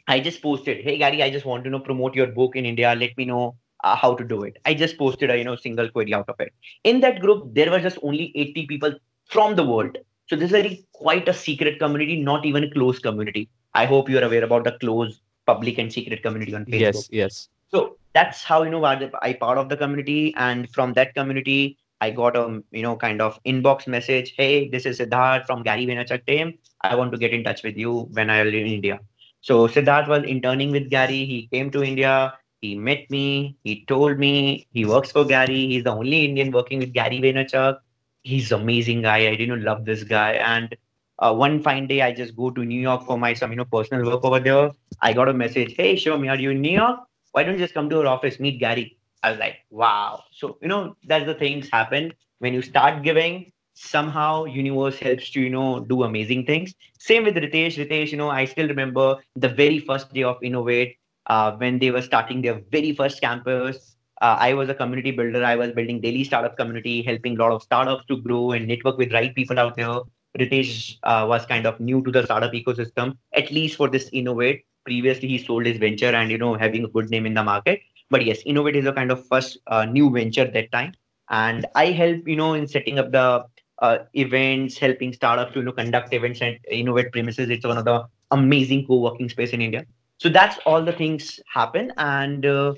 I 0.08 0.20
just 0.20 0.42
posted, 0.42 0.84
"Hey 0.84 0.98
Gary, 0.98 1.22
I 1.22 1.30
just 1.30 1.46
want 1.46 1.64
to 1.64 1.70
know 1.70 1.80
promote 1.80 2.14
your 2.14 2.26
book 2.26 2.56
in 2.56 2.66
India. 2.66 2.94
Let 2.94 3.16
me 3.16 3.24
know 3.24 3.56
uh, 3.84 3.96
how 3.96 4.14
to 4.14 4.24
do 4.24 4.42
it." 4.42 4.58
I 4.64 4.74
just 4.74 4.98
posted 4.98 5.30
a 5.30 5.38
you 5.38 5.44
know 5.44 5.56
single 5.56 5.88
query 5.90 6.14
out 6.14 6.28
of 6.28 6.40
it. 6.40 6.52
In 6.84 7.00
that 7.00 7.20
group, 7.20 7.54
there 7.54 7.70
were 7.70 7.80
just 7.80 7.98
only 8.02 8.32
80 8.34 8.66
people 8.66 8.94
from 9.26 9.56
the 9.56 9.64
world. 9.64 9.98
So 10.28 10.36
this 10.36 10.46
is 10.46 10.50
very 10.52 10.86
quite 10.92 11.28
a 11.28 11.34
secret 11.34 11.78
community, 11.78 12.16
not 12.20 12.46
even 12.46 12.64
a 12.64 12.70
closed 12.70 13.02
community. 13.02 13.48
I 13.74 13.86
hope 13.86 14.08
you're 14.08 14.24
aware 14.24 14.44
about 14.44 14.64
the 14.64 14.72
closed 14.72 15.20
public 15.46 15.78
and 15.78 15.92
secret 15.92 16.22
community 16.22 16.54
on 16.54 16.64
Facebook. 16.64 16.80
Yes, 16.80 17.08
yes. 17.10 17.48
So 17.70 17.96
that's 18.12 18.42
how 18.42 18.62
you 18.62 18.70
know 18.70 18.84
I 18.84 19.32
part 19.34 19.58
of 19.58 19.68
the 19.68 19.76
community, 19.76 20.34
and 20.36 20.68
from 20.70 20.92
that 20.94 21.14
community, 21.14 21.78
I 22.00 22.10
got 22.10 22.36
a 22.36 22.62
you 22.70 22.82
know 22.82 22.96
kind 22.96 23.22
of 23.22 23.38
inbox 23.44 23.86
message. 23.86 24.34
Hey, 24.36 24.68
this 24.68 24.86
is 24.86 24.98
Siddharth 24.98 25.46
from 25.46 25.62
Gary 25.62 25.86
Vaynerchuk 25.86 26.26
team. 26.26 26.58
I 26.82 26.94
want 26.94 27.12
to 27.12 27.18
get 27.18 27.32
in 27.32 27.44
touch 27.44 27.62
with 27.62 27.76
you 27.76 28.08
when 28.12 28.28
I 28.28 28.38
am 28.38 28.48
in 28.48 28.66
India. 28.66 29.00
So 29.42 29.68
Siddharth 29.68 30.09
was 30.09 30.24
interning 30.24 30.70
with 30.72 30.90
Gary. 30.90 31.24
He 31.26 31.48
came 31.52 31.70
to 31.72 31.83
India. 31.83 32.35
He 32.61 32.76
met 32.76 33.11
me. 33.11 33.57
He 33.64 33.85
told 33.87 34.18
me 34.18 34.66
he 34.72 34.85
works 34.87 35.12
for 35.12 35.24
Gary. 35.24 35.66
He's 35.66 35.85
the 35.85 35.92
only 35.92 36.24
Indian 36.26 36.52
working 36.52 36.78
with 36.78 36.92
Gary 36.92 37.20
Vaynerchuk. 37.20 37.78
He's 38.22 38.52
amazing 38.52 39.02
guy. 39.02 39.28
I 39.28 39.37
didn't 39.37 39.64
love 39.64 39.85
this 39.85 40.05
guy. 40.05 40.35
And 40.35 40.76
uh, 41.18 41.35
one 41.35 41.62
fine 41.62 41.87
day, 41.88 42.02
I 42.02 42.12
just 42.12 42.37
go 42.37 42.50
to 42.50 42.64
New 42.64 42.81
York 42.81 43.05
for 43.05 43.18
my 43.18 43.35
some 43.35 43.50
you 43.50 43.57
know 43.57 43.64
personal 43.64 44.07
work 44.11 44.24
over 44.24 44.40
there. 44.40 44.70
I 45.00 45.12
got 45.12 45.28
a 45.28 45.35
message. 45.35 45.74
Hey, 45.76 45.96
Shivami, 45.96 46.31
are 46.31 46.38
you 46.38 46.50
in 46.50 46.61
New 46.61 46.72
York? 46.72 47.00
Why 47.33 47.42
don't 47.42 47.55
you 47.55 47.61
just 47.61 47.74
come 47.74 47.90
to 47.90 48.00
our 48.00 48.07
office, 48.07 48.38
meet 48.40 48.61
Gary? 48.61 48.98
I 49.22 49.31
was 49.31 49.40
like, 49.40 49.59
wow. 49.70 50.24
So 50.33 50.59
you 50.62 50.68
know 50.68 50.96
that's 51.05 51.26
the 51.26 51.35
things 51.35 51.68
happen 51.72 52.12
when 52.38 52.55
you 52.55 52.62
start 52.62 53.02
giving. 53.02 53.51
Somehow, 53.74 54.44
universe 54.44 54.98
helps 54.98 55.35
you, 55.35 55.44
you 55.44 55.50
know, 55.50 55.80
do 55.80 56.02
amazing 56.02 56.46
things. 56.46 56.74
Same 56.98 57.24
with 57.24 57.37
Ritesh. 57.37 57.76
Ritesh, 57.76 58.11
you 58.11 58.18
know, 58.18 58.30
I 58.30 58.44
still 58.44 58.68
remember 58.68 59.16
the 59.35 59.48
very 59.48 59.78
first 59.78 60.12
day 60.12 60.22
of 60.22 60.40
Innov8 60.40 60.96
uh, 61.26 61.52
when 61.52 61.78
they 61.78 61.90
were 61.90 62.02
starting 62.02 62.42
their 62.42 62.61
very 62.70 62.94
first 62.94 63.20
campus. 63.20 63.96
Uh, 64.20 64.37
I 64.38 64.54
was 64.54 64.68
a 64.68 64.74
community 64.74 65.11
builder. 65.11 65.44
I 65.44 65.56
was 65.56 65.72
building 65.72 66.00
Delhi 66.00 66.24
startup 66.24 66.56
community, 66.56 67.02
helping 67.02 67.37
a 67.37 67.40
lot 67.42 67.52
of 67.52 67.62
startups 67.62 68.04
to 68.06 68.20
grow 68.20 68.52
and 68.52 68.68
network 68.68 68.98
with 68.98 69.12
right 69.12 69.35
people 69.35 69.58
out 69.58 69.76
there. 69.76 70.00
Ritesh 70.38 70.98
uh, 71.02 71.26
was 71.28 71.44
kind 71.46 71.66
of 71.66 71.78
new 71.80 72.02
to 72.02 72.11
the 72.11 72.24
startup 72.24 72.52
ecosystem, 72.52 73.16
at 73.35 73.50
least 73.50 73.76
for 73.76 73.88
this 73.88 74.08
Innov8. 74.11 74.62
Previously, 74.85 75.28
he 75.28 75.38
sold 75.38 75.66
his 75.66 75.78
venture 75.78 76.06
and 76.06 76.30
you 76.30 76.38
know 76.38 76.54
having 76.54 76.85
a 76.85 76.88
good 76.88 77.11
name 77.11 77.26
in 77.26 77.35
the 77.35 77.42
market. 77.42 77.80
But 78.11 78.24
yes, 78.24 78.42
Innov8 78.44 78.74
is 78.76 78.87
a 78.87 78.92
kind 78.92 79.11
of 79.11 79.26
first 79.26 79.58
uh, 79.66 79.85
new 79.85 80.11
venture 80.11 80.44
that 80.44 80.72
time, 80.72 80.92
and 81.30 81.66
I 81.74 81.87
help 81.87 82.26
you 82.26 82.37
know 82.37 82.54
in 82.54 82.66
setting 82.66 82.98
up 82.98 83.12
the 83.12 83.44
uh, 83.82 83.98
events, 84.14 84.78
helping 84.78 85.12
startups 85.12 85.52
to 85.52 85.58
you 85.58 85.64
know 85.66 85.72
conduct 85.72 86.14
events 86.14 86.40
and 86.40 86.58
Innov8 86.72 87.12
premises. 87.12 87.50
It's 87.50 87.66
one 87.66 87.76
of 87.76 87.84
the 87.84 88.04
amazing 88.30 88.86
co-working 88.86 89.28
space 89.28 89.50
in 89.50 89.60
India. 89.60 89.84
So 90.18 90.28
that's 90.28 90.58
all 90.64 90.82
the 90.82 90.92
things 90.92 91.40
happen, 91.52 91.92
and 91.98 92.46
uh, 92.46 92.74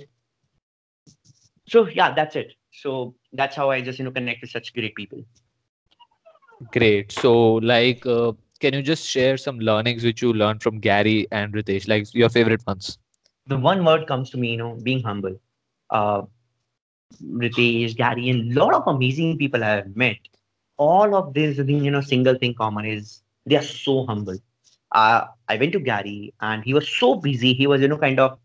so 1.68 1.86
yeah, 1.88 2.12
that's 2.14 2.36
it. 2.36 2.54
So 2.72 3.14
that's 3.32 3.54
how 3.54 3.70
I 3.70 3.80
just 3.82 3.98
you 3.98 4.06
know 4.06 4.10
connect 4.10 4.40
with 4.40 4.50
such 4.50 4.74
great 4.74 4.94
people. 4.94 5.22
Great. 6.72 7.12
So, 7.12 7.54
like, 7.54 8.06
uh, 8.06 8.32
can 8.60 8.74
you 8.74 8.82
just 8.82 9.06
share 9.06 9.36
some 9.36 9.58
learnings 9.58 10.04
which 10.04 10.22
you 10.22 10.32
learned 10.32 10.62
from 10.62 10.78
Gary 10.78 11.26
and 11.30 11.52
Ritesh, 11.52 11.88
like 11.88 12.12
your 12.14 12.30
favorite 12.30 12.66
ones? 12.66 12.98
The 13.46 13.58
one 13.58 13.84
word 13.84 14.06
comes 14.06 14.30
to 14.30 14.38
me, 14.38 14.52
you 14.52 14.56
know, 14.56 14.78
being 14.82 15.02
humble. 15.02 15.38
Uh, 15.90 16.22
Ritesh, 17.22 17.94
Gary, 17.96 18.30
and 18.30 18.56
a 18.56 18.64
lot 18.64 18.72
of 18.72 18.86
amazing 18.86 19.36
people 19.36 19.62
I 19.62 19.68
have 19.68 19.96
met. 19.96 20.16
All 20.76 21.14
of 21.14 21.34
this, 21.34 21.56
thing, 21.56 21.84
you 21.84 21.90
know, 21.90 22.00
single 22.00 22.34
thing 22.36 22.54
common 22.54 22.84
is 22.84 23.22
they 23.46 23.56
are 23.56 23.62
so 23.62 24.06
humble. 24.06 24.36
Uh, 24.92 25.26
I 25.48 25.56
went 25.56 25.72
to 25.72 25.80
Gary 25.80 26.34
and 26.40 26.64
he 26.64 26.74
was 26.74 26.88
so 26.88 27.16
busy. 27.16 27.52
He 27.54 27.66
was, 27.66 27.80
you 27.80 27.88
know, 27.88 27.98
kind 27.98 28.20
of 28.20 28.38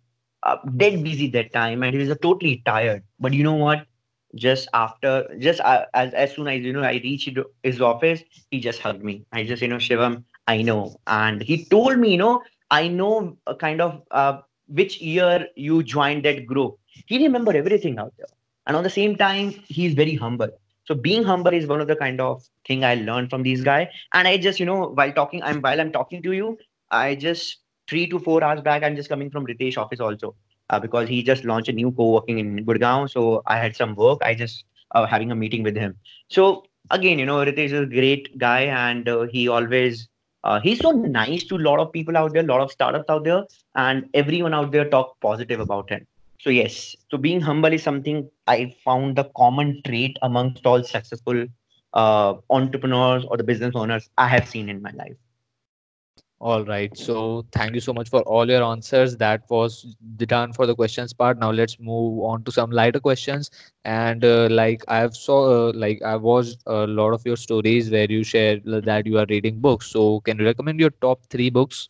uh, 0.44 0.58
dead 0.78 1.04
busy 1.04 1.28
that 1.30 1.54
time 1.54 1.84
and 1.84 1.94
he 1.94 2.00
was 2.00 2.10
uh, 2.10 2.16
totally 2.22 2.62
tired. 2.66 3.04
But 3.20 3.34
you 3.34 3.44
know 3.44 3.56
what? 3.56 3.86
Just 4.36 4.68
after, 4.74 5.28
just 5.40 5.60
uh, 5.62 5.86
as, 5.94 6.14
as 6.14 6.34
soon 6.36 6.48
as, 6.48 6.62
you 6.62 6.74
know, 6.74 6.82
I 6.84 6.94
reached 7.04 7.38
his 7.64 7.82
office, 7.82 8.24
he 8.52 8.60
just 8.60 8.80
hugged 8.80 9.04
me. 9.04 9.26
I 9.32 9.44
just, 9.44 9.62
you 9.62 9.68
know, 9.68 9.78
Shivam, 9.78 10.24
I 10.48 10.62
know. 10.62 11.00
And 11.08 11.42
he 11.42 11.66
told 11.66 11.98
me, 11.98 12.12
you 12.12 12.18
know, 12.18 12.44
I 12.70 12.88
know 12.88 13.38
a 13.48 13.56
kind 13.56 13.82
of 13.82 14.02
uh, 14.12 14.40
which 14.68 15.02
year 15.02 15.48
you 15.56 15.84
joined 15.84 16.26
that 16.26 16.46
group. 16.46 16.78
He 17.08 17.18
remember 17.18 17.56
everything 17.56 17.98
out 18.00 18.14
there. 18.18 18.28
And 18.68 18.76
on 18.78 18.84
the 18.84 18.90
same 18.90 19.16
time, 19.16 19.52
he's 19.68 19.94
very 19.94 20.16
humble. 20.16 20.50
So 20.90 20.96
being 20.96 21.24
humble 21.24 21.54
is 21.54 21.68
one 21.68 21.82
of 21.82 21.88
the 21.88 21.96
kind 21.96 22.20
of 22.20 22.44
thing 22.68 22.84
I 22.84 22.96
learned 22.96 23.30
from 23.30 23.44
these 23.44 23.64
guy. 23.64 23.92
And 24.14 24.28
I 24.28 24.38
just, 24.38 24.60
you 24.60 24.66
know, 24.66 24.88
while 24.88 25.12
talking, 25.12 25.44
I'm 25.44 25.62
while 25.62 25.80
I'm 25.80 25.92
talking 25.92 26.24
to 26.24 26.32
you, 26.32 26.58
I 26.90 27.14
just 27.14 27.58
three 27.88 28.08
to 28.08 28.18
four 28.18 28.44
hours 28.44 28.62
back, 28.62 28.82
I'm 28.82 28.96
just 28.96 29.08
coming 29.08 29.30
from 29.30 29.46
Ritesh 29.46 29.78
office 29.78 30.00
also. 30.00 30.34
Uh, 30.72 30.80
because 30.80 31.08
he 31.08 31.22
just 31.22 31.46
launched 31.46 31.70
a 31.70 31.74
new 31.74 31.92
co-working 31.92 32.40
in 32.40 32.66
Gurgaon. 32.66 33.08
So 33.08 33.44
I 33.46 33.58
had 33.58 33.76
some 33.76 33.94
work. 33.94 34.20
I 34.24 34.34
just 34.34 34.64
uh, 34.96 35.06
having 35.06 35.32
a 35.32 35.36
meeting 35.36 35.62
with 35.62 35.76
him. 35.76 35.96
So 36.28 36.66
again, 36.90 37.20
you 37.20 37.26
know, 37.28 37.38
Ritesh 37.38 37.72
is 37.72 37.74
a 37.74 37.86
great 37.86 38.36
guy, 38.40 38.62
and 38.62 39.08
uh, 39.08 39.28
he 39.28 39.48
always 39.48 40.08
uh, 40.44 40.60
he's 40.60 40.80
so 40.80 40.92
nice 40.92 41.44
to 41.46 41.58
a 41.58 41.66
lot 41.70 41.80
of 41.80 41.92
people 41.92 42.18
out 42.18 42.34
there, 42.34 42.44
a 42.44 42.48
lot 42.48 42.62
of 42.62 42.72
startups 42.72 43.10
out 43.10 43.24
there, 43.26 43.44
and 43.76 44.10
everyone 44.16 44.56
out 44.56 44.72
there 44.72 44.90
talk 44.90 45.20
positive 45.22 45.60
about 45.60 45.90
him. 45.90 46.08
So 46.40 46.50
yes, 46.50 46.96
so 47.12 47.18
being 47.18 47.42
humble 47.42 47.74
is 47.74 47.84
something 47.84 48.30
I 48.50 48.76
found 48.84 49.16
the 49.16 49.26
common 49.38 49.82
trait 49.86 50.18
amongst 50.24 50.66
all 50.66 50.84
successful 50.84 51.45
uh, 51.93 52.34
entrepreneurs 52.50 53.26
or 53.30 53.38
the 53.38 53.43
business 53.43 53.76
owners 53.76 54.10
I 54.18 54.28
have 54.28 54.50
seen 54.50 54.70
in 54.70 54.82
my 54.82 54.91
life. 54.91 55.16
All 56.41 56.64
right. 56.64 56.97
So 56.97 57.45
thank 57.52 57.76
you 57.76 57.82
so 57.82 57.93
much 57.93 58.10
for 58.10 58.22
all 58.22 58.50
your 58.50 58.64
answers. 58.64 59.18
That 59.18 59.43
was 59.50 59.93
done 60.16 60.54
for 60.54 60.66
the 60.66 60.74
questions 60.74 61.12
part. 61.12 61.38
Now 61.38 61.52
let's 61.52 61.78
move 61.80 62.24
on 62.24 62.45
to 62.45 62.52
some 62.52 62.72
lighter 62.72 63.02
questions. 63.02 63.52
And 63.84 64.24
uh, 64.24 64.47
like 64.50 64.86
I've 64.88 65.16
saw, 65.16 65.68
uh, 65.68 65.74
like 65.76 66.02
I 66.02 66.16
watched 66.16 66.60
a 66.66 66.88
lot 66.88 67.12
of 67.12 67.26
your 67.26 67.36
stories 67.36 67.91
where 67.91 68.10
you 68.10 68.24
share 68.24 68.62
that 68.64 69.06
you 69.06 69.20
are 69.20 69.26
reading 69.28 69.60
books. 69.60 69.88
So 69.88 70.22
can 70.22 70.39
you 70.39 70.45
recommend 70.45 70.80
your 70.80 70.91
top 71.02 71.26
three 71.30 71.50
books? 71.50 71.89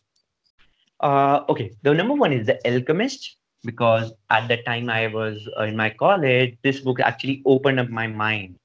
Uh, 0.98 1.44
okay, 1.48 1.70
the 1.82 1.94
number 1.94 2.14
one 2.14 2.32
is 2.32 2.46
The 2.46 2.58
Alchemist 2.66 3.36
because 3.64 4.12
at 4.30 4.48
the 4.48 4.58
time 4.58 4.90
I 4.90 5.06
was 5.08 5.48
uh, 5.58 5.64
in 5.64 5.76
my 5.76 5.90
college, 5.90 6.56
this 6.62 6.80
book 6.80 7.00
actually 7.00 7.42
opened 7.46 7.80
up 7.80 7.88
my 7.88 8.06
mind. 8.06 8.56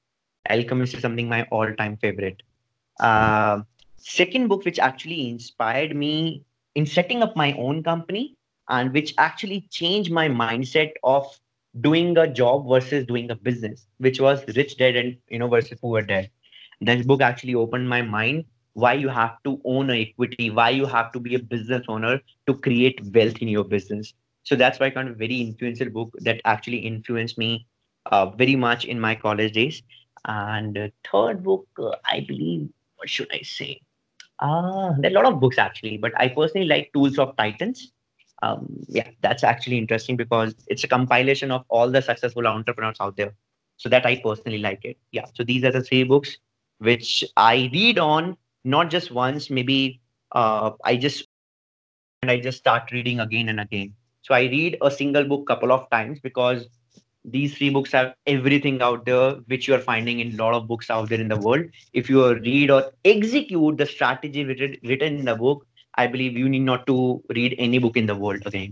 Alchemist 0.50 0.96
is 0.96 1.02
something 1.02 1.30
my 1.30 1.44
all-time 1.52 1.98
favorite. 1.98 2.42
Uh, 3.00 3.62
second 3.98 4.48
book 4.48 4.66
which 4.66 4.80
actually 4.80 5.30
inspired 5.30 5.96
me 5.96 6.44
in 6.76 6.86
setting 6.86 7.24
up 7.24 7.36
my 7.36 7.54
own 7.54 7.84
company 7.84 8.36
and 8.70 8.94
which 8.94 9.14
actually 9.18 9.62
changed 9.72 10.12
my 10.12 10.28
mindset 10.30 10.92
of 11.04 11.26
doing 11.82 12.18
a 12.18 12.28
job 12.28 12.68
versus 12.68 13.06
doing 13.06 13.30
a 13.32 13.36
business 13.36 13.88
which 13.98 14.20
was 14.20 14.44
rich 14.56 14.78
Dad 14.78 14.96
and 14.96 15.18
you 15.30 15.40
know 15.40 15.48
versus 15.48 15.78
poor 15.80 16.02
Dad. 16.02 16.30
this 16.82 17.06
book 17.06 17.22
actually 17.22 17.56
opened 17.56 17.90
my 17.90 18.02
mind 18.02 18.46
why 18.74 18.94
you 18.94 19.10
have 19.10 19.42
to 19.44 19.60
own 19.66 19.90
equity 19.90 20.50
why 20.50 20.70
you 20.70 20.86
have 20.86 21.12
to 21.12 21.20
be 21.20 21.36
a 21.36 21.40
business 21.40 21.84
owner 21.88 22.20
to 22.48 22.54
create 22.54 23.02
wealth 23.14 23.38
in 23.42 23.48
your 23.48 23.64
business 23.64 24.14
so 24.46 24.56
that's 24.56 24.80
why 24.80 24.90
kind 24.90 25.10
of 25.10 25.18
very 25.18 25.42
influential 25.42 25.90
book 25.90 26.16
that 26.20 26.42
actually 26.46 26.78
influenced 26.78 27.38
me 27.38 27.68
uh, 28.12 28.26
very 28.42 28.56
much 28.56 28.86
in 28.86 29.00
my 29.00 29.14
college 29.14 29.54
days 29.54 29.84
and 30.26 30.78
uh, 30.78 30.88
third 31.12 31.44
book 31.44 31.68
uh, 31.80 31.92
i 32.06 32.24
believe 32.28 32.70
what 32.96 33.10
should 33.10 33.28
i 33.34 33.42
say 33.44 33.80
uh, 34.40 34.94
there 35.00 35.12
are 35.12 35.14
a 35.14 35.24
lot 35.24 35.34
of 35.34 35.40
books 35.40 35.58
actually, 35.58 35.98
but 35.98 36.12
I 36.18 36.28
personally 36.28 36.68
like 36.68 36.92
Tools 36.94 37.18
of 37.18 37.36
Titans. 37.38 37.92
Um, 38.42 38.68
yeah, 38.88 39.08
that's 39.22 39.44
actually 39.44 39.78
interesting 39.78 40.18
because 40.18 40.54
it's 40.68 40.84
a 40.84 40.88
compilation 40.88 41.52
of 41.52 41.64
all 41.70 41.90
the 41.90 42.02
successful 42.02 42.46
entrepreneurs 42.48 42.98
out 43.00 43.16
there. 43.16 43.34
So 43.78 43.90
that 43.90 44.06
I 44.06 44.18
personally 44.18 44.60
like 44.60 44.86
it. 44.86 44.98
Yeah. 45.12 45.26
So 45.34 45.44
these 45.44 45.64
are 45.64 45.72
the 45.72 45.82
three 45.82 46.04
books 46.04 46.38
which 46.80 47.24
I 47.38 47.70
read 47.74 48.00
on 48.00 48.38
not 48.64 48.90
just 48.90 49.12
once, 49.12 49.50
maybe 49.50 50.02
uh, 50.32 50.72
I 50.84 50.98
just 50.98 51.28
and 52.22 52.32
I 52.32 52.40
just 52.40 52.58
start 52.58 52.92
reading 52.92 53.20
again 53.20 53.50
and 53.50 53.60
again. 53.60 53.94
So 54.26 54.34
I 54.34 54.42
read 54.42 54.78
a 54.82 54.90
single 54.90 55.24
book 55.24 55.46
couple 55.48 55.72
of 55.72 55.90
times 55.92 56.20
because 56.20 56.68
these 57.24 57.56
three 57.58 57.70
books 57.70 57.92
have 57.92 58.16
everything 58.26 58.82
out 58.82 59.06
there 59.06 59.34
which 59.48 59.68
you 59.68 59.76
are 59.76 59.80
finding 59.80 60.20
in 60.20 60.34
a 60.34 60.44
lot 60.44 60.54
of 60.54 60.68
books 60.68 60.90
out 60.90 61.10
there 61.10 61.22
in 61.22 61.28
the 61.28 61.38
world. 61.38 61.66
If 61.94 62.10
you 62.10 62.34
read 62.34 62.72
or 62.72 62.92
execute 63.04 63.78
the 63.78 63.86
strategy 63.86 64.44
written, 64.46 64.78
written 64.84 65.20
in 65.20 65.26
the 65.26 65.36
book 65.36 65.66
i 65.96 66.08
believe 66.08 66.38
you 66.38 66.50
need 66.50 66.68
not 66.72 66.86
to 66.88 67.24
read 67.36 67.56
any 67.58 67.80
book 67.80 67.98
in 67.98 68.06
the 68.06 68.16
world 68.16 68.42
again 68.46 68.72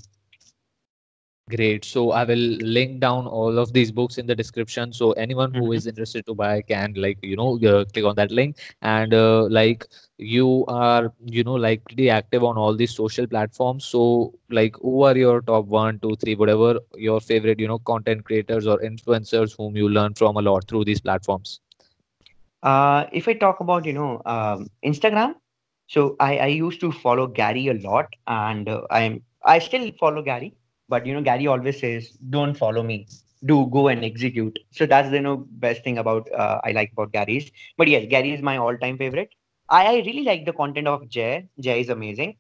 Great. 1.50 1.84
So 1.84 2.12
I 2.12 2.24
will 2.24 2.38
link 2.76 3.00
down 3.00 3.28
all 3.28 3.58
of 3.60 3.74
these 3.74 3.92
books 3.92 4.18
in 4.18 4.26
the 4.28 4.36
description. 4.36 4.92
So 4.94 5.12
anyone 5.14 5.54
who 5.54 5.72
Mhm. 5.72 5.74
is 5.74 5.88
interested 5.88 6.26
to 6.28 6.34
buy 6.34 6.62
can 6.62 6.94
like 6.96 7.20
you 7.22 7.36
know 7.36 7.58
uh, 7.58 7.86
click 7.86 8.06
on 8.06 8.16
that 8.16 8.32
link 8.32 8.58
and 8.82 9.14
uh, 9.14 9.44
like 9.50 9.86
you 10.18 10.66
are 10.68 11.12
you 11.26 11.44
know 11.44 11.54
like 11.56 11.84
pretty 11.86 12.10
active 12.10 12.44
on 12.44 12.58
all 12.58 12.76
these 12.76 12.96
social 12.96 13.28
platforms. 13.28 13.86
So 13.86 14.34
like 14.50 14.76
who 14.82 15.04
are 15.04 15.18
your 15.18 15.42
top 15.42 15.66
one, 15.66 16.00
two, 16.00 16.16
three, 16.16 16.36
whatever 16.36 16.80
your 16.96 17.20
favorite 17.20 17.60
you 17.60 17.68
know 17.68 17.80
content 17.80 18.24
creators 18.26 18.66
or 18.68 18.80
influencers 18.80 19.56
whom 19.58 19.76
you 19.76 19.90
learn 19.90 20.14
from 20.14 20.38
a 20.38 20.42
lot 20.42 20.68
through 20.68 20.86
these 20.86 21.02
platforms. 21.02 21.60
uh, 22.64 23.06
if 23.12 23.28
i 23.28 23.34
talk 23.34 23.60
about 23.60 23.86
you 23.86 23.94
know 23.94 24.22
um, 24.26 24.68
instagram 24.86 25.36
so 25.88 26.16
I, 26.20 26.38
I 26.38 26.48
used 26.48 26.80
to 26.82 26.92
follow 26.92 27.28
gary 27.28 27.68
a 27.68 27.74
lot 27.74 28.08
and 28.28 28.68
uh, 28.70 28.82
i'm 28.90 29.22
i 29.46 29.60
still 29.60 29.92
follow 30.00 30.22
gary 30.22 30.54
but 30.94 31.06
you 31.06 31.14
know 31.14 31.22
gary 31.30 31.48
always 31.48 31.80
says 31.80 32.10
don't 32.30 32.56
follow 32.64 32.84
me. 32.84 33.08
Do 33.46 33.68
go 33.72 33.88
and 33.90 34.06
execute. 34.06 34.60
So 34.72 34.86
that's 34.86 35.10
the 35.10 35.18
you 35.18 35.22
know 35.28 35.38
best 35.64 35.84
thing 35.84 35.98
about 35.98 36.30
uh, 36.44 36.60
i 36.64 36.72
like 36.72 36.92
about 36.94 37.12
gary's 37.12 37.52
but 37.78 37.90
yes 37.94 38.06
gary 38.10 38.32
is 38.32 38.42
my 38.42 38.58
all-time 38.58 38.98
favorite. 38.98 39.30
I, 39.70 39.86
I 39.88 39.96
really 40.08 40.24
like 40.24 40.46
the 40.46 40.54
content 40.54 40.88
of 40.88 41.10
jay. 41.10 41.48
Jay 41.60 41.80
is 41.82 41.90
amazing. 41.90 42.38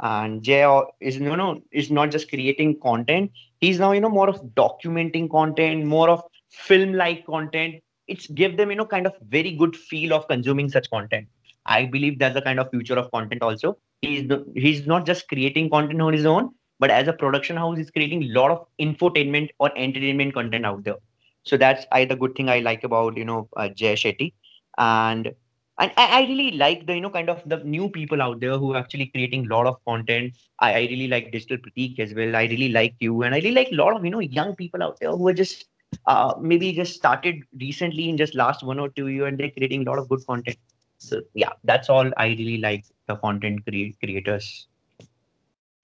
And 0.00 0.42
jay 0.42 0.62
is 1.00 1.16
you 1.18 1.36
know 1.36 1.62
is 1.72 1.90
not 1.90 2.10
just 2.10 2.30
creating 2.30 2.80
content. 2.80 3.32
He's 3.60 3.78
now 3.78 3.92
you 3.92 4.00
know 4.00 4.14
more 4.18 4.28
of 4.28 4.42
documenting 4.62 5.30
content 5.30 5.86
more 5.86 6.08
of 6.10 6.22
film 6.50 6.94
like 6.94 7.26
content. 7.26 7.76
It's 8.08 8.26
give 8.26 8.56
them 8.56 8.70
you 8.70 8.76
know 8.76 8.86
kind 8.86 9.06
of 9.06 9.14
very 9.38 9.52
good 9.52 9.76
feel 9.76 10.14
of 10.14 10.26
consuming 10.28 10.70
such 10.70 10.90
content. 10.90 11.28
I 11.66 11.84
believe 11.84 12.18
that's 12.18 12.34
the 12.34 12.42
kind 12.42 12.58
of 12.58 12.70
future 12.70 12.98
of 13.04 13.10
content 13.12 13.42
also. 13.42 13.76
He's 14.02 14.30
he's 14.54 14.86
not 14.86 15.06
just 15.06 15.28
creating 15.28 15.70
content 15.70 16.00
on 16.00 16.12
his 16.12 16.26
own 16.26 16.50
but 16.80 16.90
as 16.90 17.08
a 17.08 17.12
production 17.12 17.56
house 17.56 17.78
he's 17.78 17.90
creating 17.90 18.24
a 18.24 18.32
lot 18.38 18.50
of 18.50 18.66
infotainment 18.80 19.50
or 19.60 19.70
entertainment 19.76 20.34
content 20.34 20.66
out 20.66 20.84
there. 20.84 20.96
So 21.44 21.56
that's 21.56 21.86
I 21.92 22.04
the 22.04 22.16
good 22.16 22.34
thing 22.34 22.48
i 22.50 22.58
like 22.60 22.84
about 22.84 23.16
you 23.16 23.24
know 23.24 23.48
uh, 23.56 23.68
jay 23.68 23.94
shetty. 23.94 24.32
And 24.78 25.32
and 25.78 25.92
I, 25.96 26.06
I 26.20 26.22
really 26.26 26.52
like 26.52 26.86
the 26.86 26.94
you 26.96 27.00
know 27.00 27.10
kind 27.10 27.30
of 27.30 27.42
the 27.46 27.58
new 27.64 27.88
people 27.88 28.22
out 28.22 28.40
there 28.40 28.58
who 28.58 28.74
are 28.74 28.78
actually 28.78 29.06
creating 29.06 29.46
a 29.46 29.54
lot 29.54 29.66
of 29.66 29.76
content. 29.84 30.34
I, 30.58 30.72
I 30.74 30.80
really 30.82 31.08
like 31.08 31.32
Digital 31.32 31.58
Pratik 31.58 31.98
as 32.00 32.14
well. 32.14 32.36
I 32.36 32.44
really 32.44 32.70
like 32.70 32.96
you. 33.00 33.22
And 33.22 33.34
i 33.34 33.38
really 33.38 33.52
like 33.52 33.72
a 33.72 33.76
lot 33.76 33.96
of 33.96 34.04
you 34.04 34.10
know 34.10 34.20
young 34.20 34.54
people 34.56 34.82
out 34.82 34.98
there 35.00 35.10
who 35.12 35.28
are 35.28 35.34
just 35.34 35.66
uh, 36.06 36.34
maybe 36.40 36.72
just 36.72 36.94
started 36.94 37.42
recently 37.60 38.08
in 38.08 38.16
just 38.16 38.34
last 38.34 38.62
one 38.62 38.78
or 38.78 38.88
two 38.90 39.08
year 39.08 39.26
and 39.26 39.38
they're 39.38 39.50
creating 39.50 39.86
a 39.86 39.90
lot 39.90 39.98
of 39.98 40.08
good 40.08 40.26
content. 40.26 40.56
So 40.98 41.22
yeah 41.34 41.52
that's 41.64 41.88
all 41.88 42.10
i 42.18 42.26
really 42.28 42.58
like 42.58 42.84
the 43.06 43.16
content 43.16 43.64
crea- 43.66 43.96
creators 44.02 44.68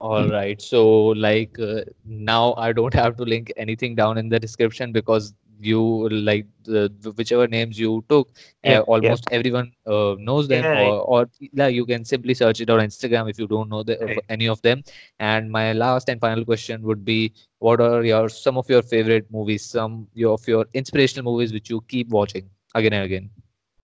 All 0.00 0.28
right. 0.28 0.60
So, 0.60 0.86
like, 1.08 1.58
uh, 1.58 1.82
now 2.04 2.54
I 2.54 2.72
don't 2.72 2.92
have 2.94 3.16
to 3.16 3.22
link 3.24 3.52
anything 3.56 3.94
down 3.94 4.18
in 4.18 4.28
the 4.28 4.38
description 4.38 4.92
because 4.92 5.32
you 5.58 6.08
like 6.10 6.46
the, 6.64 6.92
the 7.00 7.12
whichever 7.12 7.48
names 7.48 7.78
you 7.78 8.04
took, 8.10 8.28
uh, 8.64 8.80
almost 8.80 9.24
everyone 9.30 9.72
uh, 9.86 10.14
knows 10.18 10.48
them, 10.48 10.64
yeah 10.64 10.82
or 10.82 11.00
or 11.00 11.30
yeah, 11.40 11.68
you 11.68 11.86
can 11.86 12.04
simply 12.04 12.34
search 12.34 12.60
it 12.60 12.68
on 12.68 12.80
Instagram 12.80 13.30
if 13.30 13.38
you 13.38 13.46
don't 13.46 13.70
know 13.70 13.82
the, 13.82 13.98
of 13.98 14.08
right 14.08 14.24
any 14.28 14.48
of 14.48 14.60
them. 14.60 14.82
And 15.18 15.50
my 15.50 15.72
last 15.72 16.10
and 16.10 16.20
final 16.20 16.44
question 16.44 16.82
would 16.82 17.04
be, 17.04 17.32
what 17.60 17.80
are 17.80 18.04
your 18.04 18.28
some 18.28 18.58
of 18.58 18.68
your 18.68 18.82
favorite 18.82 19.26
movies, 19.30 19.64
some 19.64 20.08
your, 20.12 20.34
of 20.34 20.46
your 20.46 20.66
inspirational 20.74 21.32
movies 21.32 21.54
which 21.54 21.70
you 21.70 21.80
keep 21.88 22.10
watching 22.10 22.50
again 22.74 22.92
and 22.92 23.04
again? 23.04 23.30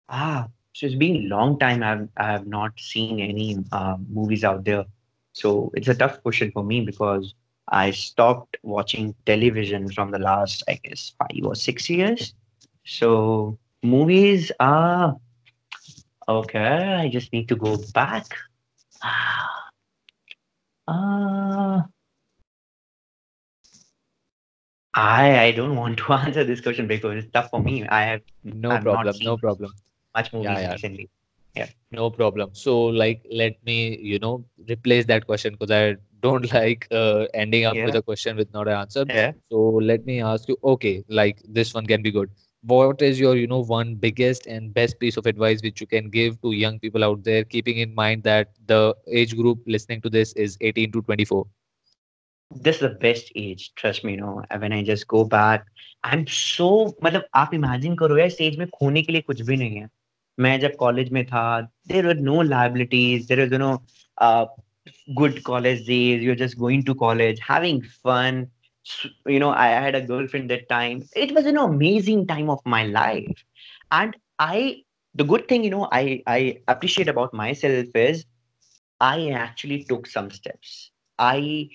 ah 0.08 0.48
so 0.72 0.86
it's 0.86 0.94
been 0.94 1.16
a 1.16 1.28
long 1.34 1.58
time 1.58 1.82
i've 1.82 2.08
i 2.16 2.26
have 2.32 2.46
not 2.46 2.78
seen 2.78 3.20
any 3.20 3.58
uh, 3.72 3.96
movies 4.08 4.44
out 4.44 4.64
there 4.64 4.84
so 5.32 5.70
it's 5.74 5.88
a 5.88 5.94
tough 5.94 6.22
question 6.22 6.50
for 6.52 6.62
me 6.64 6.80
because 6.80 7.34
i 7.68 7.90
stopped 7.90 8.56
watching 8.62 9.14
television 9.26 9.88
from 9.90 10.10
the 10.10 10.18
last 10.18 10.62
i 10.68 10.78
guess 10.84 11.12
five 11.18 11.44
or 11.44 11.54
six 11.54 11.88
years 11.90 12.34
so 12.84 13.58
movies 13.82 14.52
are 14.60 15.16
okay 16.28 16.94
i 17.04 17.08
just 17.08 17.32
need 17.32 17.48
to 17.48 17.56
go 17.56 17.76
back 17.94 18.26
ah 19.02 19.68
ah, 20.88 21.86
i 24.94 25.38
i 25.46 25.50
don't 25.52 25.76
want 25.76 25.98
to 25.98 26.12
answer 26.20 26.44
this 26.44 26.60
question 26.60 26.86
because 26.86 27.16
it's 27.24 27.32
tough 27.32 27.50
for 27.50 27.60
me 27.62 27.86
i 27.88 28.02
have 28.02 28.22
No 28.44 28.70
not 28.70 28.82
problem. 28.82 29.14
No 29.22 29.36
problem. 29.36 29.70
much 30.14 30.32
Yeah, 30.32 30.38
movies 30.50 30.62
yeah. 30.62 30.72
recently 30.72 31.08
yeah 31.55 31.69
No 31.91 32.09
problem. 32.09 32.49
So, 32.53 32.85
like, 32.85 33.21
let 33.31 33.63
me, 33.65 33.97
you 34.01 34.19
know, 34.19 34.45
replace 34.69 35.05
that 35.05 35.25
question 35.25 35.53
because 35.53 35.71
I 35.71 35.95
don't 36.21 36.51
like 36.53 36.87
uh, 36.91 37.25
ending 37.33 37.65
up 37.65 37.81
with 37.83 37.95
yeah 37.95 37.95
a 37.95 38.01
question 38.01 38.35
with 38.37 38.51
not 38.53 38.67
an 38.67 38.73
answer. 38.75 39.05
yeah 39.07 39.33
So, 39.51 39.57
let 39.91 40.05
me 40.05 40.21
ask 40.21 40.47
you, 40.47 40.57
okay, 40.63 41.03
like 41.07 41.41
this 41.47 41.73
one 41.73 41.85
can 41.85 42.01
be 42.01 42.11
good. 42.11 42.29
What 42.63 43.01
is 43.01 43.19
your, 43.19 43.35
you 43.37 43.47
know, 43.47 43.61
one 43.63 43.95
biggest 43.95 44.47
and 44.47 44.73
best 44.73 44.99
piece 44.99 45.17
of 45.17 45.25
advice 45.25 45.61
which 45.63 45.79
you 45.81 45.87
can 45.87 46.09
give 46.09 46.41
to 46.41 46.51
young 46.51 46.79
people 46.79 47.03
out 47.03 47.23
there, 47.23 47.43
keeping 47.43 47.77
in 47.77 47.93
mind 47.95 48.23
that 48.23 48.51
the 48.67 48.95
age 49.11 49.35
group 49.35 49.59
listening 49.67 50.01
to 50.01 50.09
this 50.09 50.33
is 50.33 50.57
18 50.61 50.91
to 50.91 51.01
24? 51.01 51.47
this 52.63 52.75
is 52.75 52.81
the 52.81 52.89
best 53.01 53.31
age 53.35 53.71
trust 53.75 54.03
me 54.03 54.11
you 54.13 54.17
know 54.17 54.41
when 54.59 54.71
i 54.73 54.81
just 54.83 55.07
go 55.07 55.23
back 55.23 55.65
i'm 56.03 56.25
so 56.27 56.69
मतलब 57.03 57.27
आप 57.35 57.51
imagine 57.59 57.95
करो 57.99 58.17
यार 58.17 58.29
stage 58.29 58.57
में 58.59 58.67
खोने 58.79 59.01
के 59.01 59.11
लिए 59.13 59.21
कुछ 59.31 59.41
भी 59.49 59.57
नहीं 59.57 59.77
है 59.77 59.89
मैं 60.40 60.60
जब 60.60 60.76
कॉलेज 60.76 61.10
में 61.10 61.26
था 61.26 61.68
there 61.86 62.02
were 62.02 62.20
no 62.28 62.36
liabilities 62.40 63.26
there 63.26 63.40
was 63.40 63.50
you 63.50 63.58
know 63.58 63.82
uh, 64.18 64.46
good 65.14 65.42
college 65.44 65.84
days 65.86 66.22
you're 66.22 66.40
just 66.44 66.58
going 66.58 66.82
to 66.82 66.94
college 66.94 67.38
you 69.26 69.38
know 69.38 69.50
i 69.50 69.68
had 69.68 69.94
a 69.94 70.00
girlfriend 70.00 70.50
that 70.50 70.68
time 70.68 71.02
it 71.16 71.32
was 71.34 71.46
an 71.46 71.56
amazing 71.56 72.26
time 72.26 72.50
of 72.50 72.58
my 72.66 72.84
life 72.86 73.44
and 73.90 74.16
i 74.38 74.82
the 75.14 75.24
good 75.24 75.46
thing 75.48 75.62
you 75.64 75.70
know 75.70 75.88
i 75.92 76.22
i 76.26 76.58
appreciate 76.68 77.08
about 77.08 77.32
myself 77.32 77.86
is 77.94 78.24
i 79.00 79.30
actually 79.30 79.84
took 79.84 80.06
some 80.06 80.30
steps 80.30 80.90
i 81.18 81.68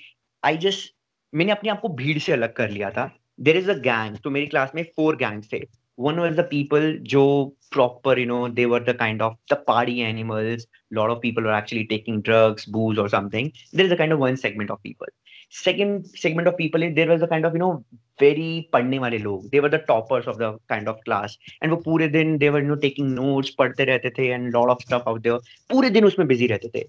i 0.44 0.56
just 0.66 0.94
मैंने 1.36 1.52
अपने 1.52 1.70
आप 1.70 1.82
को 1.82 1.90
भीड़ 1.90 2.20
से 2.20 2.32
अलग 2.32 2.54
कर 2.54 2.70
लिया 2.70 2.90
था 2.90 3.12
देर 3.40 3.58
इज़ 3.58 3.72
अ 3.72 3.74
गैंग 3.74 4.18
तो 4.18 4.30
मेरी 4.30 4.48
क्लास 4.48 4.72
में 4.76 4.84
फोर 4.84 5.16
गैंग्स 5.16 5.54
थे 5.54 5.68
one 5.98 6.20
was 6.20 6.36
the 6.36 6.44
people 6.44 6.96
joe 7.12 7.54
proper 7.72 8.18
you 8.18 8.26
know 8.26 8.48
they 8.48 8.66
were 8.66 8.80
the 8.80 8.94
kind 8.94 9.22
of 9.22 9.36
the 9.50 9.56
party 9.56 10.02
animals. 10.02 10.66
A 10.92 10.96
lot 10.96 11.10
of 11.10 11.22
people 11.22 11.44
were 11.44 11.52
actually 11.52 11.86
taking 11.86 12.22
drugs 12.22 12.66
booze 12.66 12.98
or 12.98 13.10
something. 13.10 13.52
There 13.74 13.86
is 13.86 13.92
a 13.92 13.98
kind 13.98 14.14
of 14.14 14.20
one 14.20 14.38
segment 14.38 14.70
of 14.70 14.82
people. 14.84 15.08
Second 15.50 16.08
segment 16.08 16.48
of 16.48 16.58
people 16.58 16.82
there 16.94 17.10
was 17.10 17.22
a 17.22 17.28
kind 17.28 17.46
of 17.46 17.54
you 17.54 17.60
know 17.60 17.84
very 18.20 18.70
padne 18.72 19.00
wale 19.02 19.20
log. 19.22 19.50
They 19.52 19.60
were 19.60 19.70
the 19.70 19.80
toppers 19.80 20.28
of 20.28 20.38
the 20.38 20.58
kind 20.70 20.88
of 20.88 21.04
class. 21.06 21.38
And 21.62 21.72
wo 21.72 21.82
pure 21.88 22.10
din 22.10 22.38
they 22.38 22.50
were 22.50 22.62
you 22.62 22.68
know 22.68 22.76
taking 22.76 23.16
notes 23.16 23.52
padte 23.52 23.84
rehte 23.92 24.16
the 24.16 24.32
and 24.32 24.54
lot 24.54 24.70
of 24.70 24.82
stuff 24.82 25.04
out 25.08 25.24
there. 25.24 25.40
Pure 25.70 25.90
din 25.90 26.10
usme 26.12 26.28
busy 26.28 26.48
rehte 26.48 26.72
the. 26.72 26.86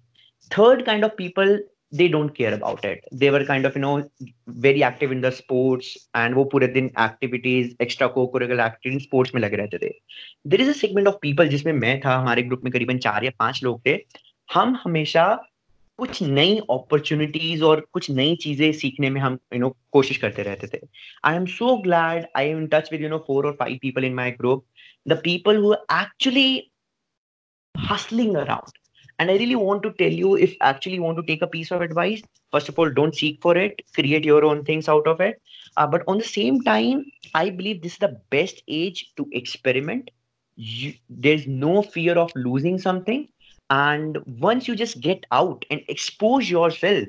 Third 0.50 0.84
kind 0.84 1.04
of 1.04 1.16
people 1.16 1.58
they 1.92 2.08
don't 2.08 2.34
care 2.34 2.52
about 2.54 2.84
it 2.84 3.04
they 3.12 3.30
were 3.30 3.44
kind 3.44 3.64
of 3.64 3.76
you 3.76 3.80
know 3.80 3.92
very 4.48 4.82
active 4.82 5.12
in 5.12 5.20
the 5.20 5.30
sports 5.32 5.90
and 6.14 6.34
वो 6.34 6.44
पूरे 6.54 6.68
दिन 6.68 6.90
activities 6.98 7.74
extra 7.80 8.08
co-curricular 8.16 8.64
activities 8.64 9.06
sports 9.06 9.34
में 9.34 9.40
लगे 9.42 9.56
रहते 9.56 9.78
थे 9.78 9.92
there 10.46 10.64
is 10.64 10.72
a 10.74 10.78
segment 10.80 11.12
of 11.12 11.20
people 11.26 11.48
जिसमें 11.50 11.72
मैं 11.72 11.98
था 12.00 12.16
हमारे 12.16 12.42
ग्रुप 12.42 12.64
में 12.64 12.72
करीबन 12.72 12.98
चार 13.08 13.24
या 13.24 13.30
पाँच 13.38 13.62
लोग 13.64 13.80
थे 13.86 13.98
हम 14.48 14.78
हमेशा 14.84 15.26
कुछ 15.98 16.22
नई 16.22 16.56
अपॉर्चुनिटीज़ 16.70 17.62
और 17.64 17.80
कुछ 17.92 18.10
नई 18.10 18.36
चीज़ें 18.42 18.70
सीखने 18.80 19.10
में 19.10 19.20
हम 19.20 19.38
यू 19.54 19.60
नो 19.60 19.76
कोशिश 19.92 20.16
करते 20.16 20.42
रहते 20.42 20.66
थे 20.74 20.80
I 21.24 21.36
am 21.36 21.46
so 21.58 21.76
glad 21.82 22.26
I 22.36 22.48
am 22.48 22.58
in 22.58 22.66
touch 22.72 22.92
with 22.92 23.02
you 23.02 23.08
know 23.08 23.18
four 23.26 23.46
और 23.46 23.56
five 23.60 23.78
people 23.82 24.04
in 24.04 24.14
my 24.14 24.30
group 24.30 24.64
the 25.08 25.20
people 25.24 25.56
who 25.62 25.74
actually 25.74 26.50
hustling 27.74 28.36
around 28.36 28.77
and 29.19 29.29
I 29.29 29.35
really 29.35 29.55
want 29.55 29.83
to 29.83 29.91
tell 29.93 30.11
you 30.11 30.35
if 30.35 30.55
actually 30.61 30.95
you 30.95 31.03
want 31.03 31.17
to 31.17 31.23
take 31.23 31.41
a 31.41 31.47
piece 31.47 31.71
of 31.71 31.81
advice, 31.81 32.21
first 32.51 32.69
of 32.69 32.79
all, 32.79 32.89
don't 32.89 33.15
seek 33.15 33.41
for 33.41 33.55
it, 33.55 33.81
create 33.93 34.23
your 34.25 34.43
own 34.43 34.63
things 34.63 34.89
out 34.89 35.07
of 35.07 35.21
it. 35.21 35.41
Uh, 35.77 35.87
but 35.87 36.03
on 36.07 36.17
the 36.17 36.23
same 36.23 36.61
time, 36.61 37.05
I 37.33 37.49
believe 37.49 37.81
this 37.81 37.93
is 37.93 37.99
the 37.99 38.19
best 38.29 38.63
age 38.67 39.11
to 39.17 39.27
experiment. 39.31 40.11
You, 40.55 40.93
there's 41.09 41.47
no 41.47 41.81
fear 41.81 42.17
of 42.17 42.31
losing 42.35 42.77
something. 42.79 43.27
And 43.69 44.17
once 44.39 44.67
you 44.67 44.75
just 44.75 44.99
get 44.99 45.25
out 45.31 45.65
and 45.71 45.81
expose 45.87 46.49
yourself, 46.49 47.07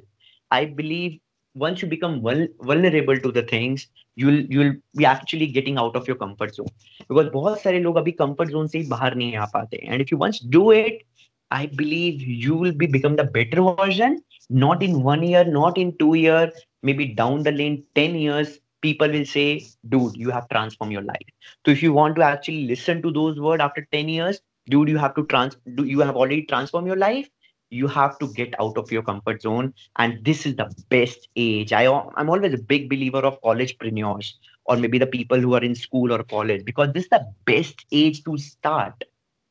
I 0.50 0.66
believe 0.66 1.20
once 1.54 1.82
you 1.82 1.88
become 1.88 2.20
vul- 2.20 2.48
vulnerable 2.60 3.18
to 3.18 3.32
the 3.32 3.42
things, 3.42 3.86
you'll 4.16 4.40
you'll 4.40 4.74
be 4.96 5.04
actually 5.04 5.46
getting 5.46 5.78
out 5.78 5.96
of 5.96 6.06
your 6.06 6.16
comfort 6.16 6.54
zone. 6.54 6.70
Because 7.08 7.28
बहुत 7.32 7.60
सारे 7.60 7.80
लोग 7.80 7.96
अभी 7.96 8.16
comfort 8.16 8.50
zone 8.50 8.68
से 8.68 8.78
ही 8.78 8.88
बाहर 8.88 9.14
नहीं 9.14 9.36
आ 9.36 9.44
पाते. 9.54 9.88
And 9.88 10.00
if 10.00 10.10
you 10.10 10.18
once 10.18 10.38
do 10.38 10.70
it, 10.70 11.02
I 11.51 11.65
believe 11.67 12.21
you 12.21 12.55
will 12.55 12.71
be 12.71 12.85
become 12.85 13.15
the 13.15 13.23
better 13.23 13.61
version, 13.75 14.23
not 14.49 14.83
in 14.83 15.01
one 15.03 15.23
year, 15.23 15.43
not 15.43 15.77
in 15.77 15.97
two 15.97 16.13
years, 16.13 16.53
maybe 16.83 17.07
down 17.07 17.43
the 17.43 17.51
lane, 17.51 17.83
10 17.95 18.15
years, 18.15 18.59
people 18.81 19.09
will 19.09 19.25
say, 19.25 19.65
dude, 19.89 20.15
you 20.15 20.29
have 20.29 20.47
transformed 20.49 20.93
your 20.93 21.01
life. 21.01 21.27
So 21.65 21.71
if 21.71 21.81
you 21.83 21.93
want 21.93 22.15
to 22.17 22.23
actually 22.23 22.67
listen 22.67 23.01
to 23.01 23.11
those 23.11 23.39
words 23.39 23.61
after 23.61 23.87
10 23.91 24.09
years, 24.09 24.41
dude, 24.69 24.89
you 24.89 24.97
have 24.97 25.15
to 25.15 25.25
trans 25.25 25.57
do 25.75 25.85
you 25.85 25.99
have 25.99 26.15
already 26.15 26.43
transformed 26.43 26.87
your 26.87 26.95
life? 26.95 27.27
You 27.71 27.87
have 27.87 28.17
to 28.19 28.27
get 28.33 28.55
out 28.59 28.77
of 28.77 28.91
your 28.91 29.03
comfort 29.03 29.41
zone. 29.41 29.73
And 29.97 30.23
this 30.23 30.45
is 30.45 30.55
the 30.55 30.71
best 30.89 31.29
age. 31.35 31.73
I 31.73 31.85
I'm 32.15 32.29
always 32.29 32.53
a 32.53 32.57
big 32.57 32.89
believer 32.89 33.19
of 33.19 33.41
college 33.41 33.77
collegepreneurs 33.77 34.33
or 34.65 34.77
maybe 34.77 34.97
the 34.97 35.07
people 35.07 35.39
who 35.39 35.53
are 35.55 35.63
in 35.63 35.75
school 35.75 36.11
or 36.13 36.23
college 36.23 36.63
because 36.65 36.93
this 36.93 37.03
is 37.03 37.09
the 37.09 37.25
best 37.45 37.85
age 37.91 38.23
to 38.23 38.37
start 38.37 39.03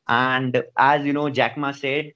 and 0.09 0.63
as 0.77 1.05
you 1.05 1.13
know, 1.13 1.29
Jack 1.29 1.57
Ma 1.57 1.71
said, 1.71 2.13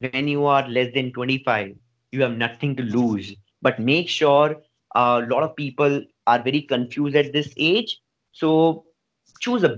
when 0.00 0.28
you 0.28 0.44
are 0.44 0.68
less 0.68 0.92
than 0.92 1.12
25, 1.12 1.74
you 2.12 2.22
have 2.22 2.36
nothing 2.36 2.76
to 2.76 2.82
lose. 2.82 3.34
But 3.62 3.78
make 3.78 4.08
sure 4.08 4.56
a 4.94 5.20
lot 5.20 5.42
of 5.42 5.56
people 5.56 6.02
are 6.26 6.42
very 6.42 6.62
confused 6.62 7.16
at 7.16 7.32
this 7.32 7.54
age. 7.56 8.00
So 8.32 8.84
choose 9.44 9.64
a 9.64 9.70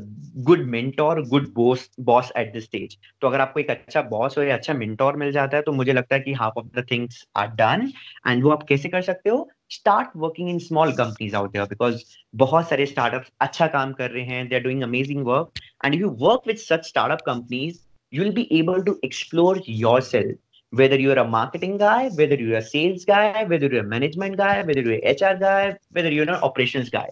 good 0.44 0.66
mentor, 0.66 1.22
good 1.22 1.52
boss 1.54 1.88
boss 1.98 2.30
at 2.36 2.52
this 2.54 2.66
stage. 2.70 2.96
तो 3.20 3.28
अगर 3.28 3.40
आपको 3.40 3.60
एक 3.60 3.70
अच्छा 3.70 4.02
boss 4.10 4.38
और 4.38 4.48
अच्छा 4.58 4.74
mentor 4.74 5.16
मिल 5.16 5.32
जाता 5.32 5.56
है 5.56 5.62
तो 5.62 5.72
मुझे 5.72 5.92
लगता 5.92 6.14
है 6.14 6.20
कि 6.22 6.32
half 6.40 6.58
of 6.58 6.66
the 6.80 6.86
things 6.90 7.24
are 7.36 7.48
done 7.60 7.90
and 8.28 8.44
वो 8.44 8.50
आप 8.50 8.62
कैसे 8.68 8.88
कर 8.88 9.02
सकते 9.02 9.30
हो 9.30 9.48
start 9.72 10.08
working 10.24 10.48
in 10.50 10.58
small 10.68 10.92
companies 11.00 11.36
out 11.36 11.52
there 11.52 11.64
because 11.66 12.02
बहुत 12.44 12.68
सारे 12.68 12.86
स्टार्टअप्स 12.86 13.30
अच्छा 13.48 13.66
काम 13.76 13.92
कर 14.00 14.10
रहे 14.10 14.24
हैं 14.24 14.48
they 14.48 14.56
are 14.56 14.62
doing 14.62 14.82
amazing 14.82 15.24
work 15.26 15.60
and 15.84 15.94
you 16.00 16.10
work 16.20 16.46
with 16.46 16.56
such 16.68 16.86
startup 16.88 17.26
companies 17.26 17.84
you 18.12 18.20
will 18.22 18.34
be 18.34 18.42
able 18.56 18.82
to 18.84 18.92
explore 19.06 19.52
yourself 19.78 20.76
whether 20.80 20.98
you're 21.04 21.16
a 21.22 21.24
marketing 21.30 21.72
guy 21.80 22.08
whether 22.18 22.36
you're 22.42 22.58
a 22.58 22.66
sales 22.66 23.06
guy 23.08 23.42
whether 23.52 23.70
you're 23.72 23.80
a 23.80 23.88
management 23.94 24.38
guy 24.40 24.52
whether 24.68 24.84
you're 24.86 24.98
an 24.98 25.16
hr 25.22 25.32
guy 25.40 25.62
whether 25.98 26.12
you're 26.16 26.28
an 26.34 26.44
operations 26.48 26.92
guy 26.94 27.06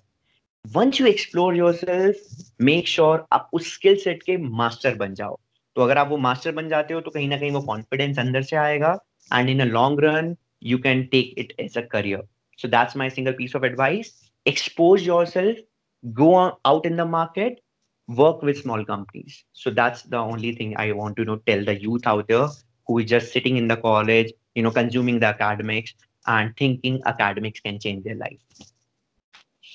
once 0.66 1.00
you 1.00 1.08
explore 1.08 1.54
yourself 1.56 2.16
make 2.60 2.88
sure 2.96 3.20
आप 3.34 3.50
उस 3.54 3.74
skill 3.74 3.96
set 4.04 4.24
के 4.24 4.38
master 4.64 4.96
बन 4.96 5.14
जाओ 5.22 5.40
तो 5.76 5.82
अगर 5.82 5.98
आप 5.98 6.08
वो 6.10 6.18
master 6.18 6.52
बन 6.56 6.70
जाते 6.70 6.94
हो 6.94 7.02
तो 7.02 7.12
कहीं 7.12 7.28
ना 7.30 7.38
कहीं 7.38 7.52
वो 7.52 7.62
कॉन्फिडेंस 7.62 8.20
अंदर 8.20 8.42
से 8.52 8.56
आएगा 8.56 8.98
and 9.34 9.50
in 9.50 9.60
a 9.62 9.66
long 9.66 10.00
run 10.04 10.36
you 10.62 10.78
can 10.78 11.10
take 11.10 11.34
it 11.38 11.54
as 11.60 11.76
a 11.76 11.84
career. 11.84 12.22
So 12.58 12.68
that's 12.68 12.96
my 12.96 13.10
single 13.10 13.34
piece 13.34 13.56
of 13.56 13.64
advice. 13.64 14.30
Expose 14.46 15.06
yourself, 15.06 15.58
go 16.14 16.58
out 16.66 16.86
in 16.86 16.96
the 16.96 17.06
market, 17.06 17.62
work 18.08 18.42
with 18.42 18.58
small 18.58 18.84
companies. 18.84 19.44
So 19.54 19.70
that's 19.70 20.04
the 20.04 20.18
only 20.18 20.54
thing 20.54 20.76
I 20.78 20.92
want 20.92 21.16
to 21.18 21.22
you 21.22 21.26
know, 21.26 21.38
tell 21.38 21.64
the 21.64 21.80
youth 21.80 22.06
out 22.06 22.28
there 22.28 22.48
who 22.88 23.00
is 23.00 23.10
just 23.10 23.32
sitting 23.32 23.58
in 23.58 23.68
the 23.68 23.78
college, 23.78 24.34
you 24.56 24.64
know, 24.64 24.72
consuming 24.72 25.20
the 25.20 25.28
academics 25.28 25.94
and 26.28 26.56
thinking 26.58 27.02
academics 27.06 27.60
can 27.60 27.80
change 27.80 28.04
their 28.04 28.16
life. 28.16 28.40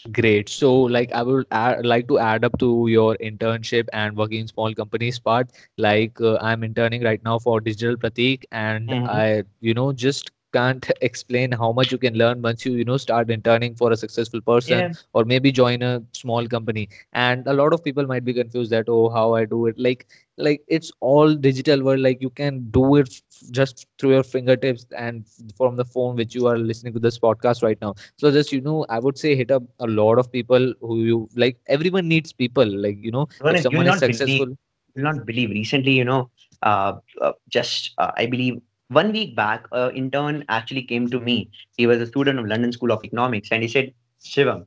Great. 0.07 0.47
So, 0.49 0.73
like, 0.83 1.11
I 1.11 1.21
would 1.21 1.45
add, 1.51 1.85
like 1.85 2.07
to 2.07 2.17
add 2.19 2.43
up 2.43 2.57
to 2.59 2.87
your 2.87 3.15
internship 3.17 3.87
and 3.91 4.15
working 4.15 4.39
in 4.39 4.47
small 4.47 4.73
companies 4.73 5.19
part. 5.19 5.51
Like, 5.77 6.19
uh, 6.21 6.37
I'm 6.41 6.63
interning 6.63 7.03
right 7.03 7.21
now 7.23 7.37
for 7.39 7.59
Digital 7.59 7.95
Pratik, 7.95 8.43
and 8.51 8.93
Mhm. 8.93 9.05
I, 9.05 9.43
you 9.59 9.73
know, 9.73 9.91
just 9.91 10.31
can't 10.53 10.89
explain 11.01 11.51
how 11.51 11.71
much 11.71 11.91
you 11.91 11.97
can 11.97 12.13
learn 12.15 12.41
once 12.41 12.65
you, 12.65 12.73
you 12.73 12.85
know, 12.85 12.97
start 12.97 13.29
interning 13.29 13.75
for 13.75 13.91
a 13.91 13.97
successful 13.97 14.41
person 14.41 14.79
Yeah. 14.79 14.93
or 15.13 15.25
maybe 15.25 15.51
join 15.51 15.81
a 15.81 16.01
small 16.13 16.47
company. 16.47 16.89
And 17.13 17.45
a 17.47 17.53
lot 17.53 17.73
of 17.73 17.83
people 17.83 18.05
might 18.05 18.25
be 18.25 18.33
confused 18.33 18.71
that, 18.71 18.85
oh, 18.87 19.09
how 19.09 19.33
I 19.35 19.45
do 19.45 19.65
it. 19.67 19.77
Like, 19.77 20.07
like 20.37 20.61
it's 20.67 20.91
all 21.01 21.35
digital 21.35 21.83
world. 21.83 21.99
Like, 21.99 22.21
you 22.21 22.29
can 22.29 22.69
do 22.71 22.95
it 22.95 23.21
just 23.51 23.87
through 23.99 24.11
your 24.11 24.23
fingertips 24.23 24.85
and 24.97 25.25
from 25.57 25.75
the 25.75 25.85
phone 25.85 26.15
which 26.15 26.35
you 26.35 26.47
are 26.47 26.57
listening 26.57 26.93
to 26.93 26.99
this 26.99 27.17
podcast 27.19 27.63
right 27.63 27.79
now 27.81 27.93
so 28.17 28.31
just 28.31 28.51
you 28.51 28.61
know 28.61 28.85
i 28.89 28.99
would 28.99 29.17
say 29.17 29.35
hit 29.35 29.51
up 29.51 29.63
a 29.79 29.87
lot 29.87 30.19
of 30.19 30.31
people 30.31 30.73
who 30.81 31.03
you 31.03 31.29
like 31.35 31.57
everyone 31.67 32.07
needs 32.07 32.33
people 32.33 32.65
like 32.65 32.97
you 32.99 33.11
know 33.11 33.27
if 33.45 33.61
someone 33.61 33.87
is 33.87 33.93
not 33.93 33.99
believe, 33.99 34.15
successful 34.15 34.47
you'll 34.95 35.03
not 35.03 35.25
believe. 35.25 35.49
Recently, 35.51 35.91
you 35.93 36.03
know, 36.03 36.29
uh, 36.63 36.93
uh, 37.21 37.33
just 37.47 37.91
uh, 37.97 38.11
I 38.17 38.25
believe 38.25 38.59
one 38.89 39.11
week 39.11 39.35
back, 39.35 39.65
an 39.71 39.95
intern 39.95 40.45
actually 40.49 40.83
came 40.83 41.09
to 41.09 41.19
me. 41.19 41.51
He 41.77 41.87
was 41.87 42.01
a 42.01 42.07
student 42.07 42.39
of 42.39 42.45
London 42.47 42.71
School 42.71 42.91
of 42.91 43.03
Economics, 43.03 43.49
and 43.51 43.63
he 43.63 43.69
said, 43.69 43.93
"Shivam, 44.23 44.65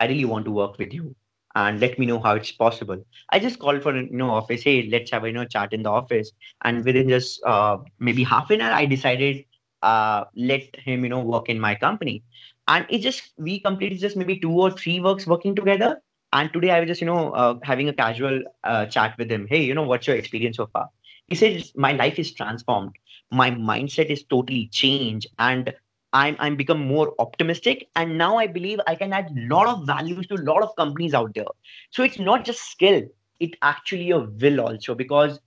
I 0.00 0.06
really 0.06 0.24
want 0.24 0.44
to 0.46 0.52
work 0.52 0.78
with 0.78 0.92
you, 0.92 1.14
and 1.54 1.80
let 1.80 1.98
me 1.98 2.06
know 2.06 2.20
how 2.20 2.34
it's 2.34 2.52
possible." 2.52 3.04
I 3.30 3.38
just 3.38 3.58
called 3.58 3.82
for 3.82 3.96
you 3.96 4.18
know 4.22 4.30
office. 4.30 4.62
Hey, 4.62 4.88
let's 4.96 5.10
have 5.10 5.24
a 5.24 5.28
you 5.28 5.34
know 5.34 5.44
chat 5.56 5.72
in 5.72 5.82
the 5.82 5.90
office, 5.90 6.32
and 6.62 6.84
within 6.84 7.08
just 7.08 7.42
uh, 7.44 7.78
maybe 7.98 8.24
half 8.24 8.50
an 8.50 8.60
hour, 8.60 8.72
I 8.72 8.86
decided 8.86 9.44
uh, 9.82 10.24
let 10.36 10.76
him 10.76 11.04
you 11.04 11.10
know 11.10 11.20
work 11.20 11.48
in 11.48 11.60
my 11.60 11.74
company, 11.74 12.22
and 12.68 12.86
it 12.90 12.98
just 13.00 13.32
we 13.38 13.60
completed 13.60 13.98
just 14.00 14.16
maybe 14.16 14.38
two 14.38 14.52
or 14.66 14.70
three 14.70 15.00
works 15.00 15.26
working 15.26 15.54
together 15.54 16.00
and 16.34 16.50
today 16.52 16.70
I 16.70 16.80
was 16.80 16.88
just, 16.88 17.00
you 17.02 17.06
know, 17.06 17.30
uh, 17.32 17.58
having 17.62 17.90
a 17.90 17.92
casual 17.92 18.42
uh, 18.64 18.86
chat 18.86 19.14
with 19.18 19.30
him. 19.30 19.46
Hey, 19.50 19.62
you 19.64 19.74
know, 19.74 19.82
what's 19.82 20.06
your 20.06 20.16
experience 20.16 20.56
so 20.56 20.66
far? 20.72 20.88
He 21.28 21.36
says 21.36 21.72
my 21.76 21.92
life 21.92 22.18
is 22.18 22.32
transformed. 22.34 22.92
My 23.30 23.50
mindset 23.50 24.06
is 24.06 24.24
totally 24.24 24.68
changed, 24.68 25.26
and 25.38 25.72
I'm 26.12 26.36
I'm 26.38 26.56
become 26.56 26.86
more 26.86 27.14
optimistic. 27.18 27.88
And 27.96 28.18
now 28.18 28.36
I 28.36 28.46
believe 28.46 28.80
I 28.86 28.94
can 28.94 29.12
add 29.12 29.30
a 29.30 29.54
lot 29.54 29.66
of 29.66 29.86
values 29.86 30.26
to 30.28 30.34
a 30.34 30.44
lot 30.50 30.62
of 30.62 30.76
companies 30.76 31.14
out 31.14 31.34
there. 31.34 31.52
So 31.90 32.02
it's 32.02 32.18
not 32.18 32.44
just 32.44 32.70
skill; 32.70 33.02
it 33.40 33.56
actually 33.62 34.10
a 34.10 34.20
will 34.20 34.60
also 34.60 34.94
because 34.94 35.40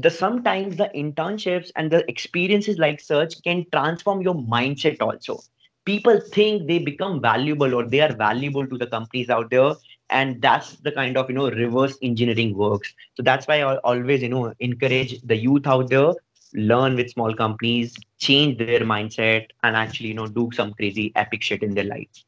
the 0.00 0.10
sometimes 0.10 0.76
the 0.76 0.90
internships 0.94 1.70
and 1.76 1.90
the 1.90 2.08
experiences 2.08 2.78
like 2.78 3.00
such 3.00 3.42
can 3.42 3.64
transform 3.72 4.22
your 4.22 4.34
mindset 4.34 5.00
also 5.00 5.40
people 5.84 6.20
think 6.20 6.66
they 6.66 6.78
become 6.78 7.20
valuable 7.20 7.74
or 7.74 7.84
they 7.84 8.00
are 8.00 8.14
valuable 8.14 8.66
to 8.66 8.78
the 8.78 8.86
companies 8.86 9.30
out 9.30 9.50
there 9.50 9.72
and 10.10 10.40
that's 10.40 10.76
the 10.76 10.92
kind 10.92 11.16
of 11.16 11.28
you 11.28 11.34
know 11.34 11.50
reverse 11.50 11.96
engineering 12.02 12.56
works. 12.56 12.94
So 13.16 13.22
that's 13.22 13.46
why 13.46 13.62
i 13.62 13.76
always 13.78 14.22
you 14.22 14.28
know 14.28 14.52
encourage 14.60 15.20
the 15.22 15.36
youth 15.36 15.66
out 15.66 15.90
there 15.90 16.12
learn 16.54 16.96
with 16.96 17.10
small 17.10 17.34
companies 17.34 17.96
change 18.18 18.58
their 18.58 18.80
mindset 18.80 19.46
and 19.62 19.76
actually 19.76 20.08
you 20.08 20.14
know 20.14 20.26
do 20.26 20.50
some 20.52 20.72
crazy 20.74 21.12
epic 21.16 21.42
shit 21.42 21.62
in 21.62 21.74
their 21.74 21.84
life 21.84 22.24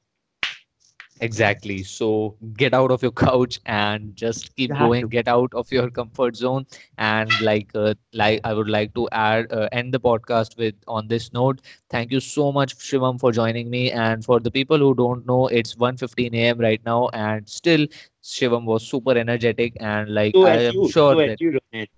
Exactly. 1.25 1.83
So 1.83 2.37
get 2.55 2.75
out 2.75 2.91
of 2.91 3.03
your 3.03 3.13
couch 3.27 3.59
and 3.65 4.15
just 4.15 4.55
keep 4.57 4.69
you 4.71 4.75
have 4.77 4.89
going. 4.89 5.03
to 5.03 5.09
Get 5.09 5.27
out 5.27 5.53
of 5.55 5.73
your 5.73 5.91
comfort 5.91 6.37
zone. 6.37 6.67
And 6.99 7.31
like, 7.41 7.71
uh, 7.75 7.95
like 8.13 8.41
I 8.45 8.53
would 8.53 8.69
like 8.69 8.95
to 8.95 9.09
add 9.13 9.51
uh, 9.51 9.69
end 9.73 9.95
the 9.95 10.01
podcast 10.01 10.59
with 10.59 10.75
on 10.87 11.09
this 11.09 11.33
note. 11.33 11.63
Thank 11.89 12.13
you 12.13 12.21
so 12.21 12.53
much, 12.53 12.77
Shivam, 12.77 13.19
for 13.19 13.33
joining 13.33 13.71
me. 13.71 13.91
And 13.91 14.25
for 14.25 14.39
the 14.39 14.51
people 14.51 14.79
who 14.79 14.95
don't 14.95 15.27
know, 15.27 15.47
it's 15.49 15.75
1:15 15.77 16.35
a.m. 16.35 16.59
right 16.59 16.85
now, 16.85 17.09
and 17.15 17.49
still 17.49 17.87
Shivam 18.23 18.65
was 18.67 18.87
super 18.87 19.17
energetic. 19.17 19.77
And 19.81 20.15
like 20.15 20.35
so 20.35 20.47
I 20.47 20.57
as 20.57 20.75
am 20.75 20.75
you 20.75 20.89
sure 20.91 21.15
so 21.15 21.19
as 21.21 21.31
that 21.31 21.41
you 21.41 21.59
Rohit. 21.59 21.89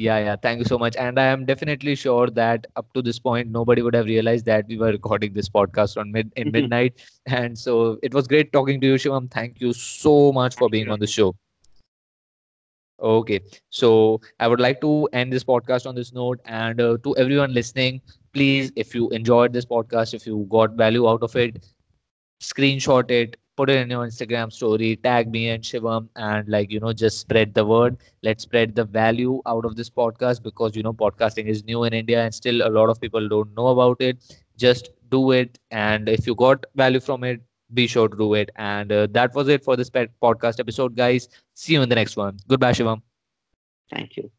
Yeah, 0.00 0.18
yeah. 0.18 0.36
Thank 0.36 0.60
you 0.60 0.64
so 0.64 0.78
much. 0.78 0.96
And 0.96 1.18
I 1.20 1.24
am 1.24 1.44
definitely 1.44 1.94
sure 1.94 2.28
that 2.30 2.66
up 2.76 2.92
to 2.94 3.02
this 3.02 3.18
point, 3.18 3.50
nobody 3.50 3.82
would 3.82 3.94
have 3.94 4.06
realized 4.06 4.46
that 4.46 4.66
we 4.66 4.78
were 4.78 4.90
recording 4.92 5.34
this 5.34 5.48
podcast 5.48 5.98
on 5.98 6.10
mid 6.10 6.32
in 6.36 6.50
midnight. 6.56 7.00
And 7.26 7.58
so 7.58 7.98
it 8.02 8.14
was 8.14 8.26
great 8.26 8.52
talking 8.52 8.80
to 8.80 8.86
you, 8.86 8.94
Shivam. 8.94 9.30
Thank 9.30 9.60
you 9.60 9.72
so 9.74 10.32
much 10.32 10.56
for 10.56 10.70
being 10.70 10.88
on 10.88 11.00
the 11.00 11.06
show. 11.06 11.34
Okay. 13.00 13.40
So 13.70 14.20
I 14.38 14.48
would 14.48 14.60
like 14.60 14.80
to 14.82 15.08
end 15.12 15.32
this 15.32 15.44
podcast 15.44 15.86
on 15.86 15.94
this 15.94 16.12
note. 16.12 16.40
And 16.46 16.80
uh, 16.80 16.96
to 17.04 17.16
everyone 17.16 17.52
listening, 17.52 18.00
please, 18.32 18.72
if 18.76 18.94
you 18.94 19.08
enjoyed 19.10 19.52
this 19.52 19.66
podcast, 19.66 20.14
if 20.14 20.26
you 20.26 20.46
got 20.50 20.72
value 20.74 21.08
out 21.08 21.22
of 21.22 21.36
it, 21.36 21.66
screenshot 22.42 23.10
it, 23.10 23.36
put 23.56 23.70
it 23.70 23.76
in 23.76 23.90
your 23.90 24.06
Instagram 24.06 24.52
story, 24.52 24.96
tag 24.96 25.30
me 25.30 25.50
and 25.50 25.62
Shivam, 25.62 26.08
and 26.16 26.48
like, 26.48 26.70
you 26.70 26.80
know, 26.80 26.92
just 26.92 27.18
spread 27.20 27.54
the 27.54 27.64
word. 27.64 27.96
Let's 28.22 28.42
spread 28.44 28.74
the 28.74 28.84
value 28.84 29.40
out 29.46 29.64
of 29.64 29.76
this 29.76 29.90
podcast 29.90 30.42
because, 30.42 30.76
you 30.76 30.82
know, 30.82 30.92
podcasting 30.92 31.46
is 31.46 31.64
new 31.64 31.84
in 31.84 31.92
India 31.92 32.22
and 32.24 32.34
still 32.34 32.66
a 32.66 32.70
lot 32.70 32.88
of 32.88 33.00
people 33.00 33.28
don't 33.28 33.54
know 33.56 33.68
about 33.68 34.00
it. 34.00 34.18
Just 34.56 34.90
do 35.10 35.32
it. 35.32 35.58
And 35.70 36.08
if 36.08 36.26
you 36.26 36.34
got 36.34 36.64
value 36.74 37.00
from 37.00 37.24
it, 37.24 37.40
be 37.74 37.86
sure 37.86 38.08
to 38.08 38.16
do 38.16 38.34
it. 38.34 38.50
And 38.56 38.90
uh, 38.92 39.06
that 39.12 39.34
was 39.34 39.48
it 39.48 39.64
for 39.64 39.76
this 39.76 39.90
podcast 39.90 40.60
episode, 40.60 40.96
guys. 40.96 41.28
See 41.54 41.74
you 41.74 41.82
in 41.82 41.88
the 41.88 41.94
next 41.94 42.16
one. 42.16 42.38
Goodbye, 42.48 42.72
Shivam. 42.72 43.02
thank 43.90 44.16
you 44.16 44.30